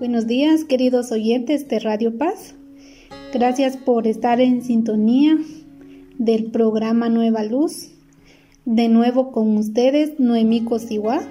Buenos 0.00 0.26
días, 0.26 0.64
queridos 0.64 1.12
oyentes 1.12 1.68
de 1.68 1.78
Radio 1.78 2.18
Paz. 2.18 2.56
Gracias 3.32 3.76
por 3.76 4.08
estar 4.08 4.40
en 4.40 4.64
sintonía 4.64 5.38
del 6.18 6.50
programa 6.50 7.08
Nueva 7.08 7.44
Luz. 7.44 7.90
De 8.64 8.88
nuevo 8.88 9.30
con 9.30 9.56
ustedes, 9.56 10.18
Noemí 10.18 10.64
Cosiguá, 10.64 11.22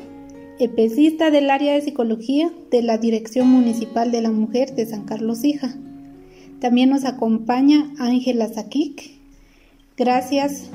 especialista 0.60 1.30
del 1.30 1.50
área 1.50 1.74
de 1.74 1.82
psicología 1.82 2.54
de 2.72 2.84
la 2.84 2.98
Dirección 2.98 3.50
Municipal 3.50 4.14
de 4.14 4.22
la 4.22 4.32
Mujer 4.32 4.74
de 4.74 4.86
San 4.86 5.04
Carlos 5.04 5.44
Hija. 5.44 5.76
También 6.62 6.90
nos 6.90 7.04
acompaña 7.04 7.92
Ángela 8.00 8.48
Saquic. 8.48 9.20
Gracias 9.98 10.70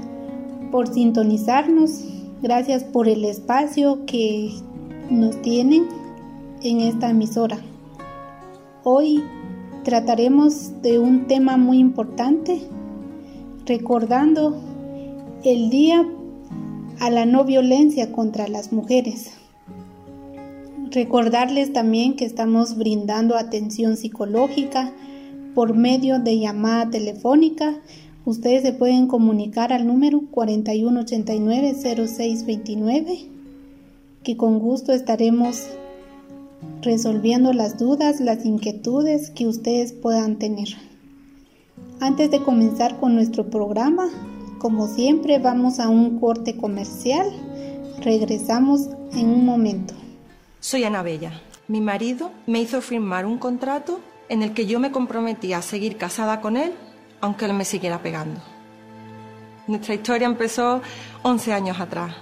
por 0.71 0.93
sintonizarnos, 0.93 2.05
gracias 2.43 2.85
por 2.85 3.09
el 3.09 3.25
espacio 3.25 4.05
que 4.05 4.51
nos 5.09 5.41
tienen 5.41 5.87
en 6.63 6.81
esta 6.81 7.09
emisora. 7.09 7.59
Hoy 8.91 9.23
trataremos 9.85 10.81
de 10.81 10.99
un 10.99 11.27
tema 11.27 11.59
muy 11.59 11.77
importante, 11.77 12.63
recordando 13.67 14.59
el 15.45 15.69
Día 15.69 16.09
a 16.99 17.11
la 17.11 17.27
No 17.27 17.45
Violencia 17.45 18.13
contra 18.13 18.49
las 18.49 18.73
Mujeres. 18.73 19.33
Recordarles 20.91 21.75
también 21.75 22.17
que 22.17 22.25
estamos 22.25 22.79
brindando 22.79 23.37
atención 23.37 23.99
psicológica 23.99 24.91
por 25.55 25.77
medio 25.77 26.19
de 26.19 26.39
llamada 26.39 26.89
telefónica. 26.89 27.75
Ustedes 28.25 28.63
se 28.63 28.73
pueden 28.73 29.07
comunicar 29.07 29.71
al 29.71 29.87
número 29.87 30.23
4189-0629, 30.33 33.27
que 34.23 34.39
con 34.39 34.59
gusto 34.59 34.95
estaremos 34.95 35.69
resolviendo 36.83 37.53
las 37.53 37.79
dudas, 37.79 38.21
las 38.21 38.45
inquietudes 38.45 39.31
que 39.31 39.47
ustedes 39.47 39.93
puedan 39.93 40.39
tener. 40.39 40.69
Antes 42.01 42.31
de 42.31 42.43
comenzar 42.43 42.99
con 42.99 43.15
nuestro 43.15 43.51
programa, 43.51 44.09
como 44.59 44.87
siempre 44.87 45.39
vamos 45.39 45.79
a 45.81 45.89
un 45.89 46.19
corte 46.19 46.57
comercial. 46.57 47.27
Regresamos 48.01 48.89
en 49.13 49.29
un 49.29 49.45
momento. 49.45 49.95
Soy 50.61 50.85
Ana 50.85 51.03
Bella. 51.03 51.33
Mi 51.67 51.81
marido 51.81 52.31
me 52.47 52.61
hizo 52.61 52.81
firmar 52.81 53.27
un 53.27 53.39
contrato 53.39 54.01
en 54.29 54.43
el 54.43 54.55
que 54.55 54.67
yo 54.67 54.81
me 54.81 54.91
comprometía 54.91 55.59
a 55.59 55.63
seguir 55.63 55.97
casada 55.97 56.41
con 56.41 56.57
él, 56.57 56.73
aunque 57.21 57.45
él 57.45 57.55
me 57.55 57.65
siguiera 57.65 58.03
pegando. 58.03 58.41
Nuestra 59.67 59.95
historia 59.95 60.27
empezó 60.27 60.81
11 61.23 61.53
años 61.53 61.81
atrás. 61.81 62.15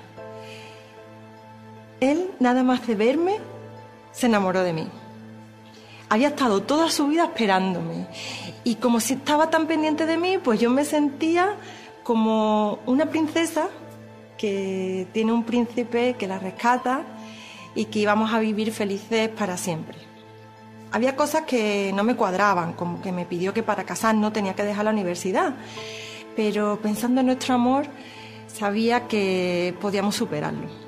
Él, 2.00 2.30
nada 2.40 2.62
más 2.62 2.86
de 2.86 2.94
verme, 2.94 3.36
se 4.16 4.26
enamoró 4.26 4.62
de 4.62 4.72
mí. 4.72 4.88
Había 6.08 6.28
estado 6.28 6.62
toda 6.62 6.90
su 6.90 7.08
vida 7.08 7.24
esperándome. 7.24 8.06
Y 8.64 8.76
como 8.76 8.98
si 9.00 9.14
estaba 9.14 9.50
tan 9.50 9.66
pendiente 9.66 10.06
de 10.06 10.16
mí, 10.16 10.38
pues 10.38 10.58
yo 10.58 10.70
me 10.70 10.84
sentía 10.84 11.56
como 12.02 12.78
una 12.86 13.06
princesa 13.06 13.68
que 14.38 15.06
tiene 15.12 15.32
un 15.32 15.44
príncipe 15.44 16.14
que 16.18 16.26
la 16.26 16.38
rescata 16.38 17.02
y 17.74 17.86
que 17.86 17.98
íbamos 17.98 18.32
a 18.32 18.38
vivir 18.38 18.72
felices 18.72 19.28
para 19.28 19.56
siempre. 19.58 19.98
Había 20.92 21.14
cosas 21.14 21.42
que 21.42 21.92
no 21.94 22.02
me 22.02 22.16
cuadraban, 22.16 22.72
como 22.72 23.02
que 23.02 23.12
me 23.12 23.26
pidió 23.26 23.52
que 23.52 23.62
para 23.62 23.84
casarnos 23.84 24.32
tenía 24.32 24.54
que 24.54 24.62
dejar 24.62 24.84
la 24.86 24.92
universidad, 24.92 25.54
pero 26.34 26.78
pensando 26.80 27.20
en 27.20 27.26
nuestro 27.26 27.54
amor 27.54 27.86
sabía 28.46 29.08
que 29.08 29.74
podíamos 29.80 30.14
superarlo. 30.14 30.85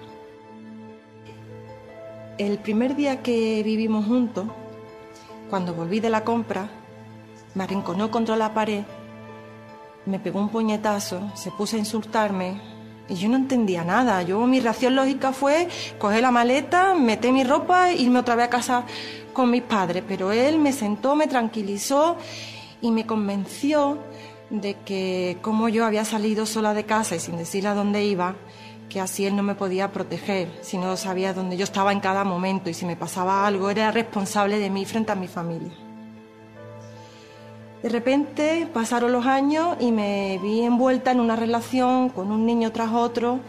El 2.39 2.59
primer 2.59 2.95
día 2.95 3.21
que 3.21 3.65
vivimos 3.65 4.07
juntos, 4.07 4.47
cuando 5.51 5.75
volví 5.75 5.99
de 5.99 6.09
la 6.09 6.23
compra, 6.23 6.71
me 7.57 7.65
arrinconó 7.65 8.13
contra 8.13 8.37
la 8.37 8.55
pared, 8.55 8.85
me 10.07 10.21
pegó 10.21 10.39
un 10.39 10.49
puñetazo, 10.49 11.33
se 11.35 11.51
puso 11.51 11.75
a 11.75 11.81
insultarme 11.81 12.61
y 13.09 13.17
yo 13.17 13.29
no 13.29 13.35
entendía 13.35 13.83
nada. 13.83 14.23
Yo 14.23 14.41
mi 14.47 14.61
reacción 14.61 14.95
lógica 14.95 15.33
fue 15.33 15.67
coger 15.99 16.23
la 16.23 16.31
maleta, 16.31 16.95
meter 16.95 17.33
mi 17.33 17.43
ropa 17.43 17.91
e 17.91 17.97
irme 17.97 18.21
otra 18.21 18.37
vez 18.37 18.47
a 18.47 18.51
casa 18.51 18.85
con 19.33 19.51
mis 19.51 19.63
padres, 19.63 20.05
pero 20.07 20.31
él 20.31 20.61
me 20.61 20.73
sentó, 20.73 21.17
me 21.17 21.27
tranquilizó 21.27 22.19
y 22.81 22.93
me 22.93 23.05
convenció 23.05 23.99
de 24.51 24.75
que 24.85 25.39
como 25.43 25.69
yo 25.69 25.85
había 25.85 26.05
salido 26.05 26.47
sola 26.47 26.73
de 26.73 26.85
casa 26.85 27.17
y 27.17 27.19
sin 27.19 27.37
decir 27.37 27.67
a 27.67 27.75
dónde 27.75 28.05
iba, 28.05 28.37
que 28.89 29.01
así 29.01 29.27
él 29.27 29.37
no 29.37 29.43
me 29.43 29.55
podía 29.55 29.93
proteger, 29.93 30.49
si 30.63 30.79
no 30.79 30.97
sabía 30.97 31.35
dónde 31.35 31.57
yo 31.57 31.65
estaba 31.65 31.93
en 31.93 32.01
cada 32.01 32.25
momento 32.25 32.71
y 32.71 32.75
si 32.75 32.87
me 32.87 32.97
pasaba 32.97 33.47
algo 33.47 33.71
era 33.71 33.91
responsable 33.91 34.59
de 34.59 34.71
mí 34.71 34.85
frente 34.85 35.13
a 35.13 35.15
mi 35.15 35.29
familia. 35.29 35.73
De 37.83 37.89
repente 37.89 38.69
pasaron 38.73 39.13
los 39.13 39.27
años 39.27 39.77
y 39.79 39.93
me 39.93 40.41
vi 40.43 40.63
envuelta 40.63 41.13
en 41.13 41.21
una 41.21 41.37
relación 41.37 42.09
con 42.09 42.33
un 42.33 42.45
niño 42.45 42.73
tras 42.73 42.93
otro, 42.93 43.41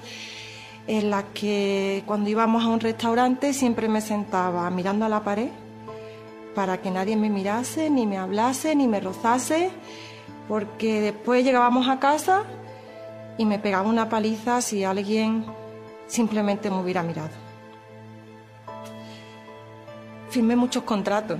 en 0.87 1.09
la 1.09 1.23
que 1.33 2.03
cuando 2.05 2.29
íbamos 2.29 2.63
a 2.63 2.67
un 2.67 2.79
restaurante 2.79 3.53
siempre 3.53 3.87
me 3.87 4.01
sentaba 4.01 4.69
mirando 4.69 5.05
a 5.05 5.09
la 5.09 5.23
pared 5.23 5.49
para 6.53 6.81
que 6.81 6.91
nadie 6.91 7.15
me 7.15 7.29
mirase, 7.29 7.89
ni 7.89 8.05
me 8.05 8.17
hablase, 8.17 8.75
ni 8.75 8.87
me 8.87 8.99
rozase, 8.99 9.71
porque 10.47 10.99
después 10.99 11.43
llegábamos 11.43 11.87
a 11.87 11.99
casa 11.99 12.43
y 13.39 13.45
me 13.45 13.57
pegaba 13.57 13.87
una 13.87 14.09
paliza 14.09 14.59
si 14.61 14.83
alguien 14.83 15.45
simplemente 16.07 16.69
me 16.69 16.75
hubiera 16.75 17.03
mirado. 17.03 17.29
Firmé 20.29 20.57
muchos 20.57 20.83
contratos, 20.83 21.39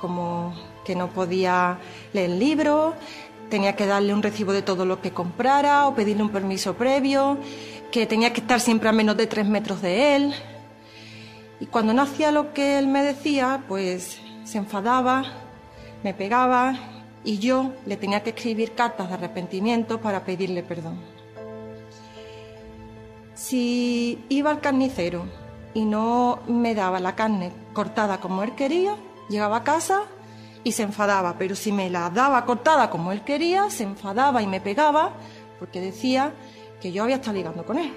como 0.00 0.54
que 0.86 0.96
no 0.96 1.08
podía 1.08 1.78
leer 2.14 2.30
libros, 2.30 2.94
tenía 3.50 3.76
que 3.76 3.84
darle 3.84 4.14
un 4.14 4.22
recibo 4.22 4.54
de 4.54 4.62
todo 4.62 4.86
lo 4.86 5.02
que 5.02 5.12
comprara 5.12 5.86
o 5.86 5.94
pedirle 5.94 6.22
un 6.22 6.30
permiso 6.30 6.72
previo, 6.72 7.36
que 7.92 8.06
tenía 8.06 8.32
que 8.32 8.40
estar 8.40 8.58
siempre 8.58 8.88
a 8.88 8.92
menos 8.92 9.18
de 9.18 9.26
tres 9.26 9.46
metros 9.46 9.82
de 9.82 10.16
él. 10.16 10.34
Y 11.60 11.66
cuando 11.66 11.92
no 11.92 12.00
hacía 12.00 12.32
lo 12.32 12.54
que 12.54 12.78
él 12.78 12.86
me 12.86 13.02
decía, 13.02 13.62
pues 13.68 14.22
se 14.44 14.56
enfadaba, 14.56 15.24
me 16.02 16.14
pegaba 16.14 16.97
y 17.28 17.36
yo 17.40 17.74
le 17.84 17.98
tenía 17.98 18.22
que 18.22 18.30
escribir 18.30 18.72
cartas 18.72 19.10
de 19.10 19.14
arrepentimiento 19.16 20.00
para 20.00 20.24
pedirle 20.24 20.62
perdón. 20.62 20.98
Si 23.34 24.24
iba 24.30 24.50
al 24.50 24.62
carnicero 24.62 25.26
y 25.74 25.84
no 25.84 26.38
me 26.48 26.74
daba 26.74 27.00
la 27.00 27.14
carne 27.14 27.52
cortada 27.74 28.18
como 28.18 28.42
él 28.44 28.54
quería, 28.54 28.96
llegaba 29.28 29.58
a 29.58 29.62
casa 29.62 30.04
y 30.64 30.72
se 30.72 30.84
enfadaba, 30.84 31.36
pero 31.36 31.54
si 31.54 31.70
me 31.70 31.90
la 31.90 32.08
daba 32.08 32.46
cortada 32.46 32.88
como 32.88 33.12
él 33.12 33.20
quería, 33.20 33.68
se 33.68 33.82
enfadaba 33.82 34.40
y 34.40 34.46
me 34.46 34.62
pegaba 34.62 35.12
porque 35.58 35.82
decía 35.82 36.32
que 36.80 36.92
yo 36.92 37.02
había 37.02 37.16
estado 37.16 37.36
ligando 37.36 37.66
con 37.66 37.76
él. 37.76 37.92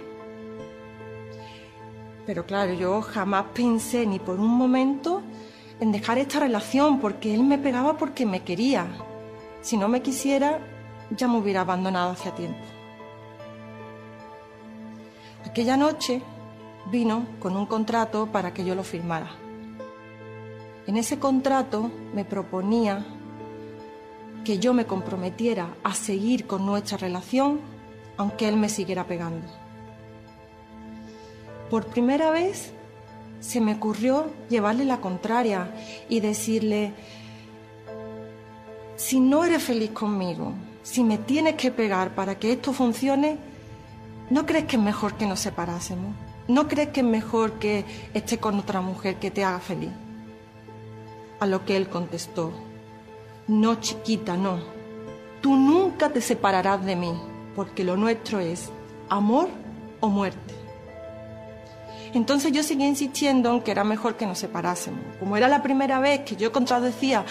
Pero 2.25 2.45
claro, 2.45 2.73
yo 2.73 3.01
jamás 3.01 3.45
pensé 3.53 4.05
ni 4.05 4.19
por 4.19 4.41
un 4.41 4.57
momento 4.57 5.21
en 5.79 5.93
dejar 5.93 6.17
esta 6.17 6.41
relación 6.41 6.99
porque 6.99 7.33
él 7.33 7.45
me 7.45 7.57
pegaba 7.57 7.97
porque 7.97 8.25
me 8.25 8.41
quería 8.41 8.89
si 9.61 9.77
no 9.77 9.87
me 9.87 10.01
quisiera, 10.01 10.59
ya 11.11 11.27
me 11.27 11.37
hubiera 11.37 11.61
abandonado 11.61 12.11
hace 12.11 12.31
tiempo. 12.31 12.63
Aquella 15.45 15.77
noche 15.77 16.21
vino 16.91 17.25
con 17.39 17.55
un 17.55 17.65
contrato 17.65 18.27
para 18.27 18.53
que 18.53 18.63
yo 18.63 18.75
lo 18.75 18.83
firmara. 18.83 19.31
En 20.87 20.97
ese 20.97 21.19
contrato 21.19 21.91
me 22.13 22.25
proponía 22.25 23.05
que 24.43 24.57
yo 24.57 24.73
me 24.73 24.85
comprometiera 24.85 25.75
a 25.83 25.93
seguir 25.93 26.47
con 26.47 26.65
nuestra 26.65 26.97
relación 26.97 27.59
aunque 28.17 28.47
él 28.47 28.57
me 28.57 28.69
siguiera 28.69 29.07
pegando. 29.07 29.47
Por 31.69 31.87
primera 31.87 32.31
vez 32.31 32.71
se 33.39 33.61
me 33.61 33.73
ocurrió 33.73 34.29
llevarle 34.49 34.85
la 34.85 35.01
contraria 35.01 35.73
y 36.07 36.19
decirle, 36.19 36.93
si 39.01 39.19
no 39.19 39.43
eres 39.43 39.63
feliz 39.63 39.89
conmigo, 39.89 40.53
si 40.83 41.03
me 41.03 41.17
tienes 41.17 41.55
que 41.55 41.71
pegar 41.71 42.13
para 42.13 42.37
que 42.37 42.51
esto 42.51 42.71
funcione, 42.71 43.39
¿no 44.29 44.45
crees 44.45 44.65
que 44.65 44.75
es 44.75 44.81
mejor 44.81 45.15
que 45.15 45.25
nos 45.25 45.39
separásemos? 45.39 46.13
¿No 46.47 46.67
crees 46.67 46.89
que 46.89 46.99
es 46.99 47.05
mejor 47.05 47.53
que 47.53 47.83
esté 48.13 48.37
con 48.37 48.59
otra 48.59 48.79
mujer 48.79 49.15
que 49.15 49.31
te 49.31 49.43
haga 49.43 49.59
feliz? 49.59 49.89
A 51.39 51.47
lo 51.47 51.65
que 51.65 51.77
él 51.77 51.89
contestó, 51.89 52.51
no 53.47 53.73
chiquita, 53.81 54.37
no. 54.37 54.59
Tú 55.41 55.55
nunca 55.55 56.09
te 56.09 56.21
separarás 56.21 56.85
de 56.85 56.95
mí, 56.95 57.11
porque 57.55 57.83
lo 57.83 57.97
nuestro 57.97 58.39
es 58.39 58.69
amor 59.09 59.49
o 59.99 60.09
muerte. 60.09 60.60
Entonces 62.13 62.51
yo 62.51 62.61
seguía 62.61 62.87
insistiendo 62.87 63.53
en 63.53 63.61
que 63.61 63.71
era 63.71 63.83
mejor 63.83 64.17
que 64.17 64.25
nos 64.25 64.39
separásemos. 64.39 64.99
Como 65.19 65.37
era 65.37 65.47
la 65.47 65.63
primera 65.63 65.99
vez 65.99 66.21
que 66.21 66.35
yo 66.35 66.51
contradecía 66.51 67.25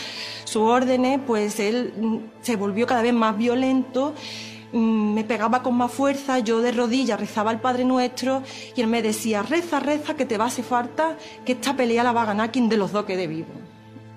sus 0.45 0.63
órdenes, 0.63 1.21
pues 1.27 1.61
él 1.61 1.93
mm, 1.99 2.17
se 2.43 2.57
volvió 2.57 2.87
cada 2.87 3.03
vez 3.03 3.13
más 3.13 3.37
violento 3.37 4.15
mm, 4.73 5.15
me 5.15 5.25
pegaba 5.25 5.63
con 5.63 5.77
más 5.77 5.93
fuerza, 5.93 6.39
yo 6.39 6.63
de 6.63 6.73
rodillas 6.73 7.21
rezaba 7.21 7.51
al 7.51 7.61
Padre 7.61 7.85
Nuestro 7.85 8.43
y 8.75 8.81
él 8.81 8.87
me 8.87 9.03
decía, 9.03 9.43
reza, 9.43 9.81
reza, 9.81 10.15
que 10.15 10.25
te 10.25 10.39
va 10.39 10.45
a 10.45 10.49
hacer 10.49 10.65
falta, 10.65 11.17
que 11.45 11.53
esta 11.53 11.77
pelea 11.77 12.03
la 12.03 12.13
va 12.13 12.23
a 12.23 12.27
ganar 12.27 12.51
quien 12.51 12.69
de 12.69 12.79
los 12.79 12.93
dos 12.93 13.05
quede 13.05 13.27
vivo. 13.27 13.53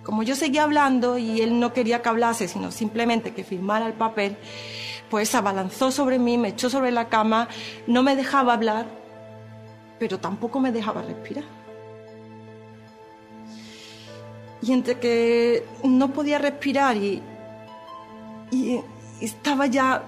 Como 0.03 0.23
yo 0.23 0.35
seguía 0.35 0.63
hablando 0.63 1.17
y 1.17 1.41
él 1.41 1.59
no 1.59 1.73
quería 1.73 2.01
que 2.01 2.09
hablase, 2.09 2.47
sino 2.47 2.71
simplemente 2.71 3.33
que 3.33 3.43
firmara 3.43 3.87
el 3.87 3.93
papel, 3.93 4.37
pues 5.09 5.29
se 5.29 5.37
abalanzó 5.37 5.91
sobre 5.91 6.19
mí, 6.19 6.37
me 6.37 6.49
echó 6.49 6.69
sobre 6.69 6.91
la 6.91 7.07
cama, 7.07 7.47
no 7.87 8.03
me 8.03 8.15
dejaba 8.15 8.53
hablar, 8.53 9.02
pero 9.99 10.19
tampoco 10.19 10.59
me 10.59 10.71
dejaba 10.71 11.01
respirar. 11.01 11.43
Y 14.61 14.71
entre 14.71 14.99
que 14.99 15.65
no 15.83 16.13
podía 16.13 16.37
respirar 16.37 16.95
y, 16.95 17.21
y 18.51 18.79
estaba 19.19 19.67
ya 19.67 20.03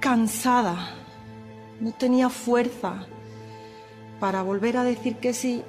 cansada, 0.00 0.94
no 1.80 1.92
tenía 1.92 2.28
fuerza 2.28 3.06
para 4.20 4.42
volver 4.42 4.76
a 4.76 4.84
decir 4.84 5.16
que 5.16 5.34
sí, 5.34 5.62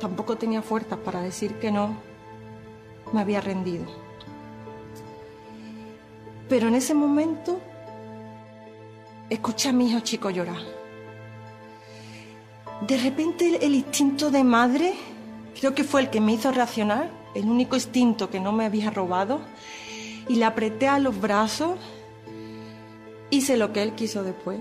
tampoco 0.00 0.36
tenía 0.36 0.62
fuerza 0.62 0.96
para 0.96 1.22
decir 1.22 1.54
que 1.54 1.70
no, 1.70 1.96
me 3.12 3.20
había 3.20 3.40
rendido. 3.40 3.84
Pero 6.48 6.68
en 6.68 6.74
ese 6.74 6.94
momento 6.94 7.60
escuché 9.30 9.70
a 9.70 9.72
mi 9.72 9.88
hijo 9.88 10.00
chico 10.00 10.30
llorar. 10.30 10.81
De 12.86 12.96
repente 12.98 13.64
el, 13.64 13.74
instinto 13.74 14.30
de 14.30 14.42
madre 14.42 14.94
creo 15.58 15.72
que 15.74 15.84
fue 15.84 16.00
el 16.00 16.10
que 16.10 16.20
me 16.20 16.32
hizo 16.32 16.50
reaccionar 16.50 17.10
el 17.34 17.44
único 17.44 17.76
instinto 17.76 18.28
que 18.28 18.40
no 18.40 18.52
me 18.52 18.64
había 18.64 18.90
robado, 18.90 19.40
y 20.28 20.36
le 20.36 20.44
apreté 20.44 20.88
a 20.88 20.98
los 20.98 21.20
brazos. 21.20 21.78
Hice 23.30 23.56
lo 23.56 23.72
que 23.72 23.82
él 23.82 23.94
quiso 23.94 24.22
después. 24.22 24.60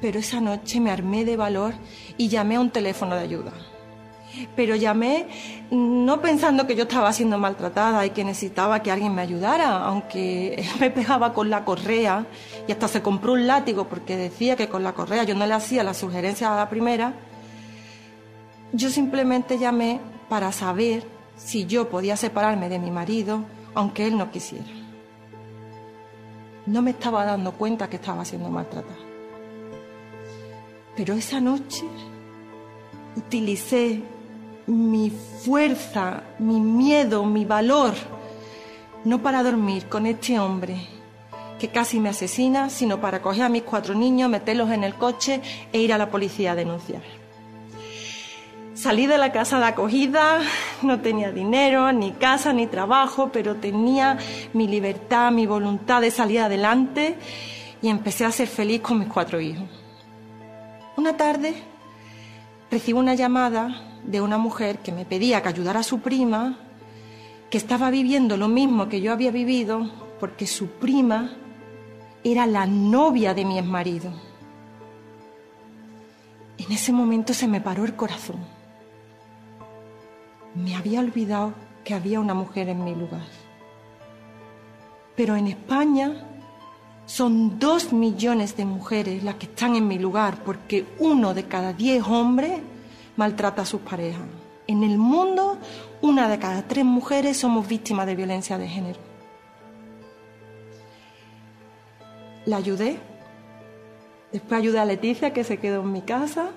Pero 0.00 0.18
esa 0.18 0.40
noche 0.40 0.80
me 0.80 0.90
armé 0.90 1.24
de 1.24 1.36
valor 1.36 1.74
y 2.16 2.28
llamé 2.28 2.56
a 2.56 2.60
un 2.60 2.70
teléfono 2.70 3.16
de 3.16 3.22
ayuda. 3.22 3.52
Pero 4.56 4.76
llamé 4.76 5.26
no 5.70 6.20
pensando 6.20 6.66
que 6.66 6.74
yo 6.74 6.82
estaba 6.82 7.12
siendo 7.12 7.38
maltratada 7.38 8.04
y 8.06 8.10
que 8.10 8.24
necesitaba 8.24 8.82
que 8.82 8.90
alguien 8.90 9.14
me 9.14 9.22
ayudara, 9.22 9.84
aunque 9.84 10.54
él 10.54 10.66
me 10.80 10.90
pegaba 10.90 11.32
con 11.32 11.50
la 11.50 11.64
correa 11.64 12.26
y 12.66 12.72
hasta 12.72 12.88
se 12.88 13.02
compró 13.02 13.32
un 13.32 13.46
látigo 13.46 13.88
porque 13.88 14.16
decía 14.16 14.56
que 14.56 14.68
con 14.68 14.82
la 14.82 14.92
correa 14.92 15.24
yo 15.24 15.34
no 15.34 15.46
le 15.46 15.54
hacía 15.54 15.82
la 15.82 15.94
sugerencia 15.94 16.52
a 16.52 16.56
la 16.56 16.68
primera. 16.68 17.14
Yo 18.72 18.88
simplemente 18.90 19.58
llamé 19.58 20.00
para 20.28 20.52
saber 20.52 21.04
si 21.36 21.66
yo 21.66 21.88
podía 21.88 22.16
separarme 22.16 22.68
de 22.68 22.78
mi 22.78 22.90
marido 22.90 23.44
aunque 23.74 24.06
él 24.06 24.16
no 24.16 24.30
quisiera. 24.30 24.66
No 26.66 26.82
me 26.82 26.90
estaba 26.90 27.24
dando 27.24 27.52
cuenta 27.52 27.88
que 27.88 27.96
estaba 27.96 28.24
siendo 28.24 28.48
maltratada. 28.48 28.96
Pero 30.96 31.14
esa 31.14 31.40
noche 31.40 31.84
utilicé 33.16 34.02
mi 34.66 35.10
fuerza, 35.10 36.22
mi 36.38 36.60
miedo, 36.60 37.24
mi 37.24 37.44
valor, 37.44 37.94
no 39.04 39.22
para 39.22 39.42
dormir 39.42 39.86
con 39.86 40.06
este 40.06 40.38
hombre 40.38 40.76
que 41.58 41.68
casi 41.68 42.00
me 42.00 42.08
asesina, 42.08 42.70
sino 42.70 43.00
para 43.00 43.20
coger 43.20 43.42
a 43.42 43.48
mis 43.48 43.62
cuatro 43.62 43.94
niños, 43.94 44.30
meterlos 44.30 44.70
en 44.70 44.82
el 44.82 44.94
coche 44.94 45.42
e 45.72 45.80
ir 45.80 45.92
a 45.92 45.98
la 45.98 46.10
policía 46.10 46.52
a 46.52 46.54
denunciar. 46.54 47.02
Salí 48.74 49.06
de 49.06 49.18
la 49.18 49.30
casa 49.30 49.58
de 49.58 49.66
acogida, 49.66 50.40
no 50.80 51.00
tenía 51.00 51.32
dinero, 51.32 51.92
ni 51.92 52.12
casa, 52.12 52.54
ni 52.54 52.66
trabajo, 52.66 53.28
pero 53.30 53.56
tenía 53.56 54.16
mi 54.54 54.66
libertad, 54.68 55.30
mi 55.32 55.44
voluntad 55.46 56.00
de 56.00 56.10
salir 56.10 56.40
adelante 56.40 57.18
y 57.82 57.88
empecé 57.88 58.24
a 58.24 58.32
ser 58.32 58.48
feliz 58.48 58.80
con 58.80 58.98
mis 58.98 59.08
cuatro 59.08 59.38
hijos. 59.38 59.68
Una 60.96 61.14
tarde 61.16 61.54
recibo 62.70 63.00
una 63.00 63.14
llamada 63.14 63.89
de 64.10 64.20
una 64.20 64.38
mujer 64.38 64.78
que 64.78 64.92
me 64.92 65.04
pedía 65.04 65.42
que 65.42 65.48
ayudara 65.48 65.80
a 65.80 65.84
su 65.84 66.00
prima, 66.00 66.58
que 67.50 67.58
estaba 67.58 67.90
viviendo 67.90 68.36
lo 68.36 68.48
mismo 68.48 68.88
que 68.88 69.00
yo 69.00 69.12
había 69.12 69.30
vivido, 69.30 69.90
porque 70.18 70.46
su 70.46 70.68
prima 70.68 71.36
era 72.22 72.46
la 72.46 72.66
novia 72.66 73.34
de 73.34 73.44
mi 73.44 73.58
exmarido. 73.58 74.12
En 76.58 76.72
ese 76.72 76.92
momento 76.92 77.32
se 77.32 77.48
me 77.48 77.60
paró 77.60 77.84
el 77.84 77.96
corazón 77.96 78.60
me 80.54 80.74
había 80.74 81.00
olvidado 81.00 81.52
que 81.84 81.94
había 81.94 82.20
una 82.20 82.34
mujer 82.34 82.68
en 82.68 82.84
mi 82.84 82.94
lugar. 82.94 83.26
Pero 85.16 85.36
en 85.36 85.46
España 85.48 86.26
son 87.06 87.58
dos 87.58 87.92
millones 87.92 88.56
de 88.56 88.64
mujeres 88.64 89.22
las 89.22 89.36
que 89.36 89.46
están 89.46 89.76
en 89.76 89.88
mi 89.88 89.98
lugar 89.98 90.42
porque 90.44 90.86
uno 90.98 91.34
de 91.34 91.44
cada 91.44 91.72
diez 91.72 92.02
hombres 92.06 92.60
maltrata 93.16 93.62
a 93.62 93.66
sus 93.66 93.80
parejas. 93.80 94.22
En 94.66 94.82
el 94.82 94.98
mundo, 94.98 95.58
una 96.00 96.28
de 96.28 96.38
cada 96.38 96.62
tres 96.62 96.84
mujeres 96.84 97.36
somos 97.36 97.66
víctimas 97.66 98.06
de 98.06 98.14
violencia 98.14 98.56
de 98.56 98.68
género. 98.68 99.00
La 102.46 102.56
ayudé. 102.56 102.98
Después 104.32 104.60
ayudé 104.60 104.78
a 104.78 104.84
Leticia, 104.84 105.32
que 105.32 105.44
se 105.44 105.58
quedó 105.58 105.82
en 105.82 105.92
mi 105.92 106.02
casa. 106.02 106.50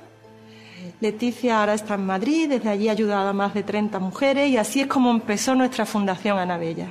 Leticia 1.00 1.60
ahora 1.60 1.74
está 1.74 1.96
en 1.96 2.06
Madrid, 2.06 2.50
desde 2.50 2.70
allí 2.70 2.90
ha 2.90 2.92
ayudado 2.92 3.30
a 3.30 3.34
más 3.34 3.54
de 3.54 3.64
30 3.64 4.00
mujeres 4.00 4.50
y 4.50 4.58
así 4.58 4.82
es 4.82 4.88
como 4.88 5.12
empezó 5.12 5.56
nuestra 5.56 5.86
Fundación 5.86 6.38
Anabella. 6.38 6.88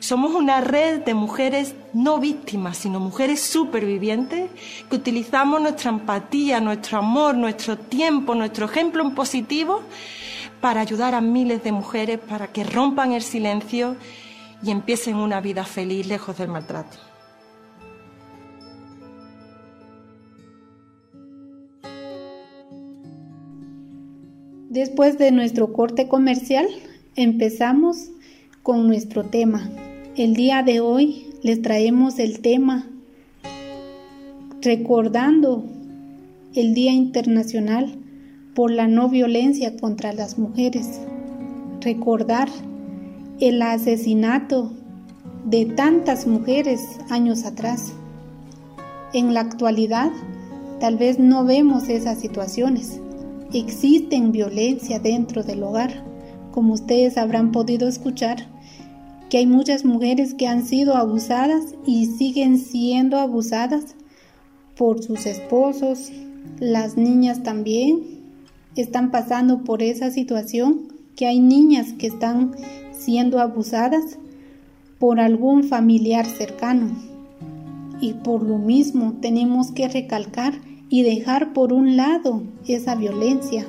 Somos 0.00 0.34
una 0.34 0.62
red 0.62 1.04
de 1.04 1.12
mujeres 1.12 1.74
no 1.92 2.18
víctimas, 2.18 2.78
sino 2.78 3.00
mujeres 3.00 3.40
supervivientes 3.40 4.50
que 4.88 4.96
utilizamos 4.96 5.60
nuestra 5.60 5.90
empatía, 5.90 6.58
nuestro 6.58 6.98
amor, 6.98 7.36
nuestro 7.36 7.76
tiempo, 7.76 8.34
nuestro 8.34 8.64
ejemplo 8.64 9.02
en 9.02 9.14
positivo 9.14 9.82
para 10.62 10.80
ayudar 10.80 11.14
a 11.14 11.20
miles 11.20 11.62
de 11.62 11.72
mujeres 11.72 12.18
para 12.18 12.46
que 12.48 12.64
rompan 12.64 13.12
el 13.12 13.20
silencio 13.20 13.96
y 14.62 14.70
empiecen 14.70 15.16
una 15.16 15.42
vida 15.42 15.64
feliz 15.64 16.06
lejos 16.06 16.38
del 16.38 16.48
maltrato. 16.48 16.96
Después 24.70 25.18
de 25.18 25.30
nuestro 25.30 25.74
corte 25.74 26.08
comercial, 26.08 26.66
empezamos 27.16 28.10
con 28.62 28.86
nuestro 28.86 29.24
tema. 29.24 29.68
El 30.16 30.34
día 30.34 30.62
de 30.62 30.80
hoy 30.80 31.26
les 31.42 31.62
traemos 31.62 32.18
el 32.18 32.40
tema 32.40 32.86
recordando 34.60 35.64
el 36.54 36.74
Día 36.74 36.92
Internacional 36.92 37.96
por 38.54 38.70
la 38.70 38.88
no 38.88 39.08
violencia 39.08 39.76
contra 39.76 40.12
las 40.12 40.38
mujeres. 40.38 41.00
Recordar 41.80 42.48
el 43.40 43.62
asesinato 43.62 44.72
de 45.44 45.66
tantas 45.66 46.26
mujeres 46.26 46.80
años 47.08 47.44
atrás. 47.44 47.92
En 49.12 49.32
la 49.32 49.40
actualidad, 49.40 50.10
tal 50.80 50.96
vez 50.96 51.18
no 51.18 51.44
vemos 51.44 51.88
esas 51.88 52.18
situaciones 52.18 53.00
existen 53.58 54.32
violencia 54.32 54.98
dentro 55.00 55.42
del 55.42 55.62
hogar. 55.62 56.04
Como 56.52 56.74
ustedes 56.74 57.16
habrán 57.16 57.52
podido 57.52 57.88
escuchar, 57.88 58.46
que 59.30 59.38
hay 59.38 59.46
muchas 59.46 59.84
mujeres 59.84 60.34
que 60.34 60.48
han 60.48 60.66
sido 60.66 60.96
abusadas 60.96 61.76
y 61.86 62.06
siguen 62.06 62.58
siendo 62.58 63.16
abusadas 63.16 63.94
por 64.76 65.02
sus 65.04 65.24
esposos. 65.24 66.10
Las 66.58 66.96
niñas 66.96 67.44
también 67.44 68.00
están 68.74 69.12
pasando 69.12 69.62
por 69.62 69.82
esa 69.82 70.10
situación, 70.10 70.88
que 71.14 71.26
hay 71.26 71.38
niñas 71.38 71.92
que 71.92 72.08
están 72.08 72.56
siendo 72.92 73.38
abusadas 73.38 74.18
por 74.98 75.20
algún 75.20 75.62
familiar 75.62 76.26
cercano. 76.26 76.90
Y 78.00 78.14
por 78.14 78.42
lo 78.42 78.58
mismo 78.58 79.14
tenemos 79.20 79.70
que 79.70 79.86
recalcar 79.86 80.54
y 80.88 81.02
dejar 81.02 81.52
por 81.52 81.72
un 81.72 81.96
lado 81.96 82.42
esa 82.66 82.96
violencia. 82.96 83.64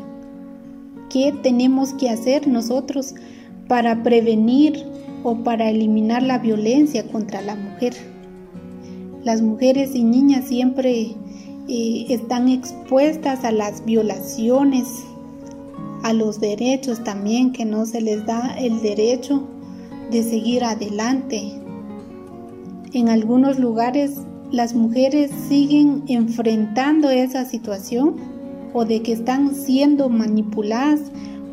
¿Qué 1.09 1.33
tenemos 1.43 1.93
que 1.93 2.09
hacer 2.09 2.47
nosotros 2.47 3.13
para 3.67 4.01
prevenir 4.01 4.85
o 5.23 5.35
para 5.43 5.69
eliminar 5.69 6.23
la 6.23 6.39
violencia 6.39 7.07
contra 7.07 7.41
la 7.41 7.55
mujer? 7.55 7.93
Las 9.23 9.41
mujeres 9.41 9.95
y 9.95 10.03
niñas 10.03 10.45
siempre 10.45 11.15
eh, 11.67 12.05
están 12.09 12.49
expuestas 12.49 13.43
a 13.43 13.51
las 13.51 13.85
violaciones, 13.85 14.87
a 16.03 16.13
los 16.13 16.39
derechos 16.39 17.03
también, 17.03 17.51
que 17.51 17.65
no 17.65 17.85
se 17.85 18.01
les 18.01 18.25
da 18.25 18.55
el 18.57 18.81
derecho 18.81 19.47
de 20.09 20.23
seguir 20.23 20.63
adelante. 20.63 21.53
En 22.93 23.09
algunos 23.09 23.59
lugares 23.59 24.17
las 24.51 24.73
mujeres 24.73 25.31
siguen 25.47 26.03
enfrentando 26.07 27.09
esa 27.09 27.45
situación 27.45 28.15
o 28.73 28.83
de 28.83 29.01
que 29.01 29.13
están 29.13 29.55
siendo 29.55 30.09
manipuladas 30.09 30.99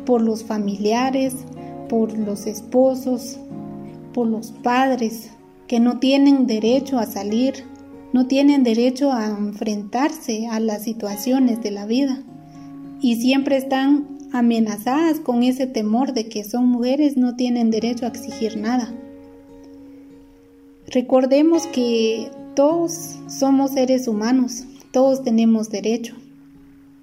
por 0.05 0.21
los 0.21 0.43
familiares, 0.43 1.35
por 1.87 2.17
los 2.17 2.45
esposos, 2.45 3.39
los 4.25 4.51
padres 4.51 5.31
que 5.67 5.79
no 5.79 5.99
tienen 5.99 6.47
derecho 6.47 6.99
a 6.99 7.05
salir 7.05 7.65
no 8.11 8.25
tienen 8.27 8.63
derecho 8.63 9.11
a 9.11 9.27
enfrentarse 9.27 10.47
a 10.47 10.59
las 10.59 10.83
situaciones 10.83 11.61
de 11.61 11.71
la 11.71 11.85
vida 11.85 12.23
y 13.01 13.15
siempre 13.17 13.57
están 13.57 14.17
amenazadas 14.31 15.19
con 15.19 15.43
ese 15.43 15.67
temor 15.67 16.13
de 16.13 16.27
que 16.27 16.43
son 16.43 16.67
mujeres, 16.67 17.17
no 17.17 17.35
tienen 17.35 17.71
derecho 17.71 18.05
a 18.05 18.09
exigir 18.09 18.57
nada. 18.57 18.93
Recordemos 20.87 21.67
que 21.67 22.31
todos 22.55 23.15
somos 23.27 23.71
seres 23.71 24.07
humanos, 24.07 24.65
todos 24.91 25.23
tenemos 25.23 25.69
derecho. 25.69 26.15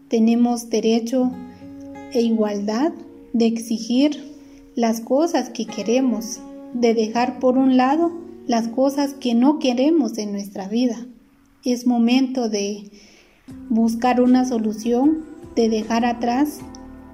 Tenemos 0.08 0.70
derecho 0.70 1.32
e 2.12 2.20
igualdad 2.20 2.92
de 3.32 3.46
exigir 3.46 4.35
las 4.75 5.00
cosas 5.00 5.50
que 5.50 5.66
queremos, 5.66 6.40
de 6.80 6.95
dejar 6.95 7.38
por 7.38 7.56
un 7.56 7.76
lado 7.76 8.12
las 8.47 8.68
cosas 8.68 9.14
que 9.14 9.35
no 9.35 9.59
queremos 9.59 10.18
en 10.18 10.33
nuestra 10.33 10.68
vida. 10.68 11.06
Es 11.64 11.87
momento 11.87 12.49
de 12.49 12.90
buscar 13.68 14.21
una 14.21 14.45
solución, 14.45 15.25
de 15.54 15.68
dejar 15.68 16.04
atrás 16.04 16.61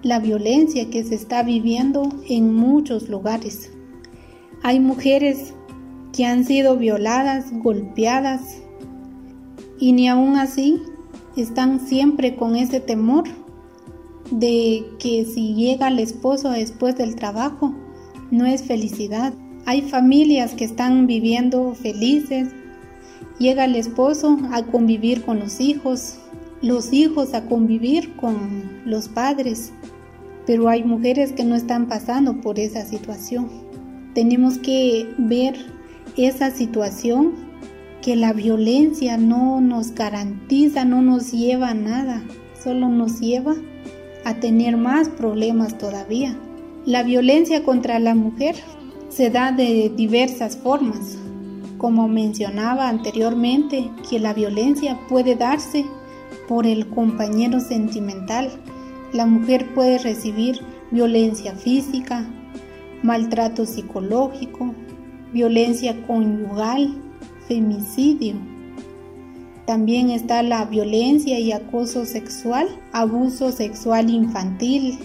la 0.02 0.18
violencia 0.18 0.90
que 0.90 1.04
se 1.04 1.14
está 1.14 1.42
viviendo 1.42 2.08
en 2.28 2.52
muchos 2.54 3.08
lugares. 3.08 3.70
Hay 4.62 4.80
mujeres 4.80 5.54
que 6.12 6.26
han 6.26 6.44
sido 6.44 6.76
violadas, 6.76 7.52
golpeadas 7.52 8.58
y 9.78 9.92
ni 9.92 10.08
aún 10.08 10.36
así 10.36 10.82
están 11.36 11.80
siempre 11.80 12.36
con 12.36 12.56
ese 12.56 12.80
temor 12.80 13.24
de 14.30 14.84
que 14.98 15.24
si 15.24 15.54
llega 15.54 15.88
el 15.88 16.00
esposo 16.00 16.50
después 16.50 16.96
del 16.96 17.14
trabajo 17.14 17.74
no 18.30 18.46
es 18.46 18.64
felicidad. 18.64 19.32
Hay 19.64 19.82
familias 19.82 20.54
que 20.54 20.64
están 20.64 21.06
viviendo 21.06 21.74
felices. 21.74 22.48
Llega 23.38 23.64
el 23.64 23.76
esposo 23.76 24.38
a 24.50 24.64
convivir 24.64 25.22
con 25.22 25.38
los 25.38 25.60
hijos, 25.60 26.18
los 26.62 26.92
hijos 26.92 27.32
a 27.32 27.46
convivir 27.46 28.16
con 28.16 28.82
los 28.84 29.08
padres, 29.08 29.72
pero 30.46 30.68
hay 30.68 30.82
mujeres 30.82 31.32
que 31.32 31.44
no 31.44 31.54
están 31.54 31.86
pasando 31.86 32.40
por 32.40 32.58
esa 32.58 32.84
situación. 32.84 33.48
Tenemos 34.14 34.58
que 34.58 35.08
ver 35.16 35.54
esa 36.16 36.50
situación 36.50 37.34
que 38.02 38.16
la 38.16 38.32
violencia 38.32 39.16
no 39.16 39.60
nos 39.60 39.94
garantiza, 39.94 40.84
no 40.84 41.02
nos 41.02 41.30
lleva 41.30 41.70
a 41.70 41.74
nada, 41.74 42.22
solo 42.60 42.88
nos 42.88 43.20
lleva 43.20 43.54
a 44.24 44.34
tener 44.34 44.76
más 44.76 45.08
problemas 45.08 45.78
todavía. 45.78 46.36
La 46.84 47.04
violencia 47.04 47.62
contra 47.62 48.00
la 48.00 48.16
mujer 48.16 48.56
se 49.14 49.28
da 49.28 49.52
de 49.52 49.92
diversas 49.94 50.56
formas. 50.56 51.18
Como 51.76 52.08
mencionaba 52.08 52.88
anteriormente, 52.88 53.90
que 54.08 54.18
la 54.18 54.32
violencia 54.32 54.98
puede 55.08 55.36
darse 55.36 55.84
por 56.48 56.66
el 56.66 56.88
compañero 56.88 57.60
sentimental. 57.60 58.50
La 59.12 59.26
mujer 59.26 59.74
puede 59.74 59.98
recibir 59.98 60.60
violencia 60.90 61.54
física, 61.54 62.24
maltrato 63.02 63.66
psicológico, 63.66 64.74
violencia 65.32 66.06
conyugal, 66.06 66.94
femicidio. 67.48 68.34
También 69.66 70.10
está 70.10 70.42
la 70.42 70.64
violencia 70.64 71.38
y 71.38 71.52
acoso 71.52 72.06
sexual, 72.06 72.68
abuso 72.92 73.52
sexual 73.52 74.08
infantil, 74.08 74.98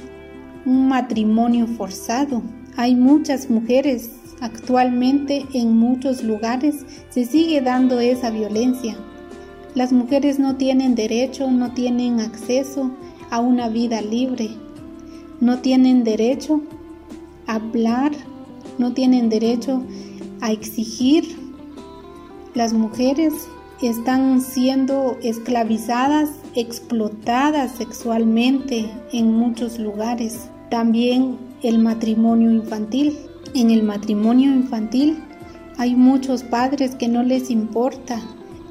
un 0.66 0.88
matrimonio 0.88 1.68
forzado. 1.68 2.42
Hay 2.78 2.96
muchas 2.96 3.50
mujeres 3.50 4.10
actualmente 4.40 5.46
en 5.54 5.76
muchos 5.76 6.24
lugares 6.24 6.86
se 7.10 7.26
sigue 7.26 7.60
dando 7.60 8.00
esa 8.00 8.30
violencia. 8.30 8.96
Las 9.76 9.92
mujeres 9.92 10.40
no 10.40 10.56
tienen 10.56 10.96
derecho, 10.96 11.52
no 11.52 11.74
tienen 11.74 12.20
acceso 12.20 12.92
a 13.30 13.42
una 13.42 13.68
vida 13.68 14.02
libre, 14.02 14.52
no 15.42 15.60
tienen 15.60 16.04
derecho 16.04 16.62
a 17.48 17.56
hablar, 17.56 18.12
no 18.78 18.94
tienen 18.94 19.28
derecho 19.28 19.84
a 20.40 20.52
exigir 20.52 21.48
las 22.58 22.74
mujeres 22.74 23.34
están 23.84 24.42
siendo 24.42 25.18
esclavizadas, 25.22 26.30
explotadas 26.56 27.72
sexualmente 27.74 28.90
en 29.12 29.32
muchos 29.32 29.78
lugares. 29.78 30.50
También 30.72 31.38
el 31.64 31.80
matrimonio 31.80 32.52
infantil. 32.52 33.18
En 33.54 33.72
el 33.72 33.84
matrimonio 33.84 34.54
infantil 34.54 35.18
hay 35.78 35.96
muchos 35.96 36.44
padres 36.44 36.96
que 36.96 37.08
no 37.08 37.24
les 37.24 37.50
importa 37.50 38.22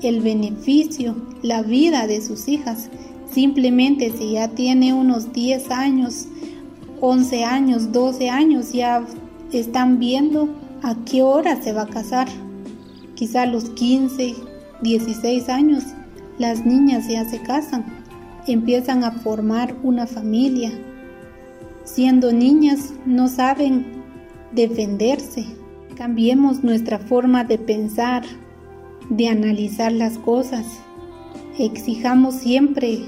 el 0.02 0.20
beneficio, 0.20 1.16
la 1.42 1.62
vida 1.62 2.06
de 2.06 2.20
sus 2.20 2.48
hijas. 2.48 2.90
Simplemente 3.30 4.12
si 4.16 4.32
ya 4.32 4.48
tiene 4.48 4.92
unos 4.92 5.32
10 5.32 5.70
años, 5.70 6.26
11 7.00 7.44
años, 7.44 7.92
12 7.92 8.30
años, 8.30 8.72
ya 8.72 9.04
están 9.52 9.98
viendo 9.98 10.48
a 10.82 10.94
qué 11.04 11.22
hora 11.22 11.62
se 11.62 11.72
va 11.72 11.82
a 11.82 11.88
casar 11.88 12.28
Quizá 13.16 13.42
a 13.42 13.46
los 13.46 13.70
15, 13.70 14.34
16 14.82 15.48
años, 15.48 15.84
las 16.38 16.66
niñas 16.66 17.08
ya 17.08 17.24
se 17.24 17.40
casan, 17.40 17.86
empiezan 18.46 19.04
a 19.04 19.10
formar 19.10 19.74
una 19.82 20.06
familia. 20.06 20.70
Siendo 21.86 22.30
niñas 22.32 22.92
no 23.06 23.28
saben 23.28 23.86
defenderse. 24.52 25.46
Cambiemos 25.96 26.62
nuestra 26.62 26.98
forma 26.98 27.44
de 27.44 27.56
pensar, 27.56 28.24
de 29.08 29.28
analizar 29.28 29.90
las 29.92 30.18
cosas. 30.18 30.66
Exijamos 31.58 32.34
siempre 32.34 32.98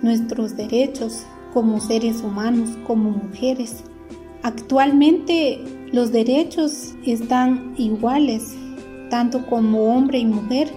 nuestros 0.00 0.56
derechos 0.56 1.26
como 1.52 1.80
seres 1.80 2.22
humanos, 2.22 2.70
como 2.86 3.10
mujeres. 3.10 3.84
Actualmente 4.42 5.60
los 5.92 6.12
derechos 6.12 6.94
están 7.04 7.74
iguales 7.76 8.56
tanto 9.08 9.46
como 9.46 9.94
hombre 9.94 10.18
y 10.18 10.26
mujer, 10.26 10.68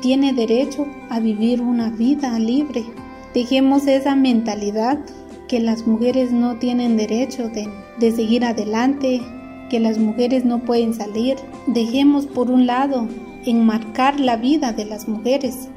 tiene 0.00 0.32
derecho 0.32 0.86
a 1.10 1.20
vivir 1.20 1.60
una 1.60 1.90
vida 1.90 2.38
libre. 2.38 2.84
Dejemos 3.34 3.86
esa 3.86 4.14
mentalidad 4.14 4.98
que 5.52 5.60
las 5.60 5.86
mujeres 5.86 6.32
no 6.32 6.56
tienen 6.56 6.96
derecho 6.96 7.50
de, 7.50 7.68
de 8.00 8.10
seguir 8.10 8.42
adelante, 8.42 9.20
que 9.68 9.80
las 9.80 9.98
mujeres 9.98 10.46
no 10.46 10.64
pueden 10.64 10.94
salir. 10.94 11.36
Dejemos 11.66 12.24
por 12.24 12.50
un 12.50 12.66
lado 12.66 13.06
enmarcar 13.44 14.18
la 14.18 14.38
vida 14.38 14.72
de 14.72 14.86
las 14.86 15.08
mujeres, 15.08 15.68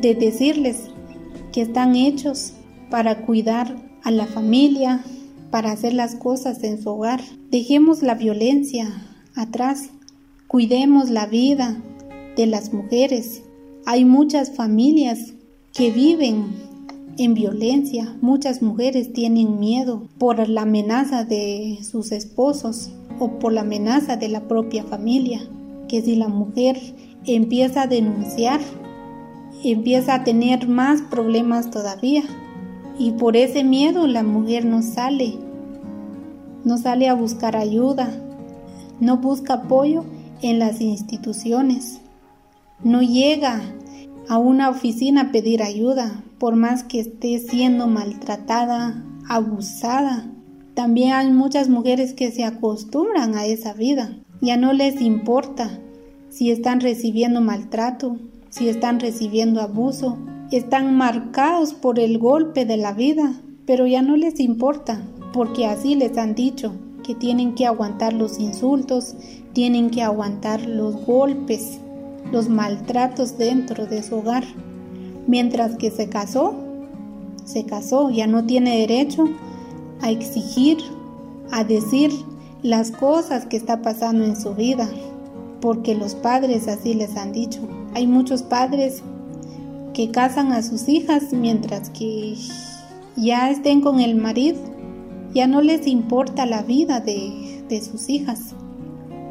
de 0.00 0.14
decirles 0.14 0.90
que 1.52 1.62
están 1.62 1.96
hechos 1.96 2.52
para 2.88 3.22
cuidar 3.22 3.74
a 4.04 4.12
la 4.12 4.26
familia, 4.26 5.02
para 5.50 5.72
hacer 5.72 5.92
las 5.92 6.14
cosas 6.14 6.62
en 6.62 6.80
su 6.80 6.90
hogar. 6.90 7.20
Dejemos 7.50 8.04
la 8.04 8.14
violencia 8.14 8.86
atrás 9.34 9.90
Cuidemos 10.46 11.10
la 11.10 11.26
vida 11.26 11.80
de 12.36 12.46
las 12.46 12.72
mujeres. 12.72 13.42
Hay 13.86 14.04
muchas 14.04 14.52
familias 14.52 15.32
que 15.72 15.90
viven 15.92 16.69
en 17.20 17.34
violencia. 17.34 18.16
Muchas 18.22 18.62
mujeres 18.62 19.12
tienen 19.12 19.60
miedo 19.60 20.08
por 20.16 20.48
la 20.48 20.62
amenaza 20.62 21.24
de 21.24 21.78
sus 21.82 22.12
esposos 22.12 22.90
o 23.18 23.38
por 23.38 23.52
la 23.52 23.60
amenaza 23.60 24.16
de 24.16 24.28
la 24.28 24.48
propia 24.48 24.84
familia. 24.84 25.40
Que 25.86 26.00
si 26.00 26.16
la 26.16 26.28
mujer 26.28 26.78
empieza 27.26 27.82
a 27.82 27.86
denunciar, 27.86 28.60
empieza 29.62 30.14
a 30.14 30.24
tener 30.24 30.66
más 30.66 31.02
problemas 31.02 31.70
todavía. 31.70 32.22
Y 32.98 33.12
por 33.12 33.36
ese 33.36 33.64
miedo 33.64 34.06
la 34.06 34.22
mujer 34.22 34.64
no 34.64 34.80
sale, 34.80 35.34
no 36.64 36.78
sale 36.78 37.06
a 37.08 37.14
buscar 37.14 37.54
ayuda, 37.54 38.10
no 38.98 39.18
busca 39.18 39.54
apoyo 39.54 40.06
en 40.40 40.58
las 40.58 40.80
instituciones. 40.80 42.00
No 42.82 43.02
llega 43.02 43.60
a 44.26 44.38
una 44.38 44.70
oficina 44.70 45.20
a 45.20 45.32
pedir 45.32 45.62
ayuda, 45.62 46.24
por 46.40 46.56
más 46.56 46.82
que 46.82 47.00
esté 47.00 47.38
siendo 47.38 47.86
maltratada, 47.86 49.04
abusada. 49.28 50.32
También 50.72 51.12
hay 51.12 51.30
muchas 51.30 51.68
mujeres 51.68 52.14
que 52.14 52.32
se 52.32 52.44
acostumbran 52.44 53.34
a 53.34 53.44
esa 53.44 53.74
vida. 53.74 54.16
Ya 54.40 54.56
no 54.56 54.72
les 54.72 55.02
importa 55.02 55.78
si 56.30 56.50
están 56.50 56.80
recibiendo 56.80 57.42
maltrato, 57.42 58.16
si 58.48 58.70
están 58.70 59.00
recibiendo 59.00 59.60
abuso. 59.60 60.16
Están 60.50 60.96
marcados 60.96 61.74
por 61.74 62.00
el 62.00 62.16
golpe 62.16 62.64
de 62.64 62.78
la 62.78 62.94
vida, 62.94 63.34
pero 63.66 63.86
ya 63.86 64.00
no 64.00 64.16
les 64.16 64.40
importa, 64.40 65.02
porque 65.34 65.66
así 65.66 65.94
les 65.94 66.16
han 66.16 66.34
dicho 66.34 66.72
que 67.04 67.14
tienen 67.14 67.54
que 67.54 67.66
aguantar 67.66 68.14
los 68.14 68.40
insultos, 68.40 69.14
tienen 69.52 69.90
que 69.90 70.02
aguantar 70.02 70.66
los 70.66 71.04
golpes, 71.04 71.80
los 72.32 72.48
maltratos 72.48 73.36
dentro 73.36 73.84
de 73.84 74.02
su 74.02 74.16
hogar. 74.16 74.44
Mientras 75.30 75.76
que 75.76 75.92
se 75.92 76.08
casó, 76.08 76.54
se 77.44 77.64
casó, 77.64 78.10
ya 78.10 78.26
no 78.26 78.46
tiene 78.46 78.78
derecho 78.78 79.28
a 80.00 80.10
exigir, 80.10 80.78
a 81.52 81.62
decir 81.62 82.10
las 82.64 82.90
cosas 82.90 83.46
que 83.46 83.56
está 83.56 83.80
pasando 83.80 84.24
en 84.24 84.34
su 84.34 84.56
vida. 84.56 84.90
porque 85.60 85.94
los 85.94 86.16
padres 86.16 86.66
así 86.66 86.94
les 86.94 87.16
han 87.16 87.32
dicho. 87.32 87.60
Hay 87.94 88.08
muchos 88.08 88.42
padres 88.42 89.02
que 89.94 90.10
casan 90.10 90.52
a 90.52 90.62
sus 90.62 90.88
hijas 90.88 91.32
mientras 91.32 91.90
que 91.90 92.34
ya 93.14 93.50
estén 93.50 93.82
con 93.82 94.00
el 94.00 94.16
marido, 94.16 94.58
ya 95.32 95.46
no 95.46 95.60
les 95.60 95.86
importa 95.86 96.44
la 96.44 96.62
vida 96.62 96.98
de, 97.00 97.62
de 97.68 97.80
sus 97.82 98.08
hijas, 98.08 98.54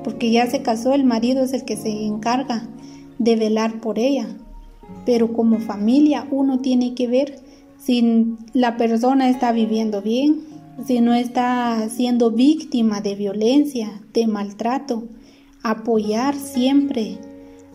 porque 0.04 0.32
ya 0.32 0.46
se 0.46 0.62
casó, 0.62 0.94
el 0.94 1.04
marido 1.04 1.44
es 1.44 1.52
el 1.52 1.66
que 1.66 1.76
se 1.76 2.06
encarga 2.06 2.70
de 3.18 3.36
velar 3.36 3.82
por 3.82 4.00
ella. 4.00 4.28
Pero 5.06 5.34
como 5.34 5.60
familia 5.60 6.28
uno 6.32 6.60
tiene 6.60 6.94
que 6.94 7.08
ver 7.08 7.40
si 7.80 8.36
la 8.54 8.78
persona 8.78 9.30
está 9.30 9.52
viviendo 9.52 10.02
bien, 10.02 10.42
si 10.86 11.02
no 11.02 11.14
está 11.14 11.88
siendo 11.90 12.32
víctima 12.32 13.02
de 13.02 13.16
violencia, 13.16 14.02
de 14.14 14.28
maltrato, 14.28 15.08
apoyar 15.64 16.36
siempre 16.36 17.18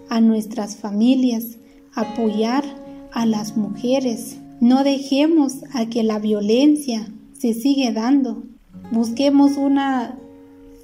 a 0.09 0.21
nuestras 0.21 0.77
familias, 0.77 1.59
apoyar 1.95 2.65
a 3.13 3.27
las 3.27 3.57
mujeres. 3.57 4.39
No 4.61 4.85
dejemos 4.85 5.65
a 5.73 5.87
que 5.87 6.03
la 6.03 6.19
violencia 6.19 7.13
se 7.33 7.55
siga 7.55 7.93
dando. 7.93 8.45
Busquemos 8.91 9.57
una 9.57 10.19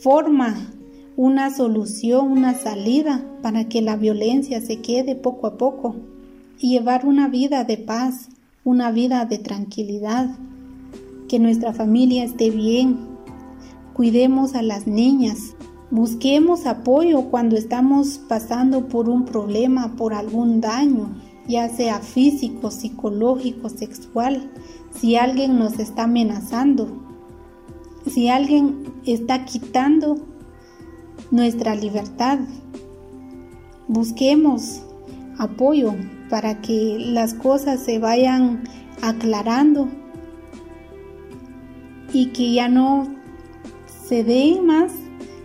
forma, 0.01 0.73
una 1.17 1.55
solución, 1.55 2.31
una 2.33 2.55
salida 2.55 3.25
para 3.43 3.69
que 3.69 3.83
la 3.83 3.97
violencia 3.97 4.61
se 4.61 4.81
quede 4.81 5.15
poco 5.15 5.47
a 5.47 5.57
poco 5.57 5.97
y 6.61 6.69
llevar 6.69 7.07
una 7.07 7.27
vida 7.27 7.65
de 7.65 7.79
paz, 7.79 8.29
una 8.65 8.91
vida 8.93 9.25
de 9.25 9.39
tranquilidad, 9.39 10.37
que 11.27 11.39
nuestra 11.39 11.73
familia 11.73 12.23
esté 12.23 12.51
bien. 12.51 12.99
Cuidemos 13.95 14.55
a 14.55 14.61
las 14.61 14.87
niñas, 14.87 15.55
busquemos 15.91 16.67
apoyo 16.67 17.31
cuando 17.31 17.57
estamos 17.57 18.21
pasando 18.29 18.89
por 18.89 19.09
un 19.09 19.25
problema, 19.25 19.97
por 19.97 20.13
algún 20.13 20.61
daño, 20.61 21.09
ya 21.49 21.69
sea 21.71 22.01
físico, 22.01 22.71
psicológico, 22.71 23.71
sexual, 23.71 24.51
si 24.91 25.17
alguien 25.17 25.59
nos 25.59 25.79
está 25.79 26.03
amenazando, 26.05 26.89
si 28.07 28.29
alguien 28.29 28.93
está 29.07 29.47
quitando 29.47 30.19
nuestra 31.31 31.75
libertad. 31.75 32.39
Busquemos 33.89 34.83
apoyo 35.39 35.95
para 36.31 36.63
que 36.63 36.97
las 36.99 37.35
cosas 37.35 37.81
se 37.81 37.99
vayan 37.99 38.63
aclarando 39.03 39.89
y 42.13 42.27
que 42.27 42.53
ya 42.53 42.69
no 42.69 43.09
se 44.09 44.25
dé 44.25 44.61
más 44.63 44.93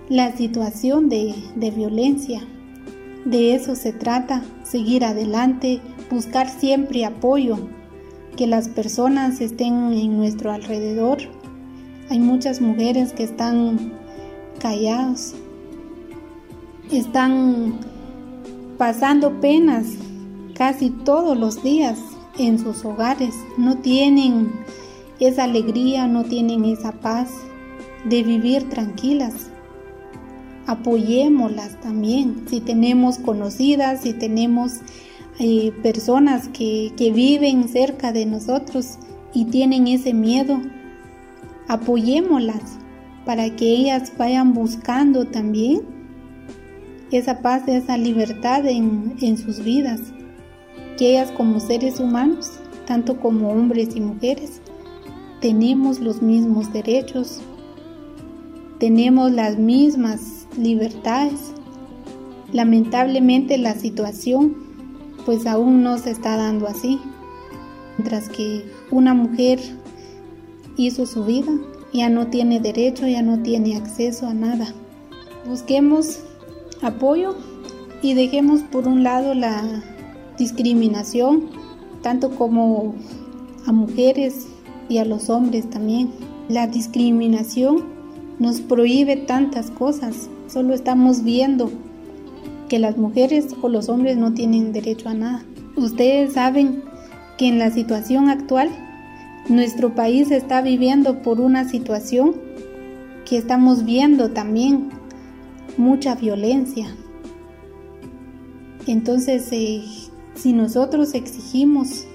la 0.07 0.35
situación 0.37 1.09
de, 1.09 1.33
de 1.55 1.71
violencia. 1.71 2.41
De 3.25 3.55
eso 3.55 3.75
se 3.75 3.91
trata, 3.91 4.43
seguir 4.63 5.03
adelante, 5.03 5.81
buscar 6.11 6.47
siempre 6.47 7.05
apoyo, 7.05 7.57
que 8.37 8.45
las 8.45 8.69
personas 8.69 9.41
estén 9.41 9.93
en 9.93 10.15
nuestro 10.17 10.51
alrededor. 10.51 11.17
Hay 12.09 12.19
muchas 12.19 12.61
mujeres 12.61 13.13
que 13.13 13.23
están 13.23 13.93
calladas, 14.59 15.33
están 16.91 17.79
pasando 18.77 19.39
penas 19.39 19.87
casi 20.55 20.89
todos 20.89 21.37
los 21.37 21.61
días 21.61 21.99
en 22.39 22.57
sus 22.57 22.83
hogares, 22.85 23.35
no 23.57 23.77
tienen 23.77 24.51
esa 25.19 25.43
alegría, 25.43 26.07
no 26.07 26.23
tienen 26.23 26.65
esa 26.65 26.93
paz 26.93 27.29
de 28.05 28.23
vivir 28.23 28.69
tranquilas. 28.69 29.51
Apoyémoslas 30.65 31.79
también, 31.81 32.45
si 32.49 32.59
tenemos 32.59 33.19
conocidas, 33.19 34.01
si 34.01 34.13
tenemos 34.13 34.79
eh, 35.39 35.71
personas 35.83 36.47
que, 36.49 36.91
que 36.97 37.11
viven 37.11 37.67
cerca 37.67 38.11
de 38.11 38.25
nosotros 38.25 38.97
y 39.33 39.45
tienen 39.45 39.87
ese 39.87 40.13
miedo, 40.13 40.59
apoyémoslas 41.67 42.79
para 43.25 43.49
que 43.55 43.65
ellas 43.65 44.13
vayan 44.17 44.53
buscando 44.53 45.25
también 45.25 45.81
esa 47.11 47.41
paz, 47.41 47.67
esa 47.67 47.97
libertad 47.97 48.65
en, 48.65 49.15
en 49.21 49.37
sus 49.37 49.63
vidas, 49.63 50.01
que 50.97 51.11
ellas 51.11 51.31
como 51.31 51.59
seres 51.59 51.99
humanos, 51.99 52.51
tanto 52.85 53.19
como 53.19 53.49
hombres 53.49 53.95
y 53.95 54.01
mujeres, 54.01 54.61
tenemos 55.41 55.99
los 55.99 56.21
mismos 56.21 56.71
derechos, 56.71 57.41
tenemos 58.79 59.31
las 59.31 59.57
mismas 59.57 60.47
libertades. 60.57 61.53
Lamentablemente 62.51 63.57
la 63.57 63.73
situación 63.75 64.55
pues 65.25 65.47
aún 65.47 65.83
no 65.83 65.97
se 65.97 66.11
está 66.11 66.37
dando 66.37 66.67
así. 66.67 66.99
Mientras 67.97 68.29
que 68.29 68.65
una 68.91 69.13
mujer 69.13 69.59
hizo 70.77 71.05
su 71.05 71.25
vida, 71.25 71.51
ya 71.93 72.09
no 72.09 72.27
tiene 72.27 72.59
derecho, 72.59 73.07
ya 73.07 73.21
no 73.21 73.39
tiene 73.39 73.77
acceso 73.77 74.27
a 74.27 74.33
nada. 74.33 74.73
Busquemos 75.47 76.19
apoyo 76.81 77.35
y 78.01 78.13
dejemos 78.13 78.61
por 78.61 78.87
un 78.87 79.03
lado 79.03 79.33
la 79.33 79.63
discriminación, 80.37 81.49
tanto 82.01 82.31
como 82.31 82.95
a 83.65 83.71
mujeres 83.71 84.47
y 84.89 84.97
a 84.99 85.05
los 85.05 85.29
hombres 85.29 85.69
también. 85.69 86.11
La 86.49 86.67
discriminación 86.67 87.83
nos 88.39 88.61
prohíbe 88.61 89.15
tantas 89.17 89.71
cosas. 89.71 90.29
Solo 90.47 90.73
estamos 90.73 91.23
viendo 91.23 91.71
que 92.69 92.79
las 92.79 92.97
mujeres 92.97 93.55
o 93.61 93.69
los 93.69 93.89
hombres 93.89 94.17
no 94.17 94.33
tienen 94.33 94.73
derecho 94.73 95.09
a 95.09 95.13
nada. 95.13 95.43
Ustedes 95.75 96.33
saben 96.33 96.83
que 97.37 97.47
en 97.47 97.59
la 97.59 97.71
situación 97.71 98.29
actual 98.29 98.69
nuestro 99.49 99.93
país 99.93 100.31
está 100.31 100.61
viviendo 100.61 101.21
por 101.21 101.39
una 101.39 101.67
situación 101.67 102.35
que 103.25 103.37
estamos 103.37 103.85
viendo 103.85 104.31
también 104.31 104.89
mucha 105.77 106.15
violencia. 106.15 106.87
Entonces, 108.87 109.47
eh, 109.51 109.83
si 110.35 110.53
nosotros 110.53 111.13
exigimos 111.13 112.05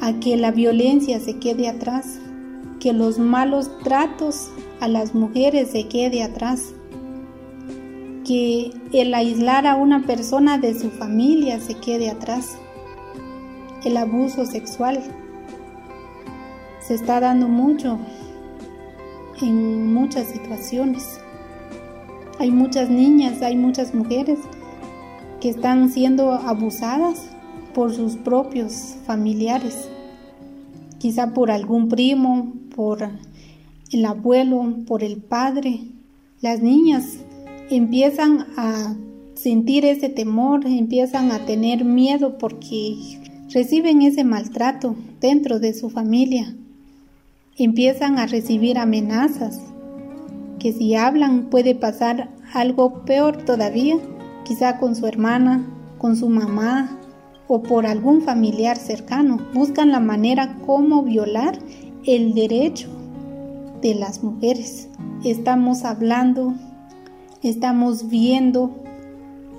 a 0.00 0.12
que 0.20 0.36
la 0.36 0.52
violencia 0.52 1.20
se 1.20 1.38
quede 1.38 1.68
atrás, 1.68 2.18
que 2.80 2.92
los 2.92 3.18
malos 3.18 3.70
tratos 3.82 4.48
a 4.80 4.88
las 4.88 5.14
mujeres 5.14 5.70
se 5.72 5.88
quede 5.88 6.22
atrás, 6.22 6.72
que 8.24 8.70
el 8.92 9.12
aislar 9.14 9.66
a 9.66 9.74
una 9.74 10.06
persona 10.06 10.58
de 10.58 10.78
su 10.78 10.90
familia 10.90 11.60
se 11.60 11.74
quede 11.74 12.10
atrás, 12.10 12.56
el 13.84 13.96
abuso 13.96 14.46
sexual 14.46 15.02
se 16.80 16.94
está 16.94 17.20
dando 17.20 17.48
mucho 17.48 17.98
en 19.42 19.92
muchas 19.92 20.28
situaciones. 20.28 21.20
Hay 22.38 22.50
muchas 22.50 22.88
niñas, 22.88 23.42
hay 23.42 23.56
muchas 23.56 23.94
mujeres 23.94 24.38
que 25.40 25.50
están 25.50 25.90
siendo 25.90 26.32
abusadas 26.32 27.28
por 27.74 27.94
sus 27.94 28.16
propios 28.16 28.96
familiares, 29.06 29.88
quizá 30.98 31.32
por 31.32 31.50
algún 31.50 31.88
primo, 31.88 32.54
por 32.74 33.08
el 33.92 34.04
abuelo, 34.04 34.74
por 34.86 35.02
el 35.04 35.18
padre. 35.18 35.82
Las 36.40 36.60
niñas 36.60 37.18
empiezan 37.70 38.46
a 38.56 38.96
sentir 39.34 39.84
ese 39.84 40.08
temor, 40.08 40.66
empiezan 40.66 41.30
a 41.30 41.44
tener 41.46 41.84
miedo 41.84 42.38
porque 42.38 42.96
reciben 43.50 44.02
ese 44.02 44.24
maltrato 44.24 44.96
dentro 45.20 45.60
de 45.60 45.74
su 45.74 45.90
familia. 45.90 46.54
Empiezan 47.56 48.18
a 48.18 48.26
recibir 48.26 48.78
amenazas, 48.78 49.60
que 50.58 50.72
si 50.72 50.94
hablan 50.94 51.50
puede 51.50 51.74
pasar 51.74 52.30
algo 52.52 53.04
peor 53.04 53.44
todavía, 53.44 53.98
quizá 54.48 54.78
con 54.78 54.96
su 54.96 55.06
hermana, 55.06 55.66
con 55.98 56.16
su 56.16 56.30
mamá, 56.30 56.98
o 57.48 57.62
por 57.62 57.86
algún 57.86 58.22
familiar 58.22 58.78
cercano. 58.78 59.38
Buscan 59.52 59.92
la 59.92 60.00
manera 60.00 60.56
como 60.66 61.02
violar 61.02 61.58
el 62.04 62.34
derecho 62.34 62.88
de 63.82 63.94
las 63.94 64.24
mujeres. 64.24 64.88
Estamos 65.22 65.84
hablando, 65.84 66.54
estamos 67.42 68.08
viendo 68.08 68.74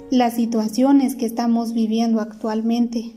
las 0.09 0.33
situaciones 0.33 1.15
que 1.15 1.27
estamos 1.27 1.73
viviendo 1.73 2.19
actualmente. 2.19 3.15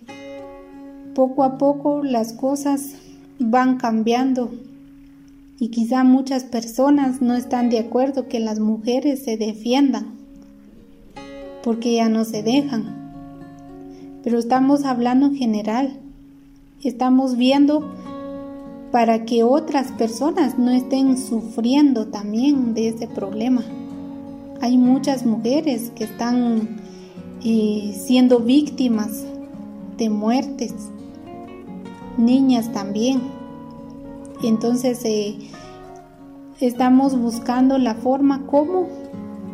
Poco 1.14 1.42
a 1.42 1.56
poco 1.56 2.02
las 2.02 2.35
cosas 2.35 2.96
van 3.38 3.78
cambiando 3.78 4.50
y 5.58 5.68
quizá 5.68 6.04
muchas 6.04 6.44
personas 6.44 7.22
no 7.22 7.35
están 7.35 7.70
de 7.70 7.78
acuerdo 7.78 8.28
que 8.28 8.40
las 8.40 8.58
mujeres 8.58 9.24
se 9.24 9.38
defiendan 9.38 10.21
porque 11.62 11.94
ya 11.94 12.09
no 12.09 12.25
se 12.25 12.42
dejan 12.42 13.03
pero 14.22 14.38
estamos 14.38 14.85
hablando 14.85 15.27
en 15.27 15.37
general. 15.37 15.98
Estamos 16.83 17.37
viendo 17.37 17.92
para 18.90 19.25
que 19.25 19.42
otras 19.42 19.90
personas 19.92 20.59
no 20.59 20.70
estén 20.70 21.18
sufriendo 21.18 22.07
también 22.09 22.75
de 22.75 22.88
ese 22.88 23.09
problema. 23.09 23.62
Hay 24.61 24.79
muchas 24.79 25.27
mujeres 25.27 25.90
que 25.96 26.05
están 26.05 26.81
eh, 27.44 27.98
siendo 27.98 28.38
víctimas 28.38 29.25
de 29.96 30.09
muertes, 30.09 30.75
niñas 32.16 32.70
también. 32.72 33.22
Entonces 34.44 35.05
eh, 35.05 35.37
estamos 36.61 37.18
buscando 37.18 37.79
la 37.79 37.94
forma 37.94 38.46
como 38.46 38.87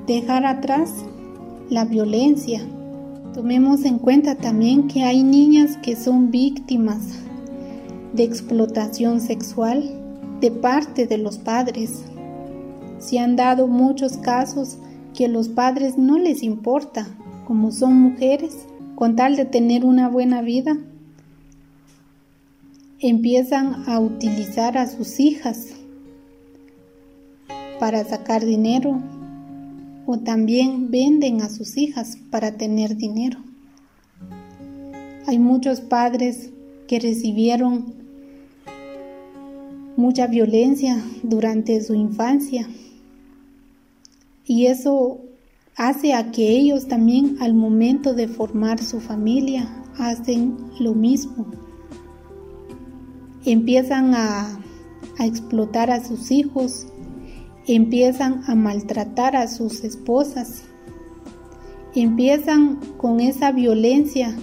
dejar 0.07 0.45
atrás 0.45 0.93
la 1.71 1.85
violencia. 1.85 2.61
Tomemos 3.35 3.85
en 3.85 3.99
cuenta 3.99 4.35
también 4.35 4.89
que 4.89 5.03
hay 5.03 5.23
niñas 5.23 5.77
que 5.79 5.97
son 5.97 6.31
víctimas 6.31 7.19
de 8.13 8.25
explotación 8.25 9.21
sexual 9.21 9.85
de 10.41 10.51
parte 10.51 11.07
de 11.07 11.19
los 11.19 11.39
padres. 11.39 12.05
Se 12.99 13.19
han 13.19 13.37
dado 13.37 13.69
muchos 13.69 14.17
casos 14.17 14.79
que 15.15 15.29
los 15.29 15.49
padres 15.49 15.99
no 15.99 16.19
les 16.19 16.43
importa, 16.43 17.07
como 17.47 17.71
son 17.71 17.95
mujeres, 17.95 18.67
con 18.95 19.15
tal 19.15 19.37
de 19.37 19.45
tener 19.45 19.85
una 19.85 20.09
buena 20.09 20.43
vida, 20.43 20.77
empiezan 23.01 23.89
a 23.89 24.01
utilizar 24.01 24.77
a 24.77 24.89
sus 24.89 25.21
hijas 25.21 25.69
para 27.79 28.05
sacar 28.05 28.45
dinero 28.45 29.01
o 30.11 30.21
también 30.21 30.91
venden 30.91 31.43
a 31.43 31.51
sus 31.51 31.77
hijas 31.77 32.17
para 32.31 32.53
tener 32.53 32.97
dinero. 32.97 33.41
Hay 35.27 35.39
muchos 35.39 35.83
padres 35.83 36.49
que 36.87 36.99
recibieron 36.99 37.93
mucha 39.99 40.27
violencia 40.27 41.05
durante 41.23 41.83
su 41.83 41.93
infancia 41.93 42.67
y 44.47 44.65
eso 44.65 45.19
hace 45.77 46.15
a 46.15 46.31
que 46.31 46.53
ellos 46.53 46.89
también 46.89 47.37
al 47.41 47.53
momento 47.53 48.15
de 48.15 48.29
formar 48.29 48.83
su 48.83 49.01
familia 49.01 49.69
hacen 49.99 50.57
lo 50.81 50.95
mismo. 50.95 51.45
Empiezan 53.45 54.15
a, 54.15 54.59
a 55.19 55.27
explotar 55.27 55.91
a 55.91 56.03
sus 56.03 56.31
hijos, 56.31 56.87
empiezan 57.75 58.43
a 58.47 58.55
maltratar 58.55 59.37
a 59.37 59.47
sus 59.47 59.85
esposas, 59.85 60.63
empiezan 61.95 62.77
con 62.97 63.21
esa 63.21 63.53
violencia 63.53 64.35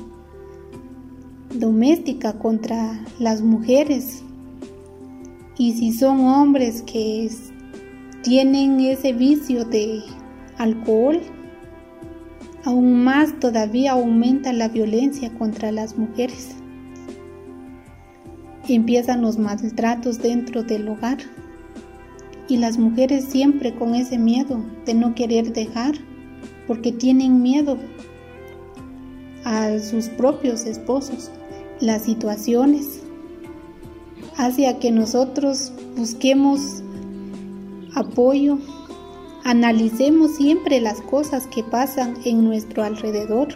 doméstica 1.53 2.33
contra 2.33 3.03
las 3.19 3.41
mujeres. 3.41 4.21
Y 5.57 5.73
si 5.73 5.91
son 5.91 6.19
hombres 6.25 6.83
que 6.83 7.29
tienen 8.21 8.79
ese 8.79 9.13
vicio 9.13 9.65
de 9.65 10.03
alcohol, 10.57 11.21
aún 12.63 13.03
más 13.03 13.39
todavía 13.39 13.93
aumenta 13.93 14.53
la 14.53 14.67
violencia 14.67 15.33
contra 15.33 15.71
las 15.71 15.97
mujeres. 15.97 16.51
Empiezan 18.67 19.21
los 19.21 19.37
maltratos 19.37 20.21
dentro 20.21 20.63
del 20.63 20.87
hogar 20.89 21.19
y 22.47 22.57
las 22.57 22.77
mujeres 22.77 23.25
siempre 23.25 23.73
con 23.73 23.95
ese 23.95 24.17
miedo 24.17 24.63
de 24.85 24.93
no 24.93 25.15
querer 25.15 25.51
dejar 25.53 25.95
porque 26.67 26.91
tienen 26.91 27.41
miedo 27.41 27.77
a 29.43 29.79
sus 29.79 30.09
propios 30.09 30.65
esposos. 30.65 31.31
Las 31.79 32.03
situaciones 32.03 33.01
hacia 34.37 34.79
que 34.79 34.91
nosotros 34.91 35.71
busquemos 35.95 36.83
apoyo, 37.93 38.59
analicemos 39.43 40.35
siempre 40.35 40.81
las 40.81 41.01
cosas 41.01 41.47
que 41.47 41.63
pasan 41.63 42.15
en 42.25 42.43
nuestro 42.43 42.83
alrededor. 42.83 43.49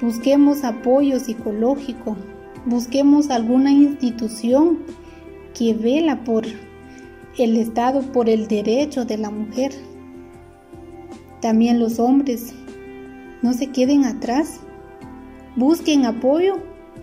Busquemos 0.00 0.64
apoyo 0.64 1.18
psicológico, 1.20 2.16
busquemos 2.66 3.30
alguna 3.30 3.72
institución 3.72 4.78
que 5.54 5.74
vela 5.74 6.24
por 6.24 6.44
el 7.38 7.56
Estado 7.56 8.00
por 8.12 8.28
el 8.28 8.46
derecho 8.46 9.04
de 9.04 9.18
la 9.18 9.30
mujer. 9.30 9.72
También 11.40 11.80
los 11.80 11.98
hombres 11.98 12.54
no 13.42 13.52
se 13.52 13.70
queden 13.70 14.04
atrás, 14.04 14.60
busquen 15.56 16.06
apoyo 16.06 16.54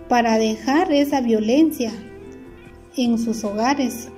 para 0.08 0.38
dejar 0.38 0.92
esa 0.92 1.22
violencia 1.22 1.92
en 2.96 3.20
sus 3.20 3.44
hogares. 3.44 4.10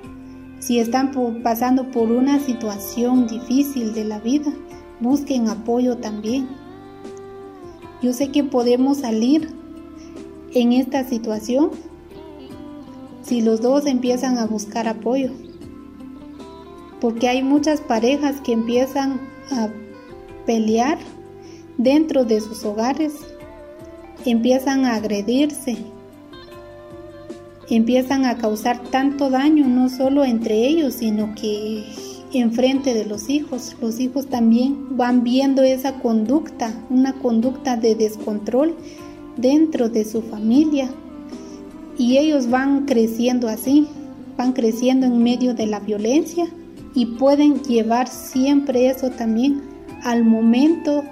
Si 0.59 0.79
están 0.79 1.11
pasando 1.41 1.89
por 1.91 2.11
una 2.11 2.39
situación 2.39 3.27
difícil 3.27 3.93
de 3.93 4.05
la 4.05 4.19
vida, 4.19 4.53
busquen 5.01 5.49
apoyo 5.49 5.97
también. 5.97 6.47
Yo 8.01 8.13
sé 8.13 8.29
que 8.29 8.43
podemos 8.43 8.99
salir 8.99 9.49
en 10.53 10.73
esta 10.73 11.03
situación 11.03 11.71
si 13.23 13.41
los 13.41 13.61
dos 13.61 13.85
empiezan 13.87 14.37
a 14.37 14.45
buscar 14.45 14.87
apoyo 14.87 15.31
porque 17.03 17.27
hay 17.27 17.43
muchas 17.43 17.81
parejas 17.81 18.39
que 18.39 18.53
empiezan 18.53 19.19
a 19.51 19.67
pelear 20.45 20.97
dentro 21.77 22.23
de 22.23 22.39
sus 22.39 22.63
hogares, 22.63 23.11
empiezan 24.23 24.85
a 24.85 24.95
agredirse, 24.95 25.75
empiezan 27.69 28.23
a 28.23 28.37
causar 28.37 28.81
tanto 28.83 29.29
daño 29.29 29.67
no 29.67 29.89
solo 29.89 30.23
entre 30.23 30.65
ellos, 30.65 30.93
sino 30.93 31.35
que 31.35 31.83
en 32.31 32.53
frente 32.53 32.93
de 32.93 33.03
los 33.03 33.27
hijos. 33.29 33.75
Los 33.81 33.99
hijos 33.99 34.27
también 34.27 34.95
van 34.95 35.25
viendo 35.25 35.61
esa 35.61 35.95
conducta, 35.95 36.73
una 36.89 37.11
conducta 37.11 37.75
de 37.75 37.95
descontrol 37.95 38.77
dentro 39.35 39.89
de 39.89 40.05
su 40.05 40.21
familia. 40.21 40.89
Y 41.97 42.17
ellos 42.17 42.49
van 42.49 42.85
creciendo 42.85 43.49
así, 43.49 43.89
van 44.37 44.53
creciendo 44.53 45.05
en 45.05 45.21
medio 45.21 45.53
de 45.53 45.67
la 45.67 45.81
violencia 45.81 46.47
y 46.95 47.05
pueden 47.05 47.61
llevar 47.63 48.07
siempre 48.07 48.89
eso 48.89 49.09
también 49.09 49.61
al 50.03 50.23
momento 50.23 51.03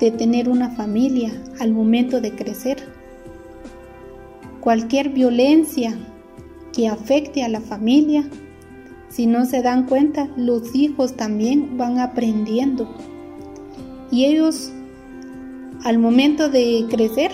de 0.00 0.10
tener 0.10 0.48
una 0.48 0.70
familia, 0.70 1.32
al 1.60 1.72
momento 1.72 2.20
de 2.20 2.32
crecer. 2.32 2.78
Cualquier 4.60 5.10
violencia 5.10 5.96
que 6.72 6.88
afecte 6.88 7.44
a 7.44 7.48
la 7.48 7.60
familia, 7.60 8.28
si 9.08 9.26
no 9.26 9.46
se 9.46 9.62
dan 9.62 9.86
cuenta, 9.86 10.28
los 10.36 10.74
hijos 10.74 11.14
también 11.14 11.76
van 11.78 12.00
aprendiendo. 12.00 12.92
Y 14.10 14.24
ellos, 14.24 14.72
al 15.84 15.98
momento 15.98 16.48
de 16.48 16.86
crecer, 16.90 17.32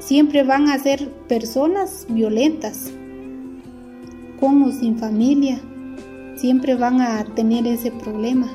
siempre 0.00 0.42
van 0.42 0.68
a 0.68 0.78
ser 0.78 1.08
personas 1.28 2.06
violentas, 2.08 2.90
con 4.40 4.62
o 4.64 4.72
sin 4.72 4.98
familia, 4.98 5.60
siempre 6.42 6.74
van 6.74 7.00
a 7.00 7.24
tener 7.36 7.68
ese 7.68 7.92
problema. 7.92 8.48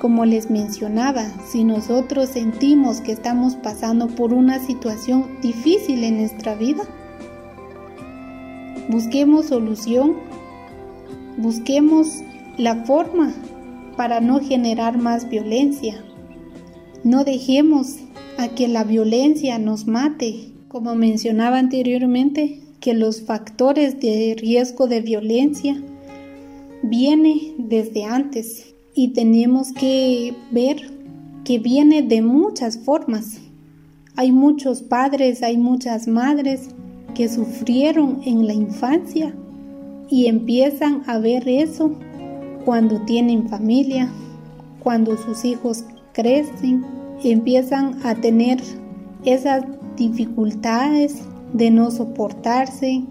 Como 0.00 0.24
les 0.24 0.50
mencionaba, 0.50 1.24
si 1.46 1.62
nosotros 1.62 2.30
sentimos 2.30 3.00
que 3.00 3.12
estamos 3.12 3.54
pasando 3.54 4.08
por 4.08 4.34
una 4.34 4.58
situación 4.58 5.28
difícil 5.40 6.02
en 6.02 6.18
nuestra 6.18 6.56
vida, 6.56 6.82
busquemos 8.88 9.46
solución, 9.46 10.16
busquemos 11.36 12.24
la 12.58 12.84
forma 12.84 13.32
para 13.96 14.20
no 14.20 14.40
generar 14.40 14.98
más 14.98 15.30
violencia. 15.30 16.02
No 17.04 17.22
dejemos 17.22 17.98
a 18.36 18.48
que 18.48 18.66
la 18.66 18.82
violencia 18.82 19.60
nos 19.60 19.86
mate. 19.86 20.50
Como 20.66 20.96
mencionaba 20.96 21.60
anteriormente, 21.60 22.62
que 22.80 22.94
los 22.94 23.22
factores 23.22 24.00
de 24.00 24.34
riesgo 24.36 24.88
de 24.88 25.02
violencia 25.02 25.80
viene 26.88 27.54
desde 27.56 28.04
antes 28.04 28.74
y 28.94 29.08
tenemos 29.08 29.72
que 29.72 30.34
ver 30.50 30.90
que 31.44 31.58
viene 31.58 32.02
de 32.02 32.20
muchas 32.20 32.78
formas. 32.78 33.38
Hay 34.16 34.32
muchos 34.32 34.82
padres, 34.82 35.42
hay 35.42 35.56
muchas 35.56 36.06
madres 36.06 36.68
que 37.14 37.28
sufrieron 37.28 38.20
en 38.24 38.46
la 38.46 38.52
infancia 38.52 39.34
y 40.10 40.26
empiezan 40.26 41.02
a 41.06 41.18
ver 41.18 41.48
eso 41.48 41.92
cuando 42.64 43.00
tienen 43.02 43.48
familia, 43.48 44.10
cuando 44.82 45.16
sus 45.16 45.44
hijos 45.44 45.84
crecen, 46.12 46.84
empiezan 47.22 47.98
a 48.04 48.14
tener 48.14 48.60
esas 49.24 49.64
dificultades 49.96 51.22
de 51.54 51.70
no 51.70 51.90
soportarse, 51.90 53.02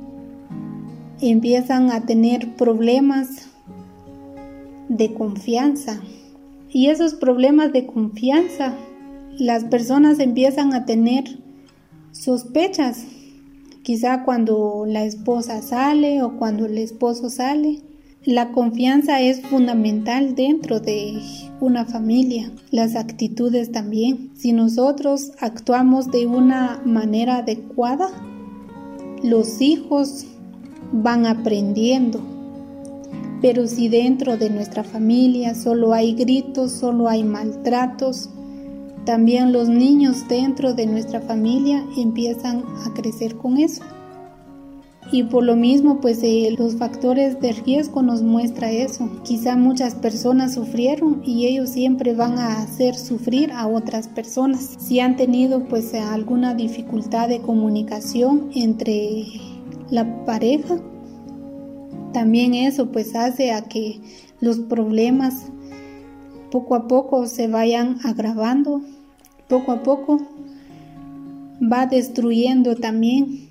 empiezan 1.21 1.91
a 1.91 2.01
tener 2.01 2.55
problemas 2.55 3.53
de 4.89 5.13
confianza. 5.13 6.02
Y 6.69 6.88
esos 6.88 7.13
problemas 7.13 7.72
de 7.72 7.86
confianza, 7.86 8.76
las 9.38 9.63
personas 9.65 10.19
empiezan 10.19 10.74
a 10.74 10.86
tener 10.86 11.24
sospechas. 12.12 13.06
Quizá 13.84 14.24
cuando 14.24 14.86
la 14.88 15.04
esposa 15.04 15.62
sale 15.62 16.24
o 16.24 16.38
cuando 16.38 16.65
el 16.65 16.78
esposo 16.78 17.30
sale, 17.30 17.82
La 18.26 18.54
confianza 18.54 19.19
es 19.19 19.41
fundamental 19.41 20.34
dentro 20.34 20.80
de 20.80 21.19
una 21.60 21.84
familia, 21.84 22.54
las 22.72 22.96
actitudes 22.96 23.74
también. 23.74 24.32
Si 24.34 24.54
nosotros 24.54 25.34
actuamos 25.41 26.10
de 26.10 26.26
una 26.26 26.82
manera 26.86 27.39
adecuada, 27.39 28.08
los 29.22 29.60
hijos 29.60 30.26
van 30.93 31.26
aprendiendo. 31.26 32.22
Pero 33.43 33.67
si 33.67 33.89
dentro 33.89 34.38
de 34.38 34.49
nuestra 34.49 34.86
familia 34.86 35.53
solo 35.53 35.91
hay 35.91 36.13
gritos, 36.13 36.71
solo 36.71 37.10
hay 37.10 37.25
maltratos, 37.25 38.29
también 39.06 39.51
los 39.51 39.67
niños 39.67 40.25
dentro 40.29 40.73
de 40.73 40.86
nuestra 40.86 41.19
familia 41.19 41.86
empiezan 41.97 42.63
a 42.86 42.93
crecer 42.93 43.36
con 43.36 43.58
eso. 43.58 43.84
Y 45.12 45.23
por 45.23 45.43
lo 45.43 45.58
mismo, 45.58 45.99
pues 45.99 46.23
eh, 46.23 46.56
los 46.58 46.77
factores 46.77 47.41
de 47.41 47.51
riesgo 47.51 48.01
nos 48.01 48.21
muestra 48.21 48.71
eso. 48.71 49.10
Quizá 49.25 49.58
muchas 49.58 49.93
personas 49.93 50.53
sufrieron 50.53 51.21
y 51.25 51.45
ellos 51.45 51.69
siempre 51.69 52.15
van 52.15 52.39
a 52.39 52.62
hacer 52.62 52.95
sufrir 52.95 53.51
a 53.51 53.67
otras 53.67 54.08
personas. 54.08 54.77
Si 54.79 55.01
han 55.01 55.17
tenido 55.17 55.65
pues 55.65 55.93
alguna 55.93 56.56
dificultad 56.56 57.27
de 57.27 57.41
comunicación 57.41 58.51
entre 58.56 59.25
la 59.89 60.23
pareja, 60.23 60.79
también 62.13 62.54
eso 62.54 62.91
pues 62.91 63.15
hace 63.15 63.52
a 63.52 63.63
que 63.63 63.99
los 64.39 64.60
problemas 64.60 65.47
poco 66.52 66.76
a 66.76 66.88
poco 66.88 67.28
se 67.28 67.47
vayan 67.47 67.97
agravando, 68.04 68.82
poco 69.49 69.71
a 69.71 69.84
poco 69.84 70.19
va 71.62 71.86
destruyendo 71.86 72.76
también 72.76 73.49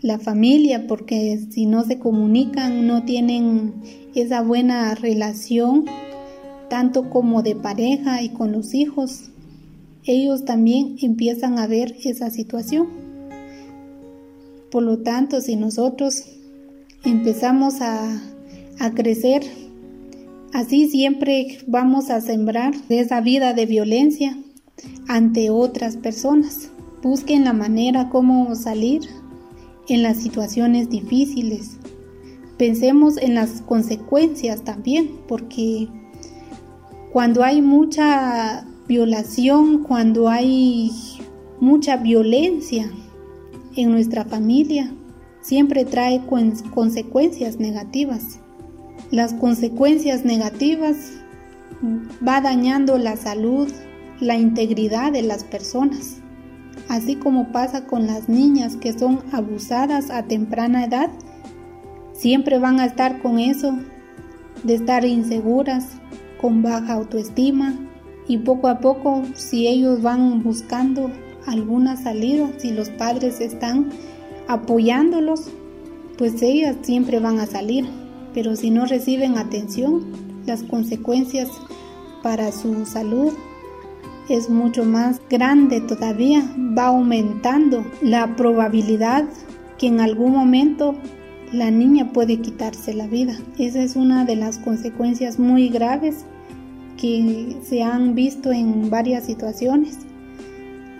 la 0.00 0.18
familia, 0.18 0.86
porque 0.86 1.40
si 1.50 1.64
no 1.64 1.84
se 1.84 1.98
comunican, 1.98 2.86
no 2.86 3.04
tienen 3.04 3.72
esa 4.14 4.42
buena 4.42 4.94
relación, 4.94 5.86
tanto 6.68 7.08
como 7.08 7.42
de 7.42 7.56
pareja 7.56 8.22
y 8.22 8.28
con 8.28 8.52
los 8.52 8.74
hijos, 8.74 9.30
ellos 10.04 10.44
también 10.44 10.96
empiezan 11.00 11.58
a 11.58 11.66
ver 11.66 11.96
esa 12.04 12.28
situación. 12.28 12.88
Por 14.70 14.82
lo 14.82 14.98
tanto, 14.98 15.40
si 15.40 15.56
nosotros 15.56 16.24
empezamos 17.04 17.80
a, 17.80 18.20
a 18.80 18.90
crecer, 18.92 19.42
así 20.52 20.88
siempre 20.88 21.58
vamos 21.66 22.10
a 22.10 22.20
sembrar 22.20 22.74
esa 22.88 23.20
vida 23.20 23.52
de 23.52 23.66
violencia 23.66 24.36
ante 25.08 25.50
otras 25.50 25.96
personas. 25.96 26.70
Busquen 27.02 27.44
la 27.44 27.52
manera 27.52 28.08
como 28.08 28.54
salir 28.54 29.02
en 29.88 30.02
las 30.02 30.16
situaciones 30.18 30.88
difíciles. 30.88 31.76
Pensemos 32.56 33.18
en 33.18 33.34
las 33.34 33.60
consecuencias 33.62 34.62
también, 34.62 35.10
porque 35.28 35.88
cuando 37.12 37.44
hay 37.44 37.60
mucha 37.60 38.66
violación, 38.88 39.82
cuando 39.82 40.28
hay 40.28 40.90
mucha 41.60 41.96
violencia 41.96 42.90
en 43.76 43.90
nuestra 43.90 44.24
familia, 44.24 44.92
siempre 45.44 45.84
trae 45.84 46.20
consecuencias 46.26 47.58
negativas. 47.58 48.40
Las 49.12 49.32
consecuencias 49.34 50.24
negativas 50.24 50.96
va 52.26 52.40
dañando 52.40 52.98
la 52.98 53.16
salud, 53.16 53.70
la 54.18 54.36
integridad 54.36 55.12
de 55.12 55.22
las 55.22 55.44
personas 55.44 56.24
así 56.88 57.16
como 57.16 57.52
pasa 57.52 57.86
con 57.86 58.06
las 58.06 58.28
niñas 58.28 58.76
que 58.76 58.92
son 58.92 59.20
abusadas 59.32 60.10
a 60.10 60.24
temprana 60.24 60.84
edad, 60.84 61.10
siempre 62.12 62.58
van 62.58 62.80
a 62.80 62.86
estar 62.86 63.20
con 63.22 63.38
eso 63.38 63.78
de 64.62 64.74
estar 64.74 65.04
inseguras, 65.04 65.88
con 66.40 66.62
baja 66.62 66.94
autoestima 66.94 67.74
y 68.28 68.38
poco 68.38 68.68
a 68.68 68.80
poco 68.80 69.22
si 69.34 69.66
ellos 69.66 70.02
van 70.02 70.42
buscando 70.42 71.10
alguna 71.46 71.96
salida, 71.96 72.48
si 72.58 72.70
los 72.70 72.90
padres 72.90 73.40
están 73.40 73.90
apoyándolos, 74.48 75.50
pues 76.18 76.40
ellas 76.42 76.76
siempre 76.82 77.18
van 77.20 77.40
a 77.40 77.46
salir, 77.46 77.86
pero 78.32 78.56
si 78.56 78.70
no 78.70 78.86
reciben 78.86 79.38
atención, 79.38 80.04
las 80.46 80.62
consecuencias 80.62 81.48
para 82.22 82.52
su 82.52 82.86
salud 82.86 83.32
es 84.28 84.48
mucho 84.48 84.84
más 84.84 85.20
grande 85.28 85.80
todavía, 85.80 86.42
va 86.76 86.86
aumentando 86.86 87.84
la 88.02 88.36
probabilidad 88.36 89.24
que 89.78 89.88
en 89.88 90.00
algún 90.00 90.32
momento 90.32 90.94
la 91.52 91.70
niña 91.70 92.12
puede 92.12 92.40
quitarse 92.40 92.94
la 92.94 93.06
vida. 93.06 93.36
Esa 93.58 93.82
es 93.82 93.96
una 93.96 94.24
de 94.24 94.36
las 94.36 94.58
consecuencias 94.58 95.38
muy 95.38 95.68
graves 95.68 96.24
que 97.00 97.56
se 97.62 97.82
han 97.82 98.14
visto 98.14 98.50
en 98.50 98.88
varias 98.88 99.24
situaciones, 99.24 99.98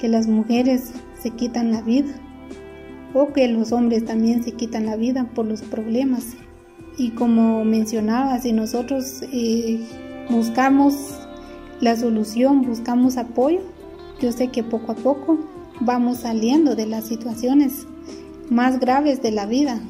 que 0.00 0.08
las 0.08 0.26
mujeres 0.26 0.92
se 1.20 1.30
quitan 1.30 1.72
la 1.72 1.80
vida 1.80 2.14
o 3.14 3.32
que 3.32 3.48
los 3.48 3.72
hombres 3.72 4.04
también 4.04 4.44
se 4.44 4.52
quitan 4.52 4.86
la 4.86 4.96
vida 4.96 5.30
por 5.34 5.46
los 5.46 5.62
problemas. 5.62 6.34
Y 6.98 7.10
como 7.10 7.64
mencionaba, 7.64 8.38
si 8.40 8.52
nosotros 8.52 9.22
eh, 9.32 9.80
buscamos 10.28 10.94
la 11.80 11.96
solución, 11.96 12.62
buscamos 12.62 13.16
apoyo. 13.16 13.60
Yo 14.20 14.32
sé 14.32 14.48
que 14.48 14.62
poco 14.62 14.92
a 14.92 14.96
poco 14.96 15.38
vamos 15.80 16.18
saliendo 16.18 16.74
de 16.74 16.86
las 16.86 17.06
situaciones 17.06 17.86
más 18.50 18.80
graves 18.80 19.22
de 19.22 19.30
la 19.30 19.46
vida. 19.46 19.80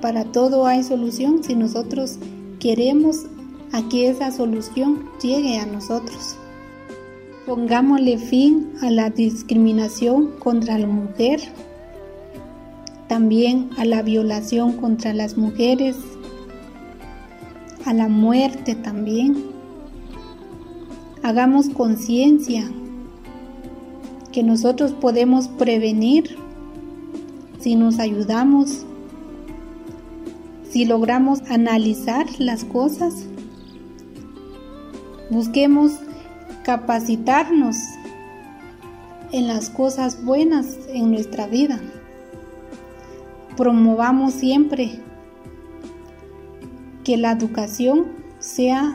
Para 0.00 0.24
todo 0.24 0.66
hay 0.66 0.82
solución 0.82 1.42
si 1.42 1.54
nosotros 1.54 2.18
queremos 2.58 3.26
a 3.72 3.88
que 3.88 4.08
esa 4.08 4.30
solución 4.30 5.04
llegue 5.22 5.58
a 5.58 5.66
nosotros. 5.66 6.36
Pongámosle 7.46 8.18
fin 8.18 8.72
a 8.82 8.90
la 8.90 9.10
discriminación 9.10 10.32
contra 10.38 10.78
la 10.78 10.86
mujer, 10.86 11.40
también 13.10 13.70
a 13.76 13.84
la 13.84 14.02
violación 14.02 14.74
contra 14.74 15.12
las 15.12 15.36
mujeres, 15.36 15.96
a 17.84 17.92
la 17.92 18.06
muerte 18.06 18.76
también 18.76 19.46
hagamos 21.24 21.70
conciencia 21.70 22.70
que 24.30 24.44
nosotros 24.44 24.92
podemos 24.92 25.48
prevenir 25.48 26.36
si 27.58 27.74
nos 27.74 27.98
ayudamos, 27.98 28.86
si 30.70 30.84
logramos 30.84 31.40
analizar 31.50 32.28
las 32.38 32.64
cosas, 32.64 33.26
busquemos 35.30 35.94
capacitarnos 36.62 37.76
en 39.32 39.48
las 39.48 39.68
cosas 39.68 40.24
buenas 40.24 40.78
en 40.92 41.10
nuestra 41.10 41.48
vida. 41.48 41.80
Promovamos 43.56 44.34
siempre 44.34 45.00
que 47.04 47.16
la 47.16 47.32
educación 47.32 48.06
sea 48.38 48.94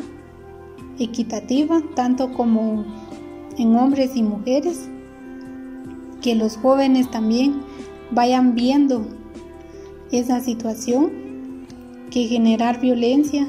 equitativa, 1.00 1.82
tanto 1.96 2.32
como 2.34 2.86
en 3.58 3.76
hombres 3.76 4.16
y 4.16 4.24
mujeres, 4.24 4.90
que 6.22 6.36
los 6.36 6.58
jóvenes 6.58 7.10
también 7.12 7.62
vayan 8.12 8.56
viendo 8.56 9.08
esa 10.12 10.40
situación, 10.40 11.12
que 12.10 12.28
generar 12.28 12.80
violencia 12.80 13.48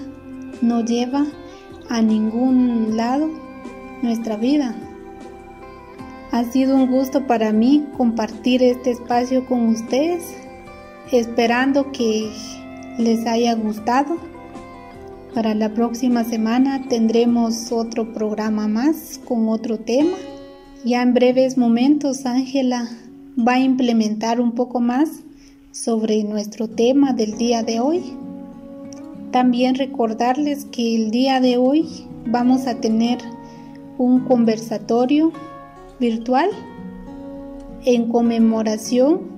no 0.61 0.85
lleva 0.85 1.27
a 1.89 2.03
ningún 2.03 2.97
lado 2.97 3.31
nuestra 4.03 4.37
vida. 4.37 4.75
Ha 6.33 6.45
sido 6.45 6.77
un 6.77 6.91
gusto 6.91 7.27
para 7.27 7.53
mí 7.53 7.87
compartir 7.97 8.63
este 8.63 8.91
espacio 8.91 9.47
con 9.47 9.69
ustedes, 9.69 10.37
esperando 11.13 11.93
que 11.93 12.31
les 12.99 13.27
haya 13.27 13.55
gustado 13.55 14.17
para 15.37 15.55
la 15.55 15.75
próxima 15.75 16.25
semana 16.25 16.87
tendremos 16.89 17.71
otro 17.71 18.11
programa 18.15 18.69
más 18.69 19.21
con 19.23 19.51
otro 19.51 19.77
tema. 19.77 20.17
Ya 20.83 21.03
en 21.03 21.13
breves 21.13 21.59
momentos 21.59 22.25
Ángela 22.25 22.89
va 23.39 23.53
a 23.53 23.61
implementar 23.61 24.41
un 24.41 24.53
poco 24.53 24.81
más 24.81 25.11
sobre 25.73 26.25
nuestro 26.25 26.69
tema 26.69 27.13
del 27.13 27.37
día 27.37 27.63
de 27.63 27.81
hoy. 27.81 28.03
También 29.31 29.75
recordarles 29.75 30.65
que 30.65 30.97
el 30.97 31.11
día 31.11 31.39
de 31.39 31.59
hoy 31.59 31.87
vamos 32.29 32.67
a 32.67 32.81
tener 32.81 33.19
un 33.99 34.21
conversatorio 34.21 35.33
virtual 36.01 36.49
en 37.85 38.09
conmemoración 38.09 39.36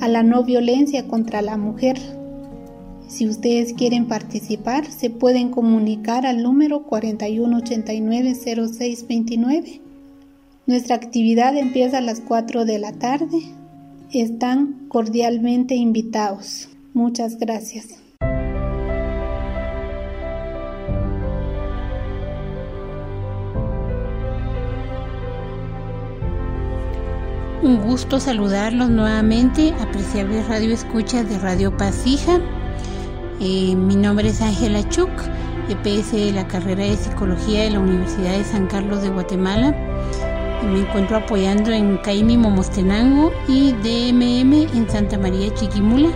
a 0.00 0.08
la 0.08 0.22
no 0.22 0.44
violencia 0.44 1.06
contra 1.06 1.42
la 1.42 1.56
mujer. 1.56 1.98
Si 3.08 3.28
ustedes 3.28 3.72
quieren 3.72 4.06
participar, 4.06 4.88
se 4.90 5.10
pueden 5.10 5.50
comunicar 5.50 6.26
al 6.26 6.42
número 6.42 6.84
4189-0629. 6.86 9.80
Nuestra 10.66 10.96
actividad 10.96 11.56
empieza 11.56 11.98
a 11.98 12.02
las 12.02 12.20
4 12.20 12.64
de 12.64 12.78
la 12.78 12.92
tarde. 12.92 13.42
Están 14.12 14.86
cordialmente 14.88 15.74
invitados. 15.76 16.68
Muchas 16.92 17.38
gracias. 17.38 18.05
Un 27.66 27.82
gusto 27.82 28.20
saludarlos 28.20 28.90
nuevamente, 28.90 29.74
apreciables 29.80 30.46
radio 30.46 30.72
escuchas 30.72 31.28
de 31.28 31.36
Radio 31.36 31.76
Pasija. 31.76 32.38
Eh, 33.40 33.74
mi 33.74 33.96
nombre 33.96 34.28
es 34.28 34.40
Ángela 34.40 34.88
Chuk, 34.88 35.10
EPS 35.68 36.12
de 36.12 36.32
la 36.32 36.46
carrera 36.46 36.84
de 36.84 36.96
Psicología 36.96 37.64
de 37.64 37.70
la 37.70 37.80
Universidad 37.80 38.38
de 38.38 38.44
San 38.44 38.68
Carlos 38.68 39.02
de 39.02 39.08
Guatemala. 39.08 39.74
Me 40.62 40.82
encuentro 40.82 41.16
apoyando 41.16 41.72
en 41.72 41.96
Caimi 41.98 42.36
Momostenango 42.36 43.32
y 43.48 43.72
DMM 43.72 44.68
en 44.72 44.88
Santa 44.88 45.18
María 45.18 45.52
Chiquimula. 45.52 46.10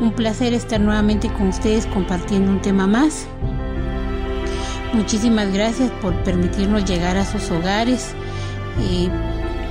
Un 0.00 0.12
placer 0.12 0.54
estar 0.54 0.80
nuevamente 0.80 1.28
con 1.32 1.48
ustedes 1.48 1.86
compartiendo 1.86 2.52
un 2.52 2.62
tema 2.62 2.86
más. 2.86 3.26
Muchísimas 4.92 5.52
gracias 5.52 5.90
por 6.00 6.14
permitirnos 6.22 6.84
llegar 6.84 7.16
a 7.16 7.24
sus 7.24 7.50
hogares. 7.50 8.14
Eh, 8.80 9.10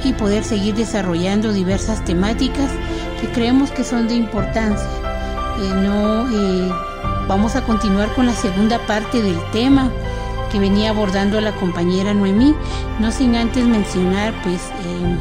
y 0.05 0.13
poder 0.13 0.43
seguir 0.43 0.75
desarrollando 0.75 1.51
diversas 1.51 2.05
temáticas 2.05 2.69
que 3.19 3.27
creemos 3.29 3.71
que 3.71 3.83
son 3.83 4.07
de 4.07 4.13
importancia. 4.13 4.87
Eh, 5.59 5.73
no, 5.73 6.29
eh, 6.29 6.69
vamos 7.27 7.55
a 7.55 7.63
continuar 7.63 8.13
con 8.13 8.25
la 8.25 8.33
segunda 8.33 8.79
parte 8.85 9.21
del 9.21 9.39
tema 9.51 9.91
que 10.51 10.59
venía 10.59 10.91
abordando 10.91 11.41
la 11.41 11.53
compañera 11.53 12.13
Noemí, 12.13 12.55
no 12.99 13.11
sin 13.11 13.35
antes 13.35 13.65
mencionar 13.65 14.33
pues 14.43 14.61
eh, 14.85 15.17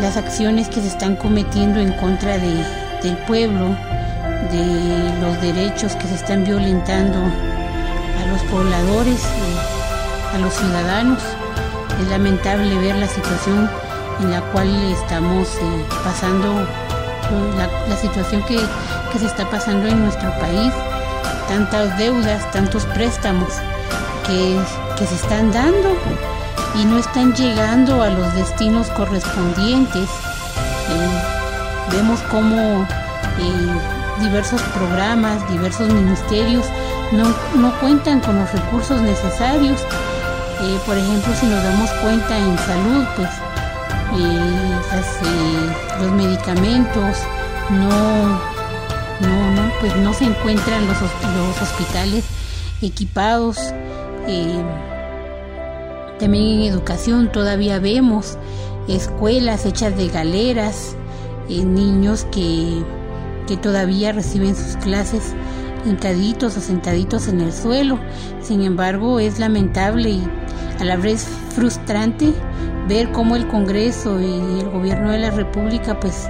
las 0.00 0.16
acciones 0.16 0.68
que 0.68 0.80
se 0.80 0.88
están 0.88 1.16
cometiendo 1.16 1.80
en 1.80 1.92
contra 1.94 2.38
de, 2.38 2.64
del 3.02 3.16
pueblo, 3.26 3.76
de 4.52 5.20
los 5.20 5.40
derechos 5.42 5.96
que 5.96 6.06
se 6.06 6.14
están 6.14 6.44
violentando 6.44 7.18
a 7.18 8.26
los 8.30 8.40
pobladores, 8.44 9.20
a 10.32 10.38
los 10.38 10.54
ciudadanos. 10.54 11.22
Es 12.00 12.08
lamentable 12.08 12.78
ver 12.78 12.96
la 12.96 13.08
situación 13.08 13.68
en 14.20 14.30
la 14.30 14.40
cual 14.52 14.68
estamos 14.92 15.48
eh, 15.56 15.84
pasando, 16.04 16.66
la, 17.56 17.96
situación 17.96 18.42
que, 18.44 18.58
se 19.18 19.26
está 19.26 19.48
pasando 19.50 19.88
en 19.88 20.02
nuestro 20.04 20.30
país, 20.38 20.72
tantas 21.48 21.96
deudas, 21.98 22.50
tantos 22.52 22.84
préstamos 22.86 23.48
que, 24.26 24.58
se 25.04 25.14
están 25.14 25.52
dando 25.52 25.96
y 26.74 26.84
no 26.84 26.98
están 26.98 27.32
llegando 27.34 28.02
a 28.02 28.08
los 28.10 28.34
destinos 28.34 28.88
correspondientes. 28.90 30.08
Eh, 30.90 31.22
vemos 31.92 32.20
cómo 32.30 32.82
eh, 33.38 34.20
diversos 34.20 34.60
programas, 34.74 35.48
diversos 35.50 35.88
ministerios 35.88 36.66
no, 37.12 37.24
no 37.54 37.72
cuentan 37.80 38.20
con 38.20 38.38
los 38.38 38.52
recursos 38.52 39.00
necesarios 39.00 39.80
eh, 40.60 40.78
por 40.84 40.96
ejemplo, 40.96 41.32
si 41.38 41.46
nos 41.46 41.62
damos 41.62 41.90
cuenta 42.02 42.36
en 42.36 42.58
salud, 42.58 43.04
pues 43.16 43.28
eh, 44.18 44.80
eh, 45.24 46.02
los 46.02 46.12
medicamentos 46.12 47.16
no, 47.70 48.28
no, 49.20 49.50
no, 49.52 49.72
pues 49.80 49.94
no 49.96 50.12
se 50.12 50.24
encuentran 50.24 50.86
los, 50.86 50.96
los 51.00 51.62
hospitales 51.62 52.24
equipados. 52.82 53.58
también 56.18 56.60
en 56.60 56.62
educación 56.62 57.30
todavía 57.30 57.78
vemos 57.78 58.36
escuelas 58.88 59.64
hechas 59.64 59.96
de 59.96 60.08
galeras, 60.08 60.96
niños 61.48 62.26
que, 62.32 62.82
que 63.46 63.56
todavía 63.56 64.12
reciben 64.12 64.56
sus 64.56 64.76
clases 64.76 65.34
hincaditos 65.86 66.56
o 66.56 66.60
sentaditos 66.60 67.28
en 67.28 67.40
el 67.40 67.52
suelo. 67.52 67.98
Sin 68.42 68.62
embargo, 68.62 69.20
es 69.20 69.38
lamentable 69.38 70.10
y 70.10 70.22
a 70.78 70.84
la 70.84 70.96
vez 70.96 71.26
frustrante 71.54 72.32
ver 72.88 73.12
cómo 73.12 73.36
el 73.36 73.46
Congreso 73.46 74.20
y 74.20 74.60
el 74.60 74.70
gobierno 74.70 75.10
de 75.10 75.18
la 75.18 75.30
República 75.30 75.98
pues 76.00 76.28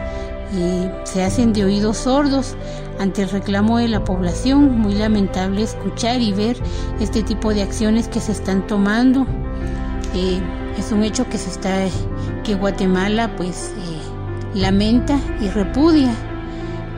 eh, 0.54 0.90
se 1.04 1.22
hacen 1.22 1.52
de 1.52 1.64
oídos 1.64 1.98
sordos 1.98 2.56
ante 2.98 3.22
el 3.22 3.30
reclamo 3.30 3.78
de 3.78 3.88
la 3.88 4.04
población. 4.04 4.78
Muy 4.78 4.94
lamentable 4.94 5.62
escuchar 5.62 6.20
y 6.20 6.32
ver 6.32 6.56
este 7.00 7.22
tipo 7.22 7.52
de 7.52 7.62
acciones 7.62 8.08
que 8.08 8.20
se 8.20 8.32
están 8.32 8.66
tomando. 8.66 9.26
Eh, 10.14 10.40
es 10.78 10.90
un 10.90 11.02
hecho 11.02 11.28
que 11.28 11.38
se 11.38 11.50
está 11.50 11.86
que 12.44 12.54
Guatemala 12.54 13.36
pues 13.36 13.74
eh, 13.76 14.58
lamenta 14.58 15.18
y 15.40 15.48
repudia 15.48 16.14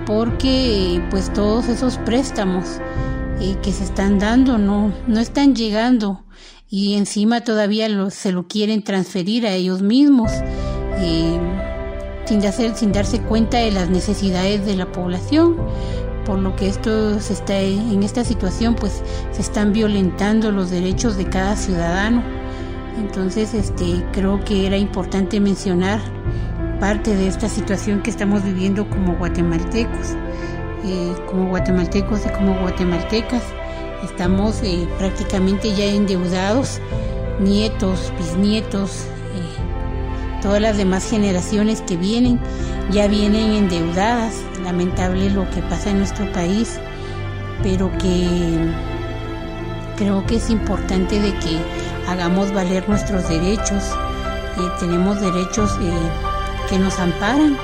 porque 0.06 1.02
pues 1.10 1.32
todos 1.32 1.68
esos 1.68 1.98
préstamos 1.98 2.80
que 3.62 3.72
se 3.72 3.84
están 3.84 4.18
dando 4.18 4.58
no 4.58 4.92
no 5.06 5.18
están 5.18 5.54
llegando 5.54 6.22
y 6.70 6.94
encima 6.94 7.42
todavía 7.42 7.88
se 8.10 8.30
lo 8.30 8.46
quieren 8.46 8.82
transferir 8.82 9.46
a 9.46 9.52
ellos 9.52 9.82
mismos 9.82 10.30
eh, 10.98 11.38
sin, 12.24 12.46
hacer, 12.46 12.76
sin 12.76 12.92
darse 12.92 13.20
cuenta 13.20 13.58
de 13.58 13.72
las 13.72 13.90
necesidades 13.90 14.64
de 14.64 14.76
la 14.76 14.90
población 14.92 15.56
por 16.24 16.38
lo 16.38 16.54
que 16.54 16.68
esto 16.68 17.18
se 17.18 17.32
está 17.32 17.58
en 17.58 18.04
esta 18.04 18.22
situación 18.22 18.76
pues 18.76 19.02
se 19.32 19.40
están 19.40 19.72
violentando 19.72 20.52
los 20.52 20.70
derechos 20.70 21.16
de 21.16 21.24
cada 21.24 21.56
ciudadano. 21.56 22.22
Entonces 22.98 23.52
este 23.54 24.04
creo 24.12 24.44
que 24.44 24.66
era 24.66 24.76
importante 24.76 25.40
mencionar 25.40 26.00
parte 26.78 27.16
de 27.16 27.26
esta 27.26 27.48
situación 27.48 28.02
que 28.02 28.10
estamos 28.10 28.44
viviendo 28.44 28.88
como 28.88 29.16
guatemaltecos 29.16 30.14
eh, 30.84 31.14
como 31.26 31.48
guatemaltecos 31.48 32.20
y 32.24 32.28
como 32.30 32.58
guatemaltecas 32.60 33.42
Estamos 34.04 34.62
eh, 34.62 34.88
prácticamente 34.98 35.74
ya 35.74 35.84
endeudados, 35.84 36.80
nietos, 37.38 38.12
bisnietos, 38.18 39.04
eh, 39.34 40.40
todas 40.42 40.60
las 40.60 40.76
demás 40.78 41.08
generaciones 41.08 41.82
que 41.82 41.96
vienen 41.96 42.40
ya 42.90 43.08
vienen 43.08 43.52
endeudadas. 43.52 44.34
Lamentable 44.64 45.30
lo 45.30 45.48
que 45.50 45.62
pasa 45.62 45.90
en 45.90 45.98
nuestro 45.98 46.30
país, 46.32 46.78
pero 47.62 47.90
que 47.98 48.72
creo 49.96 50.24
que 50.26 50.36
es 50.36 50.48
importante 50.48 51.20
de 51.20 51.32
que 51.38 51.58
hagamos 52.08 52.52
valer 52.52 52.88
nuestros 52.88 53.28
derechos. 53.28 53.84
Eh, 54.58 54.68
tenemos 54.78 55.20
derechos 55.20 55.78
que 56.68 56.78
nos 56.78 56.98
amparan, 56.98 57.56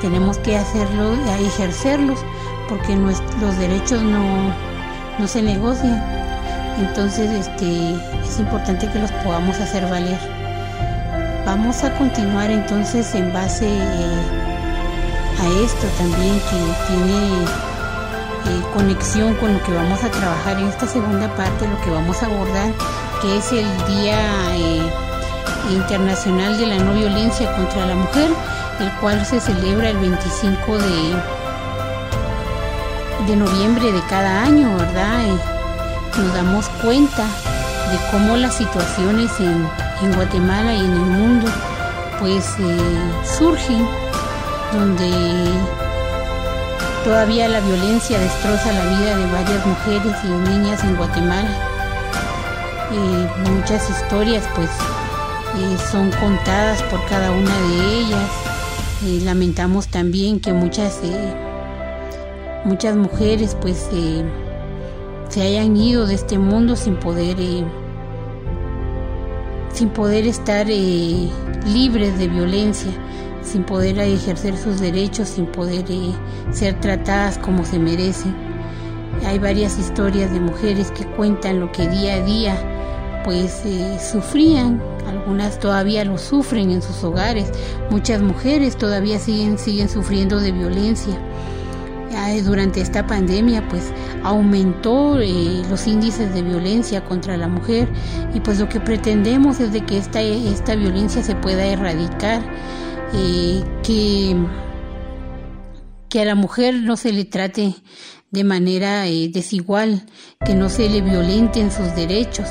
tenemos 0.00 0.38
que 0.38 0.56
hacerlo, 0.56 1.14
ejercerlos, 1.40 2.18
porque 2.68 2.96
los 2.96 3.58
derechos 3.58 4.02
no, 4.02 4.52
no 5.18 5.26
se 5.26 5.42
negocia. 5.42 6.02
Entonces, 6.78 7.30
este, 7.30 7.94
es 8.24 8.38
importante 8.38 8.88
que 8.88 8.98
los 8.98 9.10
podamos 9.12 9.58
hacer 9.58 9.88
valer. 9.88 10.18
Vamos 11.44 11.82
a 11.82 11.92
continuar 11.96 12.50
entonces 12.50 13.14
en 13.14 13.32
base 13.32 13.66
eh, 13.66 14.22
a 15.40 15.64
esto 15.64 15.86
también 15.96 16.34
que 16.34 16.92
tiene 16.92 17.44
eh, 18.48 18.62
conexión 18.74 19.34
con 19.36 19.54
lo 19.54 19.62
que 19.62 19.72
vamos 19.72 20.02
a 20.04 20.10
trabajar 20.10 20.58
en 20.58 20.68
esta 20.68 20.86
segunda 20.86 21.34
parte, 21.36 21.66
lo 21.66 21.80
que 21.80 21.90
vamos 21.90 22.22
a 22.22 22.26
abordar, 22.26 22.70
que 23.22 23.38
es 23.38 23.52
el 23.52 23.66
Día 23.86 24.20
eh, 24.56 24.82
Internacional 25.70 26.56
de 26.58 26.66
la 26.66 26.76
No 26.76 26.94
Violencia 26.94 27.50
contra 27.56 27.86
la 27.86 27.94
Mujer, 27.94 28.30
el 28.80 28.90
cual 29.00 29.24
se 29.26 29.40
celebra 29.40 29.90
el 29.90 29.98
25 29.98 30.78
de 30.78 31.14
de 33.28 33.36
noviembre 33.36 33.92
de 33.92 34.00
cada 34.08 34.42
año, 34.42 34.74
¿verdad? 34.78 35.20
nos 36.16 36.34
damos 36.34 36.66
cuenta 36.82 37.24
de 37.24 37.98
cómo 38.10 38.38
las 38.38 38.54
situaciones 38.54 39.30
en, 39.38 39.68
Guatemala 40.14 40.72
y 40.72 40.78
en 40.78 40.92
el 40.92 40.98
mundo 40.98 41.46
pues 42.18 42.54
eh, 42.58 42.78
surgen, 43.38 43.86
donde 44.72 45.10
todavía 47.04 47.48
la 47.48 47.60
violencia 47.60 48.18
destroza 48.18 48.72
la 48.72 48.84
vida 48.96 49.16
de 49.18 49.26
varias 49.30 49.66
mujeres 49.66 50.16
y 50.24 50.50
niñas 50.50 50.82
en 50.84 50.96
Guatemala. 50.96 51.50
Eh, 52.92 53.50
muchas 53.50 53.90
historias 53.90 54.44
pues 54.54 54.70
eh, 54.70 55.76
son 55.92 56.10
contadas 56.12 56.82
por 56.84 57.04
cada 57.08 57.30
una 57.30 57.54
de 57.68 57.98
ellas. 57.98 59.24
lamentamos 59.24 59.88
también 59.88 60.40
que 60.40 60.54
muchas 60.54 61.00
muchas 62.64 62.96
mujeres 62.96 63.56
pues 63.60 63.88
eh, 63.92 64.24
se 65.28 65.42
hayan 65.42 65.76
ido 65.76 66.06
de 66.06 66.14
este 66.14 66.38
mundo 66.38 66.76
sin 66.76 66.96
poder 66.96 67.36
eh, 67.38 67.64
sin 69.72 69.90
poder 69.90 70.26
estar 70.26 70.66
eh, 70.68 71.28
libres 71.66 72.18
de 72.18 72.28
violencia 72.28 72.92
sin 73.42 73.64
poder 73.64 73.98
ejercer 73.98 74.56
sus 74.56 74.80
derechos 74.80 75.28
sin 75.28 75.46
poder 75.46 75.84
ser 76.50 76.78
tratadas 76.80 77.38
como 77.38 77.64
se 77.64 77.78
merecen. 77.78 78.34
Hay 79.24 79.38
varias 79.38 79.78
historias 79.78 80.30
de 80.32 80.38
mujeres 80.38 80.90
que 80.90 81.06
cuentan 81.06 81.60
lo 81.60 81.72
que 81.72 81.88
día 81.88 82.16
a 82.16 82.20
día 82.20 83.22
pues 83.24 83.62
sufrían. 84.00 84.82
Algunas 85.06 85.58
todavía 85.58 86.04
lo 86.04 86.18
sufren 86.18 86.70
en 86.70 86.82
sus 86.82 87.02
hogares. 87.02 87.50
Muchas 87.90 88.20
mujeres 88.20 88.76
todavía 88.76 89.18
siguen 89.18 89.56
siguen 89.56 89.88
sufriendo 89.88 90.40
de 90.40 90.52
violencia 90.52 91.18
durante 92.44 92.80
esta 92.80 93.06
pandemia 93.06 93.66
pues 93.68 93.92
aumentó 94.22 95.20
eh, 95.20 95.62
los 95.68 95.86
índices 95.86 96.32
de 96.34 96.42
violencia 96.42 97.04
contra 97.04 97.36
la 97.36 97.48
mujer 97.48 97.88
y 98.34 98.40
pues 98.40 98.58
lo 98.58 98.68
que 98.68 98.80
pretendemos 98.80 99.60
es 99.60 99.72
de 99.72 99.84
que 99.84 99.98
esta, 99.98 100.20
esta 100.20 100.74
violencia 100.74 101.22
se 101.22 101.34
pueda 101.34 101.66
erradicar 101.66 102.42
eh, 103.14 103.62
que, 103.82 104.36
que 106.08 106.20
a 106.20 106.24
la 106.24 106.34
mujer 106.34 106.74
no 106.74 106.96
se 106.96 107.12
le 107.12 107.24
trate 107.24 107.74
de 108.30 108.44
manera 108.44 109.06
eh, 109.06 109.30
desigual, 109.32 110.04
que 110.44 110.54
no 110.54 110.68
se 110.68 110.88
le 110.88 111.00
violenten 111.00 111.70
sus 111.70 111.94
derechos, 111.94 112.48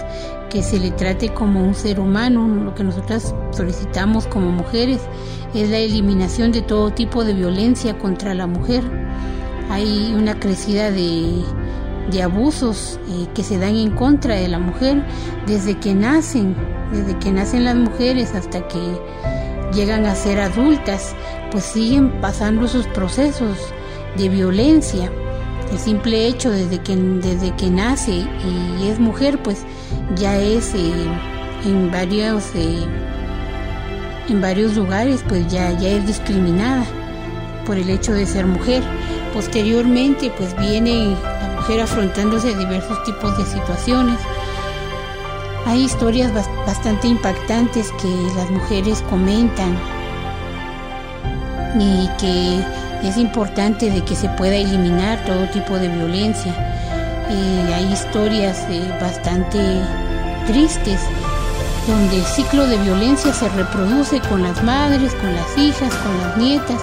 que 0.49 0.63
se 0.63 0.79
le 0.79 0.91
trate 0.91 1.33
como 1.33 1.63
un 1.63 1.75
ser 1.75 1.99
humano. 1.99 2.47
Lo 2.47 2.73
que 2.73 2.83
nosotras 2.83 3.35
solicitamos 3.51 4.25
como 4.27 4.51
mujeres 4.51 5.01
es 5.53 5.69
la 5.69 5.77
eliminación 5.77 6.51
de 6.51 6.61
todo 6.61 6.91
tipo 6.91 7.23
de 7.23 7.33
violencia 7.33 7.97
contra 7.97 8.33
la 8.33 8.47
mujer. 8.47 8.83
Hay 9.69 10.13
una 10.15 10.39
crecida 10.39 10.91
de, 10.91 11.43
de 12.11 12.23
abusos 12.23 12.99
eh, 13.09 13.27
que 13.33 13.43
se 13.43 13.57
dan 13.57 13.75
en 13.75 13.91
contra 13.91 14.35
de 14.35 14.47
la 14.47 14.59
mujer 14.59 15.03
desde 15.45 15.77
que 15.77 15.93
nacen, 15.93 16.55
desde 16.91 17.17
que 17.19 17.31
nacen 17.31 17.65
las 17.65 17.75
mujeres 17.75 18.33
hasta 18.33 18.67
que 18.67 18.79
llegan 19.73 20.05
a 20.05 20.15
ser 20.15 20.39
adultas, 20.39 21.15
pues 21.51 21.65
siguen 21.65 22.21
pasando 22.21 22.67
sus 22.67 22.87
procesos 22.87 23.57
de 24.17 24.29
violencia. 24.29 25.11
El 25.71 25.79
simple 25.79 26.27
hecho 26.27 26.49
desde 26.49 26.79
que, 26.79 26.95
desde 26.95 27.53
que 27.55 27.69
nace 27.69 28.13
y 28.13 28.87
es 28.87 28.99
mujer, 28.99 29.41
pues 29.43 29.65
ya 30.15 30.39
es 30.39 30.73
eh, 30.73 30.93
en 31.65 31.91
varios 31.91 32.45
eh, 32.55 32.85
en 34.29 34.41
varios 34.41 34.75
lugares, 34.75 35.23
pues 35.27 35.47
ya, 35.51 35.71
ya 35.77 35.89
es 35.89 36.05
discriminada 36.05 36.85
por 37.65 37.77
el 37.77 37.89
hecho 37.89 38.13
de 38.13 38.25
ser 38.25 38.45
mujer. 38.45 38.83
Posteriormente, 39.33 40.31
pues 40.37 40.55
viene 40.57 41.15
la 41.31 41.55
mujer 41.55 41.81
afrontándose 41.81 42.53
a 42.53 42.57
diversos 42.57 43.03
tipos 43.03 43.37
de 43.37 43.45
situaciones. 43.45 44.19
Hay 45.65 45.83
historias 45.83 46.31
bastante 46.65 47.07
impactantes 47.07 47.91
que 48.01 48.07
las 48.35 48.49
mujeres 48.49 49.03
comentan 49.09 49.77
y 51.79 52.07
que 52.19 52.63
es 53.07 53.17
importante 53.17 53.91
de 53.91 54.03
que 54.03 54.15
se 54.15 54.29
pueda 54.29 54.55
eliminar 54.55 55.23
todo 55.25 55.47
tipo 55.49 55.77
de 55.77 55.89
violencia. 55.89 56.53
Eh, 57.29 57.73
hay 57.73 57.91
historias 57.91 58.65
eh, 58.69 58.97
bastante 59.01 59.59
tristes 60.47 61.01
donde 61.85 62.17
el 62.17 62.23
ciclo 62.23 62.65
de 62.67 62.77
violencia 62.77 63.33
se 63.33 63.47
reproduce 63.49 64.19
con 64.21 64.43
las 64.43 64.63
madres, 64.63 65.13
con 65.15 65.33
las 65.33 65.57
hijas, 65.57 65.93
con 65.95 66.17
las 66.21 66.37
nietas 66.37 66.81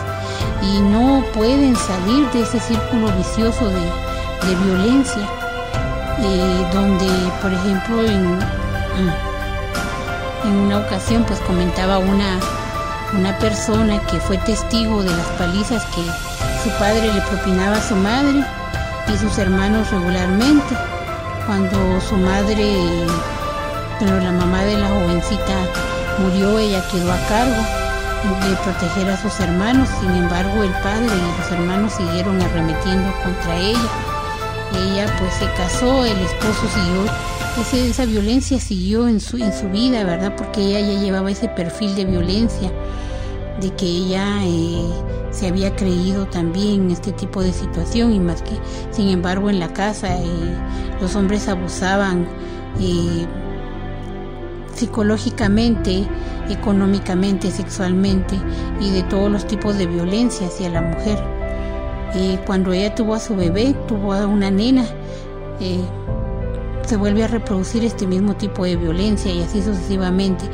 y 0.65 0.81
no 0.81 1.23
pueden 1.35 1.77
salir 1.77 2.31
de 2.31 2.43
ese 2.43 2.59
círculo 2.61 3.13
vicioso 3.17 3.69
de, 3.69 4.55
violencia, 4.67 5.27
eh, 6.19 6.67
donde 6.73 7.07
por 7.41 7.53
ejemplo 7.53 8.03
en, 8.03 8.39
en 10.45 10.57
una 10.57 10.79
ocasión 10.79 11.25
pues 11.25 11.41
comentaba 11.41 11.99
una, 11.99 12.39
una 13.19 13.37
persona 13.39 14.01
que 14.07 14.21
fue 14.21 14.37
testigo 14.39 15.03
de 15.03 15.11
las 15.11 15.27
palizas 15.39 15.83
que 15.87 16.03
su 16.63 16.71
padre 16.79 17.13
le 17.13 17.21
propinaba 17.23 17.77
a 17.77 17.83
su 17.83 17.97
madre 17.97 18.45
y 19.13 19.17
sus 19.17 19.39
hermanos 19.39 19.91
regularmente. 19.91 20.77
Cuando 21.47 22.01
su 22.01 22.17
madre, 22.17 23.07
pero 23.99 24.19
la 24.19 24.33
mamá 24.33 24.63
de 24.63 24.79
la 24.79 24.89
jovencita 24.89 25.55
murió, 26.19 26.59
ella 26.59 26.83
quedó 26.91 27.13
a 27.13 27.19
cargo 27.29 27.84
de 28.25 28.57
proteger 28.57 29.11
a 29.11 29.17
sus 29.21 29.39
hermanos, 29.41 29.89
sin 30.01 30.11
embargo 30.11 30.63
el 30.63 30.71
padre 30.83 31.07
y 31.07 31.41
los 31.41 31.53
hermanos 31.53 31.93
siguieron 31.93 32.41
arremetiendo 32.41 33.13
contra 33.23 33.57
ella. 33.57 33.89
Ella 34.73 35.17
pues 35.19 35.35
se 35.35 35.47
casó, 35.57 36.05
el 36.05 36.19
esposo 36.19 36.67
siguió, 36.73 37.89
esa 37.91 38.05
violencia 38.07 38.59
siguió 38.59 39.07
en 39.09 39.21
su, 39.21 39.37
en 39.37 39.53
su 39.53 39.69
vida, 39.69 40.05
¿verdad? 40.05 40.35
Porque 40.37 40.63
ella 40.63 40.81
ya 40.81 41.01
llevaba 41.01 41.31
ese 41.31 41.49
perfil 41.49 41.95
de 41.95 42.07
violencia, 42.07 42.73
de 43.61 43.71
que 43.75 43.87
ella 43.87 44.27
eh, 44.43 44.85
se 45.31 45.49
había 45.49 45.77
creído 45.77 46.27
también 46.27 46.87
en 46.87 46.91
este 46.93 47.13
tipo 47.13 47.43
de 47.43 47.53
situación 47.53 48.13
y 48.13 48.21
más 48.21 48.43
que, 48.43 48.59
sin 48.91 49.11
embargo, 49.11 49.51
en 49.51 49.61
la 49.61 49.73
casa 49.73 50.17
eh, 50.17 50.57
los 51.01 51.15
hombres 51.15 51.47
abusaban 51.47 52.27
eh, 52.81 53.27
psicológicamente, 54.85 56.07
económicamente, 56.51 57.51
sexualmente 57.51 58.37
y 58.81 58.91
de 58.91 59.03
todos 59.05 59.31
los 59.31 59.47
tipos 59.47 59.79
de 59.79 59.87
violencia 59.87 60.47
hacia 60.47 60.69
la 60.69 60.83
mujer. 60.83 61.19
Eh, 62.15 62.39
cuando 62.45 62.73
ella 62.73 62.95
tuvo 62.95 63.15
a 63.15 63.19
su 63.19 63.35
bebé, 63.35 63.75
tuvo 63.89 64.13
a 64.13 64.27
una 64.27 64.51
nena, 64.51 64.85
se 66.87 66.97
vuelve 66.97 67.25
a 67.25 67.29
reproducir 67.29 67.83
este 67.83 68.07
mismo 68.07 68.37
tipo 68.37 68.65
de 68.65 68.77
violencia 68.77 69.33
y 69.33 69.43
así 69.43 69.63
sucesivamente. 69.63 70.45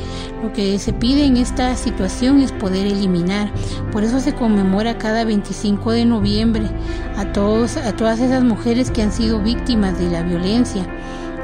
Lo 0.45 0.53
que 0.53 0.78
se 0.78 0.93
pide 0.93 1.24
en 1.24 1.37
esta 1.37 1.74
situación 1.74 2.41
es 2.41 2.53
poder 2.53 2.87
eliminar. 2.87 3.53
Por 3.91 4.05
eso 4.05 4.20
se 4.20 4.33
conmemora 4.33 4.97
cada 4.97 5.24
25 5.24 5.91
de 5.91 6.05
noviembre 6.05 6.68
a 7.16 7.33
todas 7.33 7.76
esas 7.76 8.45
mujeres 8.45 8.93
que 8.93 9.03
han 9.03 9.12
sido 9.12 9.41
víctimas 9.41 9.99
de 9.99 10.09
la 10.09 10.22
violencia 10.22 10.87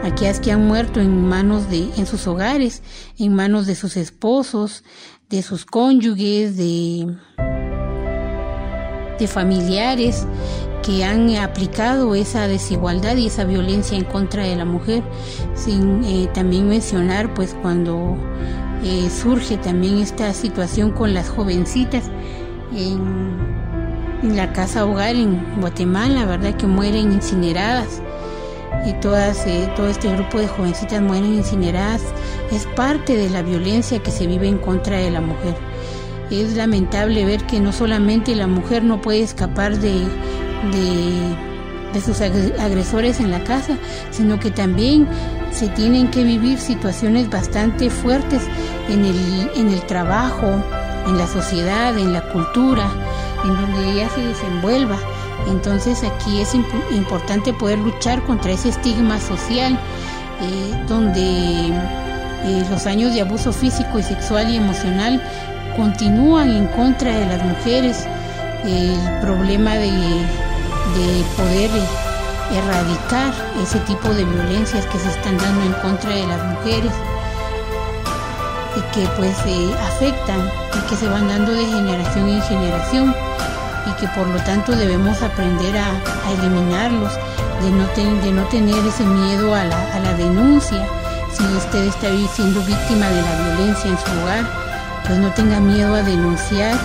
aquellas 0.05 0.41
que 0.41 0.53
han 0.53 0.67
muerto 0.67 1.01
en 1.01 1.27
manos 1.29 1.69
de 1.71 1.91
en 1.97 2.07
sus 2.07 2.27
hogares, 2.27 2.83
en 3.19 3.35
manos 3.35 3.67
de 3.67 3.75
sus 3.75 3.97
esposos, 3.97 4.85
de 5.29 5.43
sus 5.43 5.65
cónyuges, 5.65 6.57
de 6.57 7.17
de 9.19 9.27
familiares 9.27 10.27
que 10.83 11.05
han 11.05 11.35
aplicado 11.37 12.15
esa 12.15 12.47
desigualdad 12.47 13.17
y 13.17 13.27
esa 13.27 13.45
violencia 13.45 13.97
en 13.97 14.05
contra 14.05 14.45
de 14.45 14.55
la 14.57 14.65
mujer, 14.65 15.03
sin 15.55 16.05
eh, 16.05 16.29
también 16.33 16.69
mencionar 16.69 17.35
pues 17.35 17.57
cuando 17.61 18.17
eh, 18.85 19.09
surge 19.11 19.57
también 19.57 19.99
esta 19.99 20.33
situación 20.33 20.93
con 20.93 21.13
las 21.15 21.29
jovencitas 21.29 22.05
en, 22.75 23.37
la 24.23 24.53
casa 24.53 24.87
hogar 24.87 25.15
en 25.15 25.61
Guatemala, 25.61 26.25
¿verdad? 26.25 26.55
Que 26.57 26.67
mueren 26.67 27.13
incineradas 27.13 28.03
y 28.87 28.93
todas, 28.95 29.47
eh, 29.47 29.69
todo 29.75 29.89
este 29.89 30.09
grupo 30.13 30.39
de 30.39 30.47
jovencitas 30.47 31.03
mueren 31.03 31.35
incineradas, 31.35 32.03
es 32.53 32.67
parte 32.77 33.17
de 33.17 33.29
la 33.29 33.43
violencia 33.43 33.99
que 33.99 34.11
se 34.11 34.27
vive 34.27 34.49
en 34.49 34.59
contra 34.59 34.97
de 34.97 35.11
la 35.11 35.21
mujer. 35.21 35.57
Es 36.31 36.57
lamentable 36.57 37.25
ver 37.25 37.45
que 37.47 37.61
no 37.61 37.73
solamente 37.73 38.35
la 38.35 38.47
mujer 38.47 38.85
no 38.85 39.01
puede 39.01 39.23
escapar 39.23 39.77
de, 39.79 40.07
de, 40.73 42.01
sus 42.01 42.21
agresores 42.21 43.21
en 43.21 43.31
la 43.31 43.43
casa, 43.43 43.79
sino 44.11 44.39
que 44.39 44.51
también 44.51 45.09
se 45.51 45.69
tienen 45.69 46.11
que 46.11 46.25
vivir 46.25 46.59
situaciones 46.59 47.31
bastante 47.31 47.89
fuertes 47.89 48.43
en 48.91 49.05
el, 49.05 49.51
en 49.57 49.69
el 49.69 49.81
trabajo, 49.87 50.47
en 51.07 51.17
la 51.17 51.27
sociedad, 51.27 51.97
en 51.97 52.13
la 52.13 52.21
cultura, 52.33 52.87
en 53.45 53.55
donde 53.55 53.93
ella 53.93 54.09
se 54.15 54.21
desenvuelva. 54.21 54.99
Entonces 55.49 56.03
aquí 56.03 56.41
es 56.41 56.55
importante 56.55 57.53
poder 57.53 57.79
luchar 57.79 58.23
contra 58.25 58.53
ese 58.53 58.71
estigma 58.71 59.21
social 59.21 59.79
eh, 60.41 60.85
donde 60.89 61.69
eh, 62.45 62.65
los 62.71 62.87
años 62.87 63.15
de 63.15 63.23
abuso 63.23 63.53
físico 63.53 63.99
y 63.99 64.03
sexual 64.03 64.51
y 64.51 64.57
emocional 64.57 65.23
continúan 65.77 66.51
en 66.51 66.67
contra 66.69 67.17
de 67.17 67.27
las 67.27 67.43
mujeres, 67.43 68.07
el 68.65 69.21
problema 69.21 69.75
de, 69.75 69.91
poder 71.37 71.71
erradicar 72.53 73.33
ese 73.63 73.79
tipo 73.81 74.09
de 74.09 74.25
violencias 74.25 74.87
que 74.87 74.99
se 74.99 75.09
están 75.09 75.37
dando 75.37 75.65
en 75.65 75.73
contra 75.83 76.11
de 76.11 76.27
las 76.27 76.43
mujeres 76.55 76.93
y 78.77 78.81
que 78.95 79.07
pues 79.17 79.37
eh, 79.47 79.75
afectan 79.83 80.41
y 80.75 80.89
que 80.89 80.97
se 80.97 81.09
van 81.09 81.29
dando 81.29 81.53
de 81.53 81.67
generación 81.67 82.29
en 82.29 82.43
generación 82.43 83.15
y 83.87 83.93
que 84.01 84.09
por 84.09 84.27
lo 84.27 84.39
tanto 84.41 84.73
debemos 84.73 85.23
aprender 85.23 85.77
a, 85.77 85.91
eliminarlos, 86.33 87.13
de 87.63 87.71
no, 87.71 87.87
de 88.23 88.33
no 88.33 88.43
tener 88.49 88.85
ese 88.87 89.05
miedo 89.05 89.55
a 89.55 89.65
la, 89.65 89.95
a 89.95 90.01
la 90.01 90.13
denuncia. 90.15 90.87
Si 91.33 91.45
usted 91.45 91.87
está 91.87 92.09
siendo 92.35 92.61
víctima 92.63 93.09
de 93.09 93.23
la 93.23 93.55
violencia 93.55 93.91
en 93.91 93.99
su 93.99 94.23
hogar 94.23 94.67
pues 95.07 95.19
no 95.19 95.33
tenga 95.33 95.61
miedo 95.61 95.95
a 95.95 96.03
denunciar, 96.03 96.77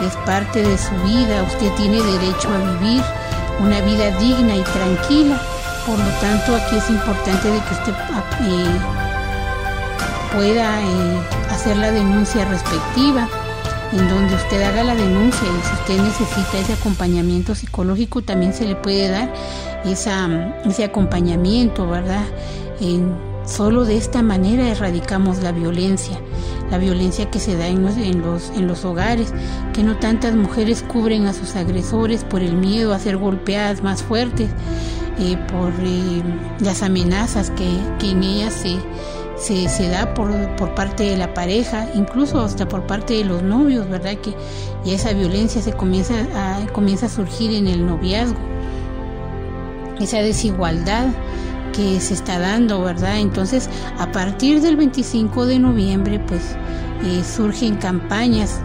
es 0.00 0.14
parte 0.24 0.62
de 0.62 0.78
su 0.78 0.94
vida, 1.02 1.42
usted 1.42 1.70
tiene 1.72 2.00
derecho 2.00 2.48
a 2.48 2.58
vivir 2.58 3.02
una 3.60 3.80
vida 3.80 4.10
digna 4.18 4.54
y 4.54 4.62
tranquila, 4.62 5.40
por 5.84 5.98
lo 5.98 6.10
tanto 6.20 6.54
aquí 6.54 6.76
es 6.76 6.90
importante 6.90 7.50
de 7.50 7.58
que 7.58 7.74
usted 7.74 7.94
eh, 8.42 8.78
pueda 10.34 10.80
eh, 10.80 11.20
hacer 11.50 11.76
la 11.76 11.90
denuncia 11.90 12.44
respectiva, 12.44 13.28
en 13.92 14.08
donde 14.08 14.34
usted 14.34 14.62
haga 14.62 14.84
la 14.84 14.94
denuncia 14.94 15.42
y 15.46 15.66
si 15.66 15.74
usted 15.74 16.02
necesita 16.02 16.58
ese 16.58 16.72
acompañamiento 16.72 17.54
psicológico 17.54 18.22
también 18.22 18.52
se 18.52 18.64
le 18.64 18.76
puede 18.76 19.08
dar 19.08 19.32
esa, 19.84 20.54
ese 20.64 20.84
acompañamiento, 20.84 21.88
¿verdad? 21.88 22.24
solo 23.44 23.84
de 23.84 23.96
esta 23.96 24.22
manera 24.22 24.68
erradicamos 24.68 25.38
la 25.38 25.52
violencia 25.52 26.20
la 26.70 26.78
violencia 26.78 27.30
que 27.30 27.38
se 27.38 27.56
da 27.56 27.68
en 27.68 27.82
los, 27.82 27.96
en 27.96 28.22
los, 28.22 28.50
en 28.50 28.66
los 28.66 28.84
hogares, 28.84 29.32
que 29.72 29.82
no 29.82 29.96
tantas 29.96 30.34
mujeres 30.34 30.82
cubren 30.82 31.26
a 31.26 31.32
sus 31.32 31.54
agresores 31.56 32.24
por 32.24 32.42
el 32.42 32.56
miedo 32.56 32.92
a 32.92 32.98
ser 32.98 33.16
golpeadas 33.16 33.82
más 33.82 34.02
fuertes, 34.02 34.50
eh, 35.18 35.36
por 35.50 35.72
eh, 35.80 36.22
las 36.60 36.82
amenazas 36.82 37.50
que, 37.50 38.10
en 38.10 38.22
ellas 38.22 38.52
se, 38.52 38.76
se, 39.36 39.68
se 39.68 39.88
da 39.88 40.14
por, 40.14 40.30
por, 40.56 40.74
parte 40.74 41.04
de 41.04 41.16
la 41.16 41.34
pareja, 41.34 41.88
incluso 41.94 42.40
hasta 42.40 42.66
por 42.68 42.86
parte 42.86 43.14
de 43.14 43.24
los 43.24 43.42
novios, 43.42 43.88
¿verdad? 43.88 44.16
Que 44.16 44.34
ya 44.84 44.94
esa 44.94 45.12
violencia 45.12 45.60
se 45.60 45.72
comienza 45.72 46.14
a, 46.34 46.66
comienza 46.72 47.06
a 47.06 47.08
surgir 47.08 47.52
en 47.52 47.66
el 47.66 47.84
noviazgo. 47.84 48.38
Esa 50.00 50.18
desigualdad 50.18 51.08
que 51.74 52.00
se 52.00 52.14
está 52.14 52.38
dando, 52.38 52.82
¿verdad? 52.82 53.18
Entonces, 53.18 53.68
a 53.98 54.10
partir 54.10 54.60
del 54.62 54.76
25 54.76 55.46
de 55.46 55.58
noviembre, 55.58 56.18
pues 56.20 56.42
eh, 57.04 57.22
surgen 57.22 57.76
campañas 57.76 58.60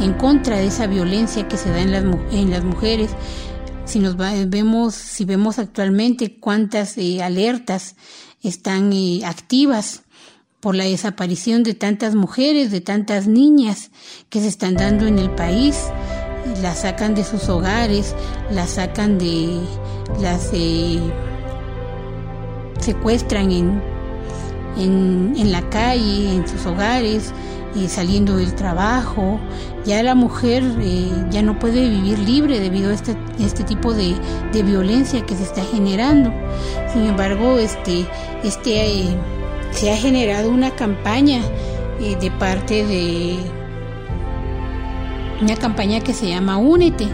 eh, 0.00 0.04
en 0.04 0.12
contra 0.14 0.58
de 0.58 0.66
esa 0.66 0.86
violencia 0.86 1.48
que 1.48 1.56
se 1.56 1.70
da 1.70 1.80
en 1.80 1.92
las, 1.92 2.04
en 2.32 2.50
las 2.50 2.62
mujeres. 2.62 3.10
Si 3.86 3.98
nos 3.98 4.16
vemos, 4.16 4.94
si 4.94 5.24
vemos 5.24 5.58
actualmente 5.58 6.38
cuántas 6.38 6.96
eh, 6.98 7.22
alertas 7.22 7.96
están 8.44 8.92
activas 9.24 10.02
por 10.60 10.74
la 10.74 10.84
desaparición 10.84 11.62
de 11.62 11.74
tantas 11.74 12.14
mujeres, 12.14 12.70
de 12.70 12.80
tantas 12.80 13.26
niñas 13.26 13.90
que 14.30 14.40
se 14.40 14.48
están 14.48 14.74
dando 14.74 15.06
en 15.06 15.18
el 15.18 15.30
país, 15.30 15.76
las 16.62 16.80
sacan 16.80 17.14
de 17.14 17.24
sus 17.24 17.48
hogares, 17.48 18.14
las 18.50 18.70
sacan 18.70 19.18
de 19.18 19.60
las 20.20 20.50
secuestran 22.80 23.50
en, 23.50 23.82
en, 25.36 25.52
la 25.52 25.68
calle, 25.70 26.34
en 26.34 26.48
sus 26.48 26.64
hogares, 26.66 27.32
eh, 27.76 27.88
saliendo 27.88 28.36
del 28.36 28.54
trabajo. 28.54 29.40
Ya 29.84 30.02
la 30.02 30.14
mujer 30.14 30.62
eh, 30.80 31.10
ya 31.30 31.42
no 31.42 31.58
puede 31.58 31.88
vivir 31.88 32.18
libre 32.18 32.60
debido 32.60 32.90
a 32.90 32.94
este, 32.94 33.16
este 33.38 33.64
tipo 33.64 33.92
de, 33.92 34.14
de, 34.52 34.62
violencia 34.62 35.24
que 35.26 35.34
se 35.36 35.42
está 35.42 35.62
generando. 35.64 36.32
Sin 36.92 37.06
embargo, 37.06 37.58
este, 37.58 38.06
este, 38.42 39.00
eh, 39.00 39.16
se 39.72 39.92
ha 39.92 39.96
generado 39.96 40.50
una 40.50 40.70
campaña 40.70 41.40
de 42.00 42.30
parte 42.32 42.84
de 42.84 43.38
una 45.40 45.56
campaña 45.56 46.00
que 46.00 46.12
se 46.12 46.28
llama 46.28 46.56
Únete, 46.56 47.06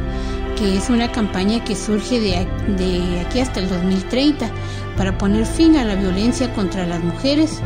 que 0.59 0.77
es 0.77 0.91
una 0.91 1.13
campaña 1.13 1.63
que 1.65 1.77
surge 1.77 2.19
de, 2.19 2.47
de 2.77 3.21
aquí 3.21 3.41
hasta 3.41 3.61
el 3.61 3.69
2030 3.69 4.51
para 4.97 5.17
poner 5.17 5.47
fin 5.47 5.77
a 5.77 5.85
la 5.85 5.95
violencia 5.95 6.53
contra 6.53 6.87
las 6.87 7.03
mujeres, 7.03 7.61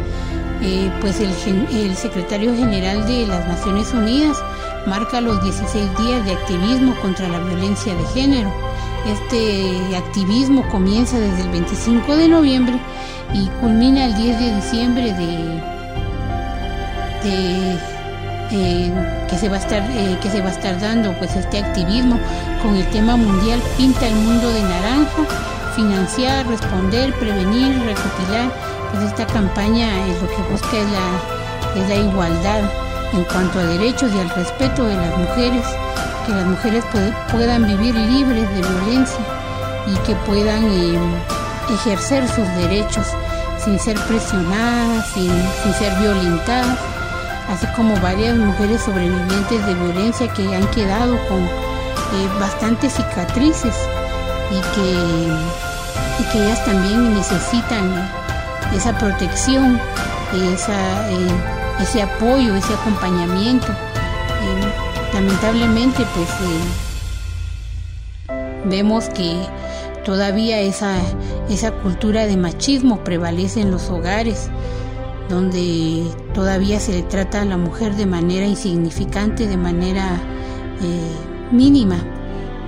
pues 1.00 1.20
el, 1.20 1.30
el, 1.70 1.96
secretario 1.96 2.54
general 2.56 3.06
de 3.06 3.26
las 3.26 3.46
Naciones 3.46 3.92
Unidas 3.92 4.36
marca 4.86 5.20
los 5.20 5.42
16 5.42 5.98
días 5.98 6.24
de 6.24 6.32
activismo 6.32 6.94
contra 7.00 7.28
la 7.28 7.38
violencia 7.40 7.94
de 7.94 8.04
género. 8.08 8.52
Este 9.06 9.96
activismo 9.96 10.66
comienza 10.70 11.18
desde 11.18 11.42
el 11.42 11.50
25 11.50 12.16
de 12.16 12.28
noviembre 12.28 12.78
y 13.34 13.46
culmina 13.60 14.06
el 14.06 14.14
10 14.14 14.38
de 14.38 14.54
diciembre 14.56 15.12
de, 15.12 15.60
eh, 18.50 18.92
que 19.28 19.38
se 19.38 19.48
va 19.48 19.56
a 19.56 19.58
estar 19.58 19.82
eh, 19.82 20.18
que 20.22 20.30
se 20.30 20.40
va 20.40 20.48
a 20.48 20.52
estar 20.52 20.78
dando 20.80 21.12
pues 21.18 21.34
este 21.36 21.58
activismo 21.58 22.18
con 22.62 22.76
el 22.76 22.86
tema 22.90 23.16
mundial 23.16 23.60
pinta 23.76 24.06
el 24.06 24.14
mundo 24.14 24.50
de 24.52 24.62
naranja 24.62 25.26
financiar, 25.74 26.46
responder, 26.46 27.12
prevenir, 27.14 27.74
recopilar. 27.84 28.73
Esta 29.02 29.26
campaña 29.26 30.06
es 30.06 30.22
lo 30.22 30.28
que 30.28 30.42
busca 30.50 30.76
es 30.78 31.88
la, 31.88 31.94
igualdad 31.96 32.62
en 33.12 33.24
cuanto 33.24 33.58
a 33.58 33.64
derechos 33.64 34.10
y 34.14 34.20
al 34.20 34.30
respeto 34.30 34.84
de 34.84 34.94
las 34.96 35.18
mujeres, 35.18 35.66
que 36.24 36.32
las 36.32 36.46
mujeres 36.46 36.84
puedan 37.30 37.66
vivir 37.66 37.94
libres 37.94 38.48
de 38.54 38.62
violencia 38.62 39.18
y 39.86 39.96
que 40.06 40.14
puedan 40.26 40.64
eh, 40.64 40.98
ejercer 41.74 42.26
sus 42.28 42.46
derechos 42.56 43.06
sin 43.64 43.78
ser 43.80 43.98
presionadas, 44.06 45.06
sin, 45.12 45.30
ser 45.78 45.92
violentadas, 46.00 46.78
así 47.48 47.66
como 47.76 47.96
varias 48.00 48.36
mujeres 48.36 48.80
sobrevivientes 48.82 49.66
de 49.66 49.74
violencia 49.74 50.32
que 50.32 50.54
han 50.54 50.66
quedado 50.68 51.18
con 51.28 51.42
eh, 51.42 52.28
bastantes 52.38 52.92
cicatrices 52.92 53.74
y 54.50 54.60
que 56.32 56.38
ellas 56.38 56.64
también 56.64 57.14
necesitan 57.14 58.23
esa 58.74 58.96
protección, 58.98 59.80
esa, 60.52 61.10
eh, 61.10 61.28
ese 61.80 62.02
apoyo, 62.02 62.54
ese 62.54 62.74
acompañamiento. 62.74 63.68
Eh, 63.68 65.14
lamentablemente, 65.14 66.04
pues 66.14 66.28
eh, 68.28 68.38
vemos 68.66 69.08
que 69.10 69.36
todavía 70.04 70.60
esa, 70.60 70.96
esa 71.48 71.72
cultura 71.72 72.26
de 72.26 72.36
machismo 72.36 73.02
prevalece 73.04 73.60
en 73.60 73.70
los 73.70 73.90
hogares, 73.90 74.50
donde 75.28 76.04
todavía 76.34 76.80
se 76.80 76.92
le 76.92 77.02
trata 77.02 77.42
a 77.42 77.44
la 77.44 77.56
mujer 77.56 77.94
de 77.94 78.06
manera 78.06 78.44
insignificante, 78.44 79.46
de 79.46 79.56
manera 79.56 80.20
mínima, 81.50 81.96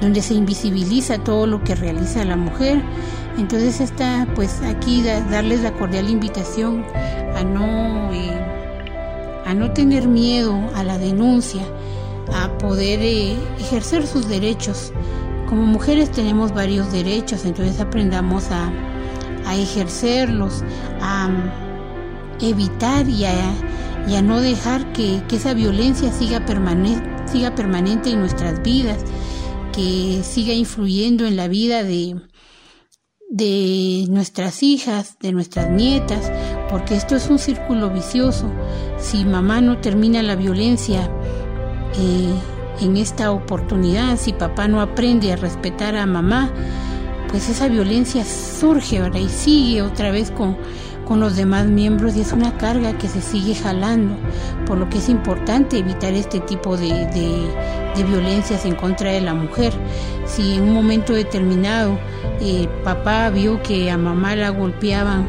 donde 0.00 0.22
se 0.22 0.32
invisibiliza 0.32 1.18
todo 1.18 1.46
lo 1.46 1.62
que 1.62 1.74
realiza 1.74 2.24
la 2.24 2.36
mujer 2.36 2.80
entonces 3.38 3.80
está 3.80 4.26
pues 4.34 4.60
aquí 4.62 5.02
darles 5.02 5.62
la 5.62 5.72
cordial 5.72 6.08
invitación 6.08 6.84
a 7.34 7.44
no, 7.44 8.12
eh, 8.12 8.30
a 9.44 9.54
no 9.54 9.72
tener 9.72 10.08
miedo 10.08 10.58
a 10.74 10.82
la 10.82 10.98
denuncia, 10.98 11.62
a 12.34 12.56
poder 12.58 13.00
eh, 13.02 13.36
ejercer 13.58 14.06
sus 14.06 14.28
derechos. 14.28 14.92
Como 15.48 15.62
mujeres 15.62 16.10
tenemos 16.10 16.52
varios 16.52 16.90
derechos, 16.90 17.44
entonces 17.44 17.78
aprendamos 17.80 18.50
a, 18.50 18.72
ejercerlos, 19.54 20.64
a 21.00 21.28
evitar 22.40 23.08
y 23.08 23.24
a, 23.26 24.22
no 24.22 24.40
dejar 24.40 24.92
que, 24.92 25.22
esa 25.30 25.54
violencia 25.54 26.10
siga 26.10 26.44
permanente 26.44 28.10
en 28.10 28.18
nuestras 28.18 28.60
vidas, 28.62 29.04
que 29.72 30.22
siga 30.24 30.52
influyendo 30.52 31.26
en 31.26 31.36
la 31.36 31.46
vida 31.46 31.84
de, 31.84 32.16
de 33.28 34.06
nuestras 34.08 34.62
hijas, 34.62 35.16
de 35.20 35.32
nuestras 35.32 35.70
nietas, 35.70 36.30
porque 36.70 36.94
esto 36.94 37.16
es 37.16 37.28
un 37.28 37.38
círculo 37.38 37.90
vicioso. 37.90 38.50
Si 38.98 39.24
mamá 39.24 39.60
no 39.60 39.78
termina 39.78 40.22
la 40.22 40.36
violencia 40.36 41.10
eh, 41.98 42.34
en 42.80 42.96
esta 42.96 43.32
oportunidad, 43.32 44.16
si 44.16 44.32
papá 44.32 44.68
no 44.68 44.80
aprende 44.80 45.32
a 45.32 45.36
respetar 45.36 45.96
a 45.96 46.06
mamá, 46.06 46.52
pues 47.28 47.48
esa 47.48 47.68
violencia 47.68 48.24
surge 48.24 48.98
ahora 48.98 49.18
y 49.18 49.28
sigue 49.28 49.82
otra 49.82 50.10
vez 50.10 50.30
con, 50.30 50.56
con 51.06 51.20
los 51.20 51.36
demás 51.36 51.66
miembros 51.66 52.16
y 52.16 52.20
es 52.20 52.32
una 52.32 52.56
carga 52.56 52.96
que 52.98 53.08
se 53.08 53.20
sigue 53.20 53.54
jalando, 53.54 54.16
por 54.66 54.78
lo 54.78 54.88
que 54.88 54.98
es 54.98 55.08
importante 55.08 55.78
evitar 55.78 56.12
este 56.14 56.40
tipo 56.40 56.76
de, 56.76 57.06
de, 57.96 58.04
violencias 58.04 58.64
en 58.64 58.74
contra 58.74 59.10
de 59.10 59.20
la 59.20 59.34
mujer. 59.34 59.72
Si 60.26 60.54
en 60.54 60.64
un 60.64 60.74
momento 60.74 61.12
determinado 61.12 61.98
eh, 62.40 62.68
papá 62.84 63.30
vio 63.30 63.62
que 63.62 63.90
a 63.90 63.96
mamá 63.96 64.36
la 64.36 64.50
golpeaban 64.50 65.26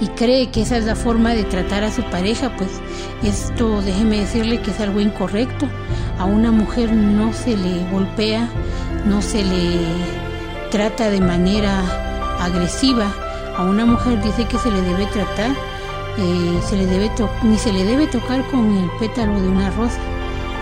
y 0.00 0.08
cree 0.08 0.50
que 0.50 0.62
esa 0.62 0.76
es 0.76 0.84
la 0.84 0.96
forma 0.96 1.34
de 1.34 1.44
tratar 1.44 1.84
a 1.84 1.92
su 1.92 2.02
pareja, 2.04 2.54
pues 2.56 2.70
esto 3.22 3.80
déjeme 3.82 4.20
decirle 4.20 4.60
que 4.60 4.70
es 4.70 4.80
algo 4.80 5.00
incorrecto. 5.00 5.66
A 6.18 6.24
una 6.24 6.50
mujer 6.50 6.92
no 6.92 7.32
se 7.32 7.56
le 7.56 7.88
golpea, 7.90 8.48
no 9.06 9.22
se 9.22 9.42
le 9.44 9.78
trata 10.70 11.10
de 11.10 11.20
manera 11.20 11.82
agresiva, 12.40 13.12
a 13.56 13.62
una 13.62 13.86
mujer 13.86 14.20
dice 14.22 14.44
que 14.46 14.58
se 14.58 14.70
le 14.70 14.82
debe 14.82 15.06
tratar, 15.06 15.50
eh, 16.18 16.60
se 16.68 16.76
le 16.76 16.86
debe 16.86 17.10
ni 17.42 17.56
se 17.58 17.72
le 17.72 17.84
debe 17.84 18.06
tocar 18.06 18.44
con 18.50 18.76
el 18.76 18.90
pétalo 18.98 19.40
de 19.40 19.48
una 19.48 19.70
rosa. 19.70 20.00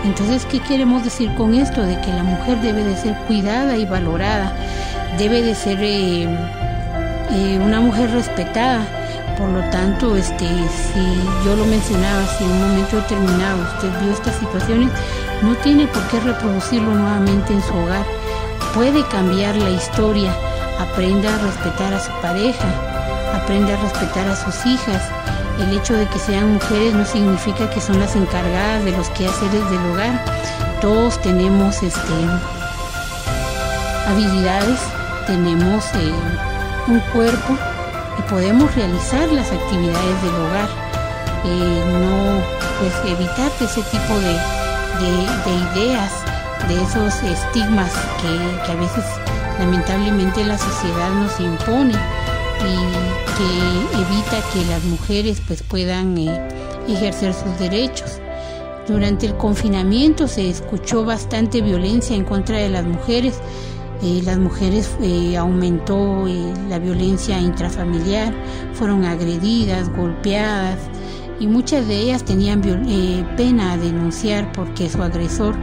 Entonces, 0.03 0.45
¿qué 0.45 0.59
queremos 0.59 1.03
decir 1.03 1.33
con 1.35 1.53
esto? 1.53 1.81
De 1.81 1.99
que 2.01 2.11
la 2.11 2.23
mujer 2.23 2.59
debe 2.61 2.83
de 2.83 2.95
ser 2.95 3.15
cuidada 3.27 3.77
y 3.77 3.85
valorada, 3.85 4.53
debe 5.17 5.41
de 5.41 5.55
ser 5.55 5.79
eh, 5.81 6.23
eh, 7.31 7.59
una 7.63 7.79
mujer 7.79 8.11
respetada. 8.11 8.85
Por 9.37 9.49
lo 9.49 9.61
tanto, 9.71 10.15
este, 10.15 10.45
si 10.45 11.45
yo 11.45 11.55
lo 11.55 11.65
mencionaba, 11.65 12.25
si 12.37 12.43
en 12.43 12.51
un 12.51 12.69
momento 12.69 12.97
determinado 12.97 13.63
usted 13.75 13.89
vio 14.01 14.11
estas 14.13 14.35
situaciones, 14.35 14.91
no 15.41 15.55
tiene 15.55 15.87
por 15.87 16.05
qué 16.07 16.19
reproducirlo 16.19 16.93
nuevamente 16.93 17.53
en 17.53 17.63
su 17.63 17.73
hogar. 17.75 18.05
Puede 18.73 19.03
cambiar 19.07 19.55
la 19.55 19.69
historia 19.71 20.33
aprenda 20.79 21.33
a 21.33 21.37
respetar 21.39 21.93
a 21.93 21.99
su 21.99 22.11
pareja, 22.21 22.67
aprenda 23.33 23.73
a 23.73 23.81
respetar 23.81 24.27
a 24.27 24.35
sus 24.35 24.65
hijas. 24.65 25.01
El 25.59 25.77
hecho 25.77 25.93
de 25.93 26.07
que 26.07 26.19
sean 26.19 26.53
mujeres 26.53 26.93
no 26.93 27.05
significa 27.05 27.69
que 27.69 27.79
son 27.79 27.99
las 27.99 28.15
encargadas 28.15 28.83
de 28.83 28.91
los 28.91 29.09
quehaceres 29.09 29.69
del 29.69 29.85
hogar. 29.91 30.23
Todos 30.81 31.21
tenemos 31.21 31.81
este, 31.83 32.13
habilidades, 34.07 34.79
tenemos 35.27 35.85
eh, 35.93 36.13
un 36.87 36.99
cuerpo 37.11 37.57
y 38.17 38.21
podemos 38.29 38.73
realizar 38.75 39.31
las 39.31 39.51
actividades 39.51 40.21
del 40.23 40.35
hogar. 40.35 40.69
Eh, 41.45 41.83
no 41.99 42.63
pues 42.79 42.93
evitar 43.05 43.51
ese 43.61 43.81
tipo 43.83 44.19
de, 44.19 44.33
ideas, 45.77 46.11
de 46.67 46.81
esos 46.81 47.13
estigmas 47.23 47.91
que, 48.21 48.71
a 48.71 48.75
veces 48.75 49.05
lamentablemente 49.59 50.43
la 50.43 50.57
sociedad 50.57 51.09
nos 51.11 51.39
impone 51.39 51.93
que 53.37 53.99
evita 53.99 54.41
que 54.53 54.65
las 54.65 54.83
mujeres 54.83 55.41
pues 55.47 55.63
puedan 55.63 56.17
eh, 56.17 56.47
ejercer 56.87 57.33
sus 57.33 57.57
derechos. 57.59 58.19
Durante 58.87 59.25
el 59.25 59.35
confinamiento 59.37 60.27
se 60.27 60.49
escuchó 60.49 61.05
bastante 61.05 61.61
violencia 61.61 62.15
en 62.15 62.25
contra 62.25 62.57
de 62.57 62.69
las 62.69 62.85
mujeres. 62.85 63.39
Eh, 64.01 64.21
las 64.25 64.37
mujeres 64.37 64.95
eh, 65.01 65.37
aumentó 65.37 66.25
la 66.69 66.79
violencia 66.79 67.39
intrafamiliar, 67.39 68.33
fueron 68.73 69.05
agredidas, 69.05 69.89
golpeadas 69.95 70.77
y 71.39 71.47
muchas 71.47 71.87
de 71.87 71.97
ellas 71.97 72.23
tenían 72.23 72.61
pena 73.37 73.73
a 73.73 73.77
denunciar 73.77 74.51
porque 74.51 74.89
su 74.89 75.01
agresor 75.01 75.55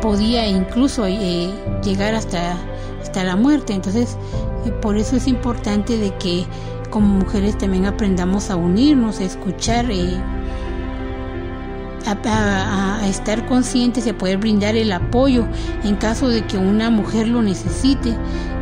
podía 0.00 0.46
incluso 0.46 1.06
llegar 1.06 2.14
hasta 2.14 2.56
hasta 3.02 3.24
la 3.24 3.36
muerte. 3.36 3.74
Entonces, 3.74 4.16
eh, 4.64 4.70
por 4.70 4.96
eso 4.96 5.16
es 5.16 5.26
importante 5.26 5.98
de 5.98 6.16
que 6.18 6.44
como 6.90 7.06
mujeres 7.06 7.56
también 7.56 7.86
aprendamos 7.86 8.50
a 8.50 8.56
unirnos, 8.56 9.20
a 9.20 9.24
escuchar, 9.24 9.90
eh, 9.90 10.20
a, 12.06 13.06
estar 13.08 13.46
conscientes 13.46 14.06
y 14.06 14.10
a 14.10 14.18
poder 14.18 14.38
brindar 14.38 14.76
el 14.76 14.92
apoyo 14.92 15.46
en 15.84 15.96
caso 15.96 16.28
de 16.28 16.44
que 16.46 16.58
una 16.58 16.90
mujer 16.90 17.28
lo 17.28 17.42
necesite, 17.42 18.16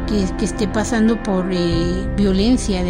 que, 0.07 0.45
esté 0.45 0.67
pasando 0.67 1.23
por 1.23 1.51
eh, 1.53 2.09
violencia 2.17 2.83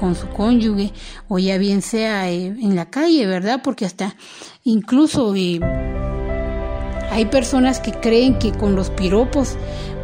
con 0.00 0.14
su 0.14 0.28
cónyuge 0.28 0.92
o 1.28 1.38
ya 1.38 1.58
bien 1.58 1.82
sea 1.82 2.30
en 2.30 2.74
la 2.74 2.86
calle, 2.86 3.26
¿verdad? 3.26 3.60
Porque 3.62 3.84
hasta 3.84 4.16
incluso 4.64 5.34
hay 7.12 7.26
personas 7.26 7.78
que 7.78 7.92
creen 7.92 8.38
que 8.38 8.52
con 8.52 8.74
los 8.74 8.88
piropos 8.88 9.58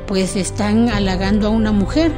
pues 0.09 0.35
están 0.35 0.89
halagando 0.89 1.47
a 1.47 1.51
una 1.51 1.71
mujer 1.71 2.11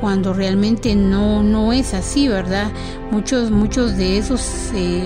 cuando 0.00 0.32
realmente 0.32 0.96
no 0.96 1.42
no 1.42 1.72
es 1.72 1.94
así 1.94 2.28
verdad 2.28 2.70
muchos 3.10 3.50
muchos 3.50 3.96
de 3.96 4.18
esos 4.18 4.70
eh, 4.74 5.04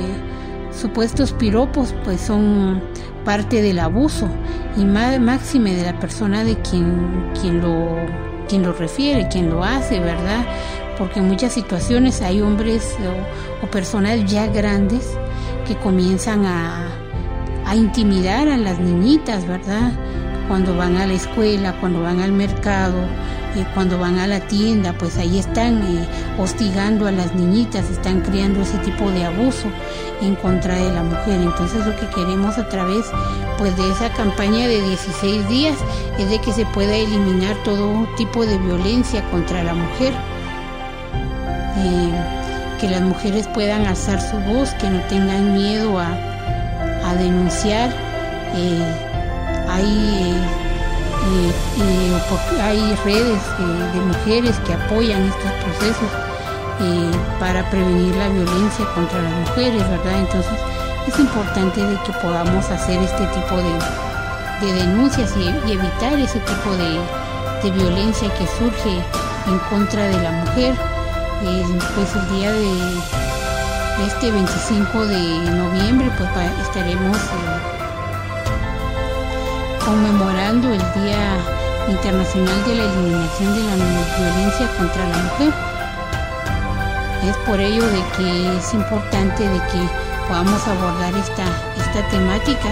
supuestos 0.73 1.33
piropos 1.33 1.95
pues 2.05 2.21
son 2.21 2.81
parte 3.25 3.61
del 3.61 3.81
abuso 3.81 4.29
y 4.77 4.85
máxime 4.85 5.75
de 5.75 5.85
la 5.85 5.99
persona 5.99 6.45
de 6.45 6.57
quien 6.63 7.31
quien 7.41 7.61
lo 7.61 7.97
quien 8.49 8.63
lo 8.63 8.73
refiere 8.73 9.29
quien 9.29 9.51
lo 9.51 9.65
hace 9.65 10.01
verdad 10.01 10.45
porque 10.97 11.19
en 11.19 11.29
muchas 11.29 11.53
situaciones 11.53 12.23
hay 12.23 12.41
hombres 12.41 12.97
o, 13.01 13.67
o 13.67 13.71
personas 13.71 14.31
ya 14.31 14.47
grandes 14.47 15.17
que 15.67 15.75
comienzan 15.77 16.47
a, 16.47 16.89
a 17.67 17.77
intimidar 17.77 18.49
a 18.49 18.57
las 18.57 18.79
niñitas 18.79 19.47
verdad 19.47 19.93
cuando 20.51 20.77
van 20.77 20.97
a 20.97 21.07
la 21.07 21.13
escuela, 21.13 21.77
cuando 21.79 22.03
van 22.03 22.19
al 22.19 22.33
mercado, 22.33 22.99
eh, 23.55 23.65
cuando 23.73 24.01
van 24.01 24.19
a 24.19 24.27
la 24.27 24.41
tienda, 24.41 24.93
pues 24.95 25.17
ahí 25.17 25.39
están 25.39 25.81
eh, 25.81 26.09
hostigando 26.39 27.07
a 27.07 27.13
las 27.13 27.37
niñitas, 27.37 27.89
están 27.89 28.23
creando 28.23 28.63
ese 28.63 28.77
tipo 28.79 29.13
de 29.13 29.27
abuso 29.27 29.69
en 30.21 30.35
contra 30.35 30.75
de 30.75 30.91
la 30.93 31.05
mujer. 31.05 31.41
Entonces 31.41 31.87
lo 31.87 31.95
que 31.95 32.09
queremos 32.09 32.59
a 32.59 32.69
través 32.69 33.07
pues 33.59 33.77
de 33.77 33.93
esa 33.93 34.13
campaña 34.13 34.67
de 34.67 34.83
16 34.83 35.49
días 35.49 35.77
es 36.19 36.29
de 36.29 36.41
que 36.41 36.53
se 36.53 36.67
pueda 36.67 36.97
eliminar 36.97 37.55
todo 37.63 38.09
tipo 38.17 38.45
de 38.45 38.59
violencia 38.59 39.23
contra 39.31 39.63
la 39.63 39.75
mujer. 39.75 40.13
Eh, 41.79 42.11
que 42.81 42.91
las 42.91 43.03
mujeres 43.03 43.47
puedan 43.55 43.87
alzar 43.87 44.21
su 44.21 44.37
voz, 44.53 44.71
que 44.81 44.91
no 44.91 45.01
tengan 45.03 45.55
miedo 45.55 45.97
a, 46.01 46.09
a 47.09 47.15
denunciar 47.15 47.91
hay, 49.71 50.35
eh, 51.27 51.53
eh, 51.79 52.61
hay 52.61 52.95
redes 53.05 53.41
de 53.95 54.01
mujeres 54.01 54.59
que 54.67 54.75
apoyan 54.75 55.23
estos 55.23 55.53
procesos 55.65 56.09
eh, 56.81 57.11
para 57.39 57.69
prevenir 57.71 58.15
la 58.17 58.29
violencia 58.29 58.85
contra 58.95 59.23
las 59.23 59.33
mujeres, 59.33 59.89
¿verdad? 59.89 60.19
Entonces 60.19 60.53
es 61.07 61.19
importante 61.19 61.81
de 61.81 61.97
que 62.03 62.13
podamos 62.21 62.69
hacer 62.71 63.01
este 63.03 63.27
tipo 63.27 63.57
de, 63.57 64.73
denuncias 64.73 65.35
y, 65.37 65.49
evitar 65.73 66.19
ese 66.19 66.41
tipo 66.41 66.77
de, 66.77 67.71
violencia 67.71 68.33
que 68.35 68.47
surge 68.59 69.03
en 69.47 69.59
contra 69.71 70.05
de 70.05 70.23
la 70.23 70.33
mujer. 70.33 70.75
pues 71.95 72.17
el 72.17 72.39
día 72.39 72.53
de, 72.53 74.07
este 74.07 74.31
25 74.31 75.07
de 75.07 75.51
noviembre 75.51 76.11
pues 76.17 76.31
estaremos 76.63 77.19
conmemorando 79.85 80.69
el 80.73 80.79
Día 80.79 81.37
Internacional 81.89 82.65
de 82.65 82.75
la 82.77 82.85
Eliminación 82.85 83.55
de 83.55 83.63
la 83.63 83.75
Violencia 84.19 84.69
contra 84.79 85.09
la 85.09 85.19
Mujer. 85.19 85.53
Es 87.29 87.37
por 87.47 87.61
ello 87.61 87.85
de 87.85 88.03
que 88.17 88.57
es 88.57 88.75
importante 88.75 89.43
de 89.43 89.59
que 89.59 90.29
podamos 90.29 90.67
abordar 90.67 91.15
esta, 91.15 91.45
esta 91.77 92.09
temática 92.09 92.69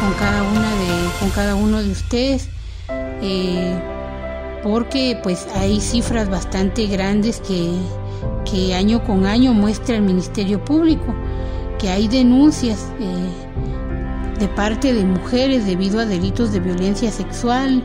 con 0.00 0.12
cada 0.14 0.42
una 0.42 0.70
de, 0.70 1.10
con 1.20 1.30
cada 1.30 1.54
uno 1.54 1.82
de 1.82 1.90
ustedes. 1.90 2.48
Eh, 3.22 3.78
porque 4.62 5.18
pues 5.22 5.46
hay 5.54 5.80
cifras 5.80 6.28
bastante 6.28 6.86
grandes 6.86 7.40
que, 7.40 7.70
que 8.50 8.74
año 8.74 9.04
con 9.04 9.26
año 9.26 9.52
muestra 9.52 9.96
el 9.96 10.02
Ministerio 10.02 10.64
Público, 10.64 11.14
que 11.78 11.88
hay 11.88 12.08
denuncias 12.08 12.90
eh, 12.98 13.45
de 14.38 14.48
parte 14.48 14.92
de 14.92 15.04
mujeres 15.04 15.66
debido 15.66 16.00
a 16.00 16.04
delitos 16.04 16.52
de 16.52 16.60
violencia 16.60 17.10
sexual, 17.10 17.82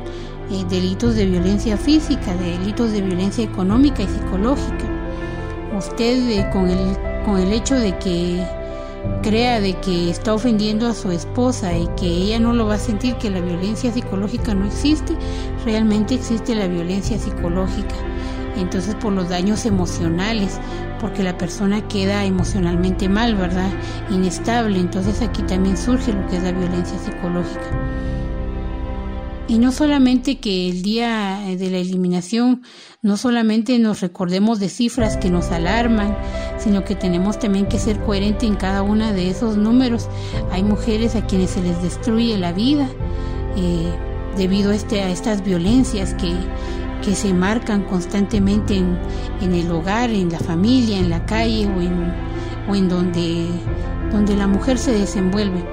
eh, 0.52 0.66
delitos 0.70 1.16
de 1.16 1.26
violencia 1.26 1.78
física, 1.78 2.36
delitos 2.36 2.92
de 2.92 3.02
violencia 3.02 3.44
económica 3.44 4.04
y 4.04 4.08
psicológica. 4.08 4.86
Usted 5.78 6.30
eh, 6.30 6.50
con, 6.52 6.70
el, 6.70 6.98
con 7.26 7.40
el 7.40 7.54
hecho 7.54 7.76
de 7.76 7.98
que 8.00 8.46
crea 9.24 9.60
de 9.62 9.74
que 9.80 10.10
está 10.10 10.34
ofendiendo 10.34 10.88
a 10.88 10.94
su 10.94 11.12
esposa 11.12 11.76
y 11.76 11.88
que 11.96 12.06
ella 12.06 12.40
no 12.40 12.54
lo 12.54 12.68
va 12.68 12.76
a 12.76 12.80
sentir, 12.80 13.16
que 13.16 13.30
la 13.30 13.40
violencia 13.40 13.92
psicológica 13.92 14.54
no 14.54 14.66
existe, 14.66 15.16
realmente 15.66 16.16
existe 16.16 16.54
la 16.56 16.68
violencia 16.68 17.18
psicológica. 17.18 17.96
Entonces 18.58 18.96
por 18.96 19.14
los 19.14 19.30
daños 19.30 19.66
emocionales, 19.66 20.60
porque 21.02 21.24
la 21.24 21.38
persona 21.38 21.88
queda 21.88 22.24
emocionalmente 22.24 23.10
mal, 23.10 23.36
¿verdad? 23.36 23.72
Inestable. 24.12 24.80
Entonces 24.80 25.22
aquí 25.22 25.42
también 25.42 25.76
surge 25.76 26.14
lo 26.14 26.26
que 26.28 26.38
es 26.38 26.44
la 26.44 26.52
violencia 26.52 26.98
psicológica. 27.00 27.92
Y 29.48 29.58
no 29.58 29.74
solamente 29.74 30.40
que 30.40 30.70
el 30.70 30.82
día 30.82 31.42
de 31.46 31.70
la 31.70 31.80
eliminación, 31.80 32.62
no 33.02 33.18
solamente 33.18 33.78
nos 33.80 34.00
recordemos 34.00 34.60
de 34.60 34.70
cifras 34.70 35.18
que 35.18 35.30
nos 35.30 35.52
alarman, 35.52 36.16
sino 36.58 36.86
que 36.86 36.96
tenemos 36.96 37.38
también 37.38 37.66
que 37.66 37.78
ser 37.78 38.00
coherentes 38.00 38.48
en 38.48 38.56
cada 38.56 38.82
uno 38.82 39.12
de 39.12 39.30
esos 39.30 39.58
números. 39.58 40.08
Hay 40.52 40.64
mujeres 40.64 41.16
a 41.16 41.26
quienes 41.26 41.50
se 41.50 41.62
les 41.62 41.82
destruye 41.82 42.38
la 42.38 42.54
vida 42.54 42.88
eh, 43.58 43.92
debido 44.38 44.72
a, 44.72 44.76
este, 44.76 45.02
a 45.02 45.10
estas 45.10 45.44
violencias 45.44 46.14
que, 46.14 46.34
que 47.02 47.16
se 47.16 47.34
marcan 47.34 47.84
constantemente 47.84 48.76
en, 48.76 48.98
en, 49.42 49.54
el 49.54 49.72
hogar, 49.72 50.10
en 50.10 50.30
la 50.30 50.40
familia, 50.40 50.98
en 50.98 51.10
la 51.10 51.26
calle 51.26 51.68
o 51.68 51.82
en, 51.82 52.14
o 52.70 52.76
en 52.76 52.90
donde, 52.90 53.48
donde 54.12 54.36
la 54.36 54.48
mujer 54.48 54.78
se 54.78 54.92
desenvuelve. 54.92 55.64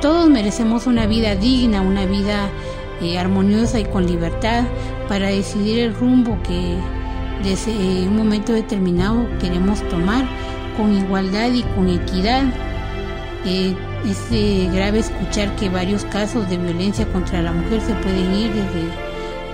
Todos 0.00 0.30
merecemos 0.30 0.86
una 0.86 1.06
vida 1.06 1.34
digna, 1.34 1.80
una 1.80 2.06
vida 2.06 2.50
eh, 3.00 3.18
armoniosa 3.18 3.80
y 3.80 3.84
con 3.84 4.06
libertad 4.06 4.64
para 5.08 5.28
decidir 5.28 5.80
el 5.80 5.94
rumbo 5.94 6.38
que 6.42 6.76
desde 7.42 7.72
un 8.06 8.16
momento 8.16 8.52
determinado 8.52 9.26
queremos 9.40 9.80
tomar 9.88 10.24
con 10.76 10.92
igualdad 10.92 11.50
y 11.52 11.62
con 11.62 11.88
equidad. 11.88 12.44
Eh, 13.44 13.74
es 14.06 14.18
eh, 14.30 14.68
grave 14.72 15.00
escuchar 15.00 15.54
que 15.56 15.68
varios 15.68 16.04
casos 16.04 16.48
de 16.48 16.56
violencia 16.56 17.06
contra 17.12 17.42
la 17.42 17.52
mujer 17.52 17.80
se 17.80 17.94
pueden 17.94 18.34
ir 18.34 18.52
desde 18.52 18.88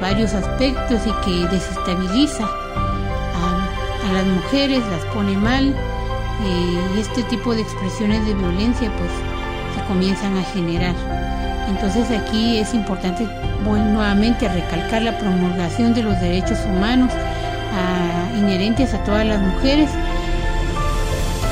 varios 0.00 0.34
aspectos 0.34 1.00
y 1.06 1.24
que 1.24 1.48
desestabiliza 1.48 2.44
a, 2.44 4.12
las 4.12 4.26
mujeres, 4.26 4.82
las 4.90 5.04
pone 5.14 5.36
mal 5.36 5.68
eh, 5.68 6.78
y 6.94 7.00
este 7.00 7.22
tipo 7.24 7.54
de 7.54 7.62
expresiones 7.62 8.24
de 8.26 8.34
violencia 8.34 8.92
pues 8.98 9.10
se 9.74 9.84
comienzan 9.88 10.36
a 10.36 10.42
generar. 10.42 10.94
Entonces 11.68 12.10
aquí 12.10 12.58
es 12.58 12.74
importante 12.74 13.26
nuevamente 13.64 14.46
recalcar 14.48 15.02
la 15.02 15.18
promulgación 15.18 15.94
de 15.94 16.02
los 16.02 16.20
derechos 16.20 16.58
humanos 16.66 17.10
inherentes 18.36 18.92
a 18.94 19.02
todas 19.04 19.26
las 19.26 19.40
mujeres, 19.40 19.90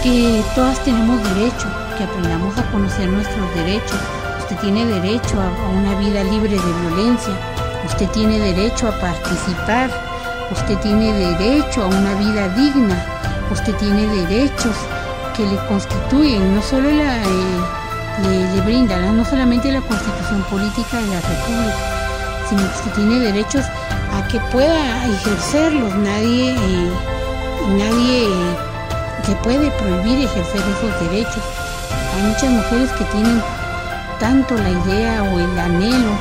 que 0.02 0.42
todas 0.54 0.78
tenemos 0.84 1.20
derecho 1.34 1.81
que 1.96 2.04
aprendamos 2.04 2.56
a 2.58 2.70
conocer 2.70 3.08
nuestros 3.08 3.54
derechos. 3.54 3.98
Usted 4.40 4.56
tiene 4.58 4.84
derecho 4.84 5.40
a, 5.40 5.68
una 5.70 5.94
vida 5.98 6.24
libre 6.24 6.50
de 6.50 6.72
violencia. 6.80 7.34
Usted 7.86 8.08
tiene 8.10 8.38
derecho 8.38 8.88
a 8.88 8.98
participar. 8.98 9.90
Usted 10.50 10.78
tiene 10.78 11.12
derecho 11.12 11.82
a 11.82 11.86
una 11.86 12.14
vida 12.14 12.48
digna. 12.50 12.96
Usted 13.50 13.74
tiene 13.76 14.06
derechos 14.06 14.76
que 15.36 15.46
le 15.46 15.56
constituyen, 15.66 16.54
no 16.54 16.62
solo 16.62 16.90
la, 16.90 17.22
eh, 17.22 18.48
le, 18.54 18.60
brinda, 18.62 18.96
no 19.12 19.24
solamente 19.24 19.72
la 19.72 19.80
constitución 19.80 20.42
política 20.50 20.98
de 20.98 21.06
la 21.06 21.20
República, 21.20 21.76
sino 22.48 22.60
que 22.62 22.78
usted 22.78 22.92
tiene 22.92 23.18
derechos 23.20 23.64
a 24.14 24.28
que 24.28 24.38
pueda 24.52 25.06
ejercerlos. 25.06 25.94
Nadie, 25.96 26.54
eh, 26.54 26.90
nadie 27.78 28.28
se 29.24 29.34
puede 29.36 29.70
prohibir 29.72 30.24
ejercer 30.26 30.60
esos 30.60 31.10
derechos. 31.10 31.61
Hay 32.14 32.22
muchas 32.22 32.50
mujeres 32.50 32.90
que 32.92 33.04
tienen 33.04 33.40
tanto 34.20 34.54
la 34.54 34.70
idea 34.70 35.22
o 35.22 35.38
el 35.38 35.58
anhelo 35.58 36.12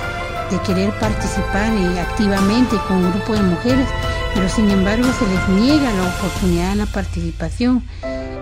de 0.50 0.60
querer 0.62 0.92
participar 1.00 1.72
eh, 1.74 2.00
activamente 2.00 2.76
con 2.88 2.98
un 2.98 3.12
grupo 3.12 3.34
de 3.34 3.42
mujeres, 3.44 3.88
pero 4.34 4.50
sin 4.50 4.70
embargo 4.70 5.08
se 5.18 5.28
les 5.28 5.50
niega 5.62 5.92
la 5.94 6.10
oportunidad 6.18 6.72
de 6.72 6.76
la 6.78 6.86
participación. 6.88 7.84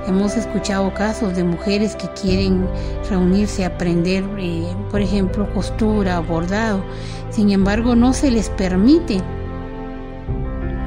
Hemos 0.07 0.35
escuchado 0.37 0.91
casos 0.93 1.35
de 1.35 1.43
mujeres 1.43 1.95
que 1.95 2.07
quieren 2.19 2.67
reunirse 3.09 3.63
a 3.63 3.67
aprender, 3.67 4.23
eh, 4.39 4.65
por 4.89 5.01
ejemplo, 5.01 5.51
costura, 5.53 6.19
bordado. 6.19 6.83
Sin 7.29 7.51
embargo, 7.51 7.95
no 7.95 8.13
se 8.13 8.31
les 8.31 8.49
permite. 8.49 9.21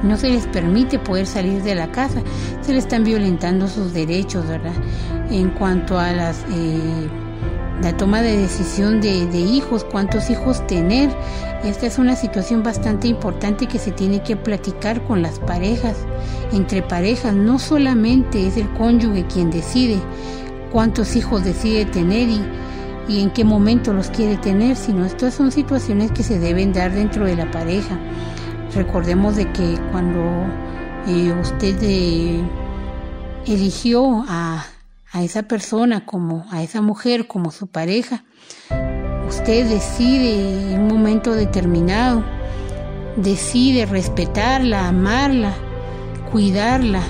No 0.03 0.17
se 0.17 0.29
les 0.29 0.45
permite 0.47 0.99
poder 0.99 1.25
salir 1.25 1.63
de 1.63 1.75
la 1.75 1.89
casa. 1.91 2.21
Se 2.61 2.73
les 2.73 2.83
están 2.83 3.05
violentando 3.05 3.69
sus 3.69 3.93
derechos, 3.93 4.45
¿verdad? 4.45 4.73
En 5.29 5.49
cuanto 5.51 5.97
a 5.99 6.11
las... 6.11 6.45
Eh, 6.51 7.09
la 7.81 7.97
toma 7.97 8.21
de 8.21 8.37
decisión 8.37 9.01
de, 9.01 9.25
de, 9.25 9.39
hijos, 9.39 9.83
cuántos 9.83 10.29
hijos 10.29 10.65
tener. 10.67 11.09
Esta 11.65 11.85
es 11.85 11.97
una 11.97 12.15
situación 12.15 12.63
bastante 12.63 13.07
importante 13.07 13.67
que 13.67 13.77
se 13.77 13.91
tiene 13.91 14.23
que 14.23 14.37
platicar 14.37 15.03
con 15.03 15.21
las 15.21 15.39
parejas, 15.39 15.97
entre 16.53 16.81
parejas. 16.81 17.33
No 17.33 17.59
solamente 17.59 18.47
es 18.47 18.55
el 18.55 18.69
cónyuge 18.73 19.25
quien 19.25 19.51
decide 19.51 19.99
cuántos 20.71 21.15
hijos 21.15 21.43
decide 21.43 21.85
tener 21.85 22.29
y, 22.29 22.41
y 23.07 23.21
en 23.21 23.31
qué 23.31 23.43
momento 23.43 23.93
los 23.93 24.09
quiere 24.09 24.37
tener, 24.37 24.75
sino 24.75 25.05
estas 25.05 25.33
son 25.33 25.51
situaciones 25.51 26.11
que 26.11 26.23
se 26.23 26.39
deben 26.39 26.73
dar 26.73 26.91
dentro 26.93 27.25
de 27.25 27.35
la 27.35 27.49
pareja. 27.51 27.97
Recordemos 28.73 29.35
de 29.35 29.51
que 29.51 29.77
cuando 29.91 30.19
eh, 31.07 31.33
usted 31.39 31.77
eh, 31.81 32.41
eligió 33.45 34.25
a 34.27 34.65
a 35.13 35.21
esa 35.21 35.43
persona 35.43 36.05
como 36.05 36.45
a 36.49 36.63
esa 36.63 36.81
mujer 36.81 37.27
como 37.27 37.51
su 37.51 37.67
pareja. 37.67 38.25
Usted 39.29 39.69
decide 39.69 40.73
en 40.73 40.81
un 40.81 40.87
momento 40.87 41.33
determinado, 41.33 42.23
decide 43.15 43.85
respetarla, 43.85 44.87
amarla, 44.87 45.53
cuidarla. 46.31 47.03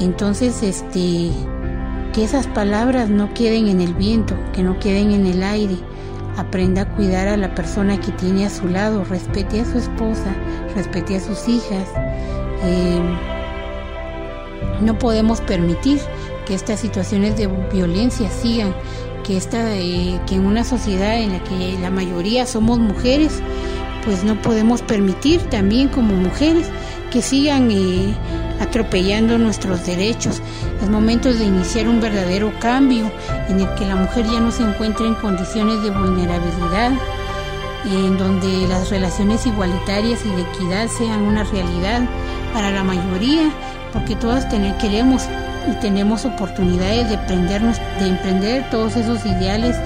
Entonces, 0.00 0.62
este 0.62 1.30
que 2.14 2.24
esas 2.24 2.46
palabras 2.46 3.10
no 3.10 3.34
queden 3.34 3.68
en 3.68 3.80
el 3.80 3.92
viento, 3.92 4.36
que 4.52 4.62
no 4.62 4.78
queden 4.78 5.10
en 5.10 5.26
el 5.26 5.42
aire. 5.42 5.76
Aprenda 6.36 6.82
a 6.82 6.94
cuidar 6.94 7.28
a 7.28 7.36
la 7.36 7.54
persona 7.54 8.00
que 8.00 8.12
tiene 8.12 8.46
a 8.46 8.50
su 8.50 8.68
lado, 8.68 9.04
respete 9.04 9.60
a 9.60 9.64
su 9.64 9.78
esposa, 9.78 10.34
respete 10.74 11.16
a 11.16 11.20
sus 11.20 11.48
hijas. 11.48 11.88
Eh, 12.64 13.00
no 14.80 14.98
podemos 14.98 15.40
permitir 15.40 16.00
que 16.46 16.54
estas 16.54 16.80
situaciones 16.80 17.36
de 17.36 17.46
violencia 17.72 18.30
sigan, 18.30 18.74
que, 19.24 19.36
esta, 19.36 19.74
eh, 19.76 20.20
que 20.26 20.34
en 20.34 20.46
una 20.46 20.64
sociedad 20.64 21.18
en 21.18 21.32
la 21.32 21.44
que 21.44 21.78
la 21.80 21.90
mayoría 21.90 22.46
somos 22.46 22.78
mujeres, 22.78 23.40
pues 24.04 24.22
no 24.22 24.40
podemos 24.42 24.82
permitir 24.82 25.40
también 25.44 25.88
como 25.88 26.14
mujeres 26.14 26.68
que 27.10 27.22
sigan 27.22 27.70
eh, 27.70 28.14
atropellando 28.60 29.38
nuestros 29.38 29.86
derechos. 29.86 30.42
Es 30.82 30.90
momento 30.90 31.32
de 31.32 31.44
iniciar 31.44 31.88
un 31.88 32.00
verdadero 32.00 32.52
cambio 32.60 33.10
en 33.48 33.60
el 33.60 33.74
que 33.76 33.86
la 33.86 33.96
mujer 33.96 34.26
ya 34.26 34.40
no 34.40 34.50
se 34.50 34.62
encuentre 34.62 35.06
en 35.06 35.14
condiciones 35.14 35.82
de 35.82 35.90
vulnerabilidad, 35.90 36.92
en 37.86 38.18
donde 38.18 38.66
las 38.68 38.90
relaciones 38.90 39.46
igualitarias 39.46 40.20
y 40.24 40.30
de 40.30 40.42
equidad 40.42 40.88
sean 40.88 41.22
una 41.22 41.44
realidad 41.44 42.02
para 42.52 42.70
la 42.70 42.82
mayoría, 42.82 43.50
porque 43.92 44.16
todas 44.16 44.46
queremos 44.80 45.28
y 45.70 45.74
tenemos 45.80 46.24
oportunidades 46.24 47.08
de, 47.08 47.16
de 47.16 48.06
emprender 48.06 48.68
todos 48.70 48.96
esos 48.96 49.24
ideales 49.24 49.76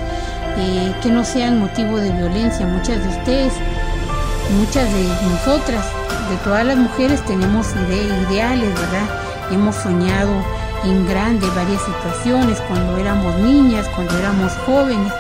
eh, 0.57 0.93
que 1.03 1.11
no 1.11 1.25
sean 1.25 1.61
motivo 1.61 1.99
de 1.99 2.11
violencia. 2.11 2.67
Muchas 2.67 3.03
de 3.03 3.09
ustedes, 3.09 3.53
muchas 4.59 4.93
de 4.93 5.05
nosotras, 5.31 5.85
de 6.31 6.37
todas 6.45 6.65
las 6.65 6.77
mujeres 6.77 7.25
tenemos 7.25 7.69
ideales, 8.29 8.75
¿verdad? 8.75 9.07
Hemos 9.53 9.77
soñado 9.77 10.33
en 10.85 11.07
grande 11.07 11.47
varias 11.55 11.83
situaciones, 11.83 12.61
cuando 12.63 12.99
éramos 12.99 13.37
niñas, 13.39 13.87
cuando 13.95 14.17
éramos 14.19 14.53
jóvenes, 14.67 15.13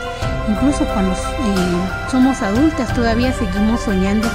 incluso 0.48 0.84
cuando 0.92 1.12
eh, 1.12 2.08
somos 2.10 2.40
adultas 2.42 2.92
todavía 2.94 3.32
seguimos 3.32 3.80
soñando, 3.80 4.28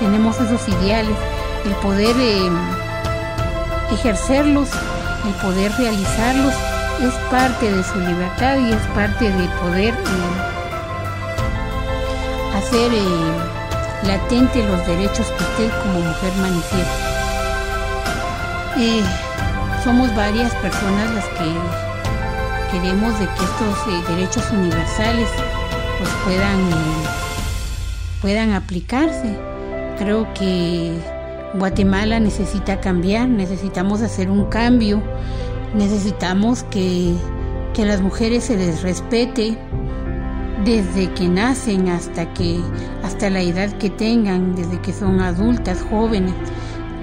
tenemos 0.00 0.40
esos 0.40 0.66
ideales, 0.68 1.16
el 1.64 1.72
poder 1.76 2.16
eh, 2.18 2.50
ejercerlos 3.92 4.68
el 5.26 5.34
poder 5.34 5.72
realizarlos 5.78 6.54
es 7.00 7.14
parte 7.30 7.72
de 7.72 7.82
su 7.82 7.98
libertad 7.98 8.58
y 8.58 8.72
es 8.72 8.82
parte 8.94 9.30
de 9.30 9.48
poder 9.60 9.94
eh, 9.94 9.96
hacer 12.56 12.92
eh, 12.92 14.06
latente 14.06 14.62
los 14.64 14.86
derechos 14.86 15.26
que 15.26 15.44
usted 15.44 15.70
como 15.82 16.00
mujer 16.00 16.32
manifiesta. 16.40 17.14
Eh, 18.76 19.02
somos 19.82 20.14
varias 20.14 20.54
personas 20.56 21.10
las 21.14 21.24
que 21.26 21.52
queremos 22.72 23.18
de 23.18 23.26
que 23.26 23.44
estos 23.44 24.08
derechos 24.08 24.50
universales 24.50 25.28
pues 25.98 26.10
puedan, 26.24 26.60
puedan 28.20 28.52
aplicarse. 28.52 29.36
Creo 29.98 30.32
que 30.34 30.92
Guatemala 31.58 32.18
necesita 32.18 32.80
cambiar, 32.80 33.28
necesitamos 33.28 34.02
hacer 34.02 34.28
un 34.28 34.46
cambio, 34.46 35.00
necesitamos 35.74 36.64
que, 36.64 37.14
a 37.78 37.84
las 37.84 38.00
mujeres 38.00 38.44
se 38.44 38.56
les 38.56 38.82
respete 38.82 39.56
desde 40.64 41.12
que 41.12 41.28
nacen 41.28 41.88
hasta 41.88 42.32
que 42.34 42.60
hasta 43.02 43.30
la 43.30 43.40
edad 43.40 43.70
que 43.78 43.90
tengan, 43.90 44.54
desde 44.54 44.80
que 44.80 44.92
son 44.92 45.20
adultas, 45.20 45.84
jóvenes. 45.90 46.32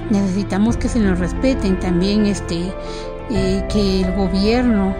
Necesitamos 0.09 0.77
que 0.77 0.89
se 0.89 0.99
nos 0.99 1.19
respeten 1.19 1.79
también 1.79 2.25
este 2.25 2.73
eh, 3.29 3.65
que 3.71 4.01
el 4.01 4.13
gobierno, 4.15 4.95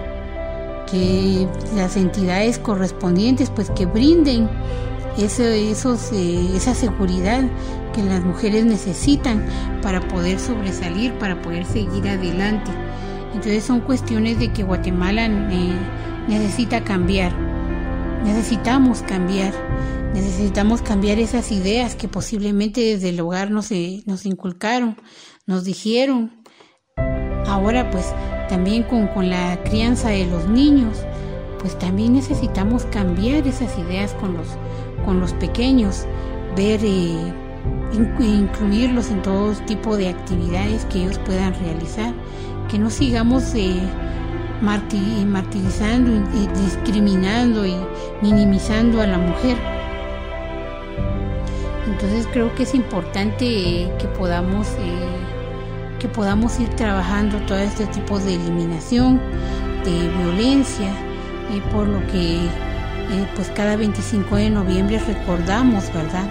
que 0.90 1.48
las 1.76 1.98
entidades 1.98 2.60
correspondientes 2.60 3.50
pues 3.50 3.70
que 3.72 3.86
brinden 3.86 4.50
esa 5.18 6.76
seguridad 6.76 7.44
que 7.94 8.04
las 8.04 8.24
mujeres 8.24 8.66
necesitan 8.66 9.46
para 9.82 10.08
poder 10.08 10.40
sobresalir, 10.40 11.14
para 11.14 11.42
poder 11.42 11.66
seguir 11.66 12.08
adelante. 12.08 12.72
Entonces 13.34 13.64
son 13.64 13.82
cuestiones 13.82 14.40
de 14.40 14.52
que 14.52 14.64
Guatemala 14.64 15.26
eh, 15.26 15.74
necesita 16.28 16.84
cambiar, 16.84 17.34
necesitamos 18.24 19.02
cambiar, 19.02 19.54
necesitamos 20.14 20.82
cambiar 20.82 21.20
esas 21.20 21.52
ideas 21.52 21.96
que 21.96 22.08
posiblemente 22.08 22.82
desde 22.82 23.10
el 23.10 23.20
hogar 23.20 23.52
nos, 23.52 23.72
eh, 23.72 24.04
nos 24.06 24.26
inculcaron, 24.26 24.98
nos 25.46 25.64
dijeron. 25.64 26.44
Ahora 27.48 27.90
pues 27.90 28.06
también 28.50 28.84
con, 28.84 29.08
con 29.08 29.30
la 29.30 29.62
crianza 29.64 30.10
de 30.10 30.26
los 30.26 30.48
niños, 30.48 30.98
pues 31.60 31.78
también 31.78 32.14
necesitamos 32.14 32.86
cambiar 32.86 33.48
esas 33.48 33.78
ideas 33.78 34.14
con 34.16 34.36
los, 34.36 34.48
con 35.06 35.20
los 35.20 35.34
pequeños, 35.34 36.06
ver, 36.56 36.80
eh, 36.84 37.34
incluirlos 38.20 39.10
en 39.10 39.22
todo 39.22 39.54
tipo 39.66 39.98
de 39.98 40.10
actividades 40.10 40.86
que 40.86 41.04
ellos 41.04 41.20
puedan 41.20 41.54
realizar, 41.56 42.14
que 42.70 42.80
no 42.80 42.90
sigamos 42.90 43.54
eh, 43.56 43.82
martirizando 44.62 46.12
y 46.36 46.48
discriminando 46.62 47.66
y 47.66 47.76
minimizando 48.22 49.02
a 49.02 49.08
la 49.08 49.18
mujer. 49.18 49.58
Entonces 51.88 52.28
creo 52.32 52.54
que 52.56 52.64
es 52.64 52.74
importante 52.74 53.92
que 54.00 54.08
podamos 54.18 54.68
eh, 54.80 55.08
que 56.00 56.08
podamos 56.08 56.60
ir 56.60 56.70
trabajando 56.70 57.38
todo 57.46 57.60
este 57.60 57.86
tipo 57.88 58.18
de 58.18 58.34
eliminación, 58.34 59.22
de 59.86 60.10
violencia, 60.18 60.92
por 61.72 61.88
lo 61.88 62.00
que 62.08 62.48
eh, 63.12 63.28
pues 63.36 63.50
cada 63.50 63.76
25 63.76 64.38
de 64.38 64.50
noviembre 64.50 64.98
recordamos, 65.00 65.92
¿verdad? 65.94 66.24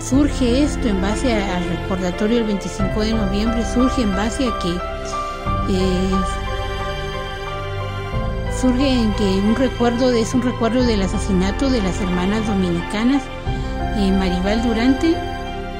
Surge 0.00 0.64
esto 0.64 0.88
en 0.88 1.00
base 1.00 1.32
al 1.32 1.64
recordatorio 1.68 2.38
del 2.38 2.46
25 2.46 3.00
de 3.00 3.12
noviembre, 3.12 3.64
surge 3.72 4.02
en 4.02 4.10
base 4.16 4.48
a 4.48 4.58
que 4.58 4.70
eh, 5.72 6.10
surge 8.60 8.88
en 8.88 9.12
que 9.14 9.24
un 9.24 9.54
recuerdo 9.54 10.12
es 10.12 10.34
un 10.34 10.42
recuerdo 10.42 10.82
del 10.82 11.02
asesinato 11.02 11.70
de 11.70 11.80
las 11.80 12.00
hermanas 12.00 12.44
dominicanas 12.46 13.22
eh, 13.96 14.10
Maribal 14.10 14.62
Durante, 14.64 15.14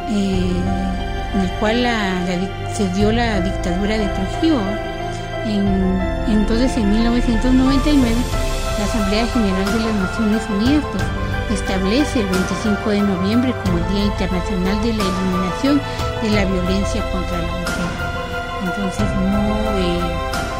en 0.08 1.40
el 1.40 1.50
cual 1.58 1.86
se 2.72 2.88
dio 2.94 3.10
la 3.10 3.40
dictadura 3.40 3.98
de 3.98 4.06
Trujillo. 4.06 4.60
entonces 6.28 6.76
en 6.76 6.90
1999 6.90 8.14
la 8.14 8.45
Asamblea 8.86 9.26
General 9.26 9.64
de 9.72 9.80
las 9.80 9.94
Naciones 9.94 10.42
Unidas 10.48 10.84
pues, 10.92 11.60
establece 11.60 12.20
el 12.20 12.26
25 12.26 12.90
de 12.90 13.00
noviembre 13.00 13.54
como 13.64 13.78
el 13.78 13.88
Día 13.88 14.04
Internacional 14.04 14.80
de 14.80 14.92
la 14.94 15.02
Eliminación 15.02 15.80
de 16.22 16.30
la 16.30 16.44
Violencia 16.44 17.02
contra 17.10 17.38
la 17.38 17.48
Mujer. 17.48 17.86
Entonces 18.64 19.06
no, 19.16 19.56
eh, 19.76 20.00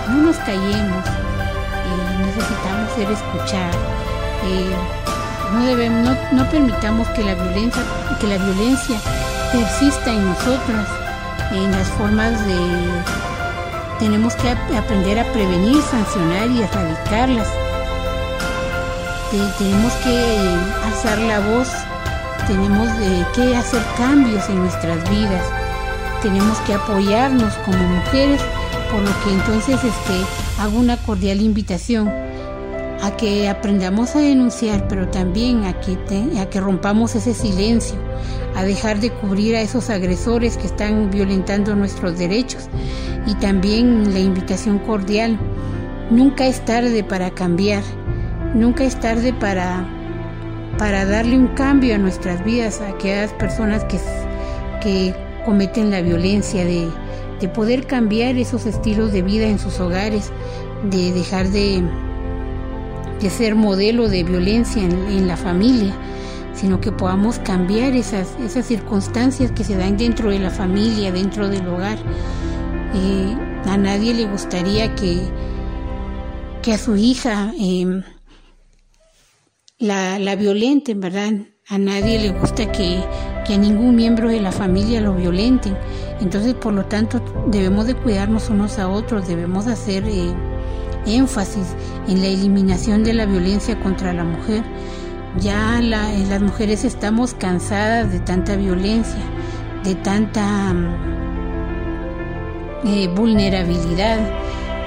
no 0.08 0.22
nos 0.24 0.36
callemos, 0.38 1.06
eh, 1.06 2.18
necesitamos 2.18 2.92
ser 2.96 3.10
escuchados. 3.12 3.76
Eh, 4.44 4.74
no, 5.52 5.64
debemos, 5.64 6.16
no, 6.32 6.50
permitamos 6.50 7.06
que 7.10 7.22
la 7.22 7.34
violencia, 7.34 7.82
que 8.20 8.26
la 8.26 8.38
violencia 8.38 8.98
persista 9.52 10.12
en 10.12 10.26
nosotras, 10.26 10.88
en 11.52 11.70
las 11.70 11.86
formas 11.90 12.44
de... 12.44 12.56
Tenemos 14.00 14.34
que 14.34 14.50
aprender 14.76 15.20
a 15.20 15.24
prevenir, 15.32 15.80
sancionar 15.82 16.50
y 16.50 16.62
erradicarlas 16.62 17.48
tenemos 19.30 19.92
que 20.04 20.56
alzar 20.84 21.18
la 21.18 21.40
voz, 21.40 21.68
tenemos 22.46 22.88
que 23.34 23.56
hacer 23.56 23.82
cambios 23.96 24.48
en 24.48 24.60
nuestras 24.60 25.10
vidas, 25.10 25.44
tenemos 26.22 26.58
que 26.60 26.74
apoyarnos 26.74 27.52
como 27.64 27.78
mujeres, 27.78 28.40
por 28.90 29.00
lo 29.00 29.10
que 29.24 29.32
entonces 29.32 29.82
este, 29.82 30.60
hago 30.60 30.78
una 30.78 30.96
cordial 30.96 31.40
invitación 31.40 32.08
a 33.02 33.16
que 33.16 33.48
aprendamos 33.48 34.16
a 34.16 34.20
denunciar, 34.20 34.88
pero 34.88 35.08
también 35.08 35.64
a 35.64 35.80
que, 35.80 35.98
a 36.40 36.48
que 36.48 36.60
rompamos 36.60 37.14
ese 37.14 37.34
silencio, 37.34 37.96
a 38.54 38.62
dejar 38.62 39.00
de 39.00 39.10
cubrir 39.10 39.56
a 39.56 39.60
esos 39.60 39.90
agresores 39.90 40.56
que 40.56 40.66
están 40.66 41.10
violentando 41.10 41.74
nuestros 41.74 42.16
derechos 42.18 42.68
y 43.26 43.34
también 43.34 44.12
la 44.14 44.20
invitación 44.20 44.78
cordial. 44.78 45.38
Nunca 46.10 46.46
es 46.46 46.64
tarde 46.64 47.02
para 47.02 47.30
cambiar. 47.32 47.82
Nunca 48.57 48.84
es 48.84 48.98
tarde 48.98 49.34
para, 49.34 49.86
para 50.78 51.04
darle 51.04 51.36
un 51.36 51.48
cambio 51.48 51.94
a 51.94 51.98
nuestras 51.98 52.42
vidas, 52.42 52.80
a 52.80 52.88
aquellas 52.88 53.30
personas 53.34 53.84
que, 53.84 53.98
que 54.80 55.14
cometen 55.44 55.90
la 55.90 56.00
violencia, 56.00 56.64
de, 56.64 56.88
poder 57.54 57.86
cambiar 57.86 58.38
esos 58.38 58.64
estilos 58.64 59.12
de 59.12 59.20
vida 59.20 59.44
en 59.44 59.59
sus 59.59 59.78
hogares, 59.78 60.32
de 60.90 61.12
dejar 61.12 61.48
de, 61.50 61.82
de 63.20 63.28
ser 63.28 63.54
modelo 63.54 64.09
de 64.09 64.24
violencia 64.24 64.82
en, 64.82 65.28
la 65.28 65.36
familia, 65.36 65.92
sino 66.54 66.80
que 66.80 66.90
podamos 66.90 67.38
cambiar 67.40 67.92
esas, 67.92 68.34
esas 68.40 68.64
circunstancias 68.64 69.52
que 69.52 69.64
se 69.64 69.76
dan 69.76 69.98
dentro 69.98 70.30
de 70.30 70.38
la 70.38 70.50
familia, 70.50 71.12
dentro 71.12 71.50
del 71.50 71.68
hogar. 71.68 71.98
Eh, 72.94 73.36
a 73.66 73.76
nadie 73.76 74.14
le 74.14 74.24
gustaría 74.24 74.94
que, 74.94 75.20
que 76.62 76.72
a 76.72 76.78
su 76.78 76.96
hija 76.96 77.52
eh, 77.61 78.02
la, 79.78 80.18
la 80.18 80.36
violenten, 80.36 81.00
¿verdad? 81.00 81.32
A 81.68 81.78
nadie 81.78 82.18
le 82.18 82.30
gusta 82.30 82.70
que, 82.72 83.00
que, 83.46 83.54
a 83.54 83.58
ningún 83.58 83.94
miembro 83.94 84.28
de 84.28 84.40
la 84.40 84.52
familia 84.52 85.00
lo 85.00 85.14
violenten. 85.14 85.76
Entonces, 86.20 86.54
por 86.54 86.72
lo 86.72 86.86
tanto, 86.86 87.20
debemos 87.48 87.86
de 87.86 87.94
cuidarnos 87.94 88.48
unos 88.48 88.78
a 88.78 88.88
otros, 88.88 89.28
debemos 89.28 89.66
hacer 89.66 90.04
eh, 90.06 90.32
énfasis 91.06 91.74
en 92.08 92.20
la 92.20 92.28
eliminación 92.28 93.04
de 93.04 93.14
la 93.14 93.26
violencia 93.26 93.78
contra 93.80 94.12
la 94.12 94.24
mujer. 94.24 94.62
Ya 95.40 95.80
la, 95.82 96.10
las 96.12 96.40
mujeres 96.40 96.84
estamos 96.84 97.34
cansadas 97.34 98.10
de 98.10 98.20
tanta 98.20 98.56
violencia, 98.56 99.20
de 99.84 99.94
tanta 99.96 100.74
eh, 102.84 103.08
vulnerabilidad 103.08 104.18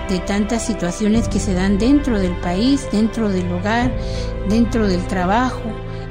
de 0.09 0.19
tantas 0.19 0.65
situaciones 0.65 1.27
que 1.27 1.39
se 1.39 1.53
dan 1.53 1.77
dentro 1.77 2.19
del 2.19 2.35
país, 2.37 2.87
dentro 2.91 3.29
del 3.29 3.51
hogar, 3.51 3.91
dentro 4.49 4.87
del 4.87 5.05
trabajo, 5.07 5.61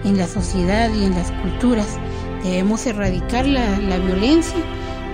en 0.04 0.16
la 0.16 0.26
sociedad 0.26 0.90
y 0.94 1.04
en 1.04 1.14
las 1.14 1.32
culturas. 1.32 1.98
Debemos 2.44 2.86
erradicar 2.86 3.46
la, 3.46 3.98
violencia 3.98 4.58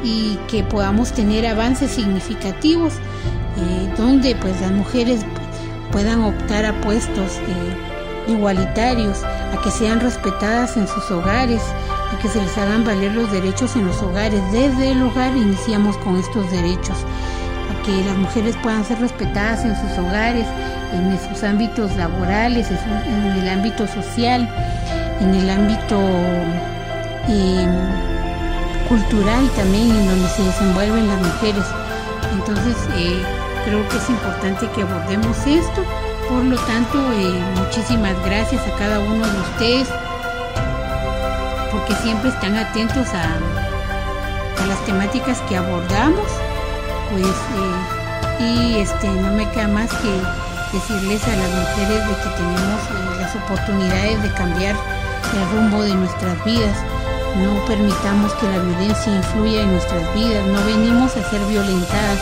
y 0.03 0.37
que 0.49 0.63
podamos 0.63 1.13
tener 1.13 1.47
avances 1.47 1.93
significativos 1.93 2.93
eh, 2.95 3.95
donde 3.97 4.35
pues 4.37 4.61
las 4.61 4.73
mujeres 4.73 5.25
puedan 5.91 6.23
optar 6.23 6.67
a 6.67 6.79
puestos 6.83 7.39
eh, 7.39 8.31
igualitarios, 8.33 9.23
a 9.25 9.61
que 9.63 9.71
sean 9.71 10.01
respetadas 10.01 10.77
en 10.77 10.87
sus 10.87 11.11
hogares, 11.11 11.63
a 12.13 12.19
que 12.21 12.29
se 12.29 12.41
les 12.43 12.59
hagan 12.59 12.85
valer 12.85 13.13
los 13.13 13.33
derechos 13.33 13.77
en 13.77 13.87
los 13.87 14.03
hogares. 14.03 14.43
Desde 14.53 14.93
el 14.93 15.03
hogar 15.03 15.35
iniciamos 15.37 15.97
con 15.99 16.17
estos 16.17 16.51
derechos 16.51 16.99
que 17.85 18.05
las 18.05 18.17
mujeres 18.17 18.57
puedan 18.63 18.85
ser 18.85 18.99
respetadas 19.01 19.65
en 19.65 19.77
sus 19.77 19.99
hogares, 19.99 20.47
en 20.93 21.19
sus 21.29 21.43
ámbitos 21.45 21.95
laborales, 21.97 22.69
en 22.71 23.39
el 23.39 23.49
ámbito 23.49 23.87
social, 23.87 24.49
en 25.21 25.35
el 25.35 25.51
ámbito 25.51 26.01
em, 27.29 27.71
cultural 28.89 29.49
también, 29.57 29.91
en 29.91 30.07
donde 30.09 30.29
se 30.29 30.43
desenvuelven 30.43 31.09
las 31.09 31.19
mujeres. 31.19 31.65
Entonces, 32.33 32.77
eh, 32.97 33.23
creo 33.65 33.89
que 33.89 33.97
es 33.97 34.11
importante 34.11 34.69
que 34.75 34.83
abordemos 34.83 35.37
esto. 35.47 35.85
Por 36.29 36.43
lo 36.45 36.57
tanto, 36.57 36.99
eh, 37.13 37.43
muchísimas 37.57 38.15
gracias 38.25 38.67
a 38.67 38.77
cada 38.77 38.99
uno 38.99 39.27
de 39.27 39.41
ustedes, 39.41 39.89
porque 41.71 41.95
siempre 42.03 42.31
están 42.31 42.57
atentos 42.57 43.09
a, 43.09 44.63
a 44.63 44.67
las 44.67 44.85
temáticas 44.87 45.41
que 45.43 45.57
abordamos 45.57 46.44
pues 47.15 47.27
eh, 47.27 48.43
y 48.43 48.81
este 48.81 49.07
no 49.09 49.31
me 49.33 49.49
queda 49.51 49.69
más 49.69 49.89
que 49.89 50.11
decirles 50.77 51.23
a 51.29 51.37
las 51.37 51.51
mujeres 51.51 52.09
de 52.09 52.15
que 52.17 52.31
tenemos 52.37 52.81
eh, 52.91 53.21
las 53.21 53.37
oportunidades 53.37 54.23
de 54.23 54.33
cambiar 54.33 54.75
el 55.35 55.51
rumbo 55.57 55.83
de 55.83 55.95
nuestras 55.95 56.45
vidas. 56.45 56.77
No 57.37 57.65
permitamos 57.67 58.33
que 58.35 58.49
la 58.49 58.59
violencia 58.59 59.15
influya 59.15 59.63
en 59.63 59.73
nuestras 59.73 60.15
vidas. 60.15 60.45
No 60.47 60.65
venimos 60.65 61.17
a 61.17 61.31
ser 61.31 61.41
violentadas. 61.47 62.19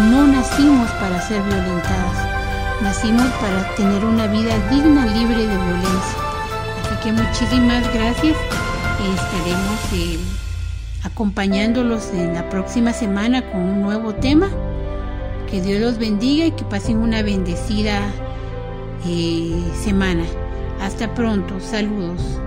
No 0.00 0.26
nacimos 0.26 0.90
para 0.92 1.20
ser 1.22 1.40
violentadas. 1.42 2.82
Nacimos 2.82 3.26
para 3.40 3.74
tener 3.76 4.04
una 4.04 4.26
vida 4.26 4.54
digna 4.70 5.06
libre 5.06 5.46
de 5.46 5.56
violencia. 5.56 6.18
Así 6.84 6.96
que 7.02 7.12
muchísimas 7.12 7.82
gracias. 7.94 8.36
Estaremos 8.98 9.78
eh, 9.92 10.18
acompañándolos 11.04 12.10
en 12.12 12.34
la 12.34 12.48
próxima 12.48 12.92
semana 12.92 13.42
con 13.50 13.60
un 13.60 13.82
nuevo 13.82 14.14
tema. 14.14 14.48
Que 15.50 15.60
Dios 15.60 15.80
los 15.80 15.98
bendiga 15.98 16.46
y 16.46 16.52
que 16.52 16.64
pasen 16.64 16.98
una 16.98 17.22
bendecida 17.22 18.00
eh, 19.06 19.62
semana. 19.82 20.24
Hasta 20.80 21.14
pronto, 21.14 21.60
saludos. 21.60 22.41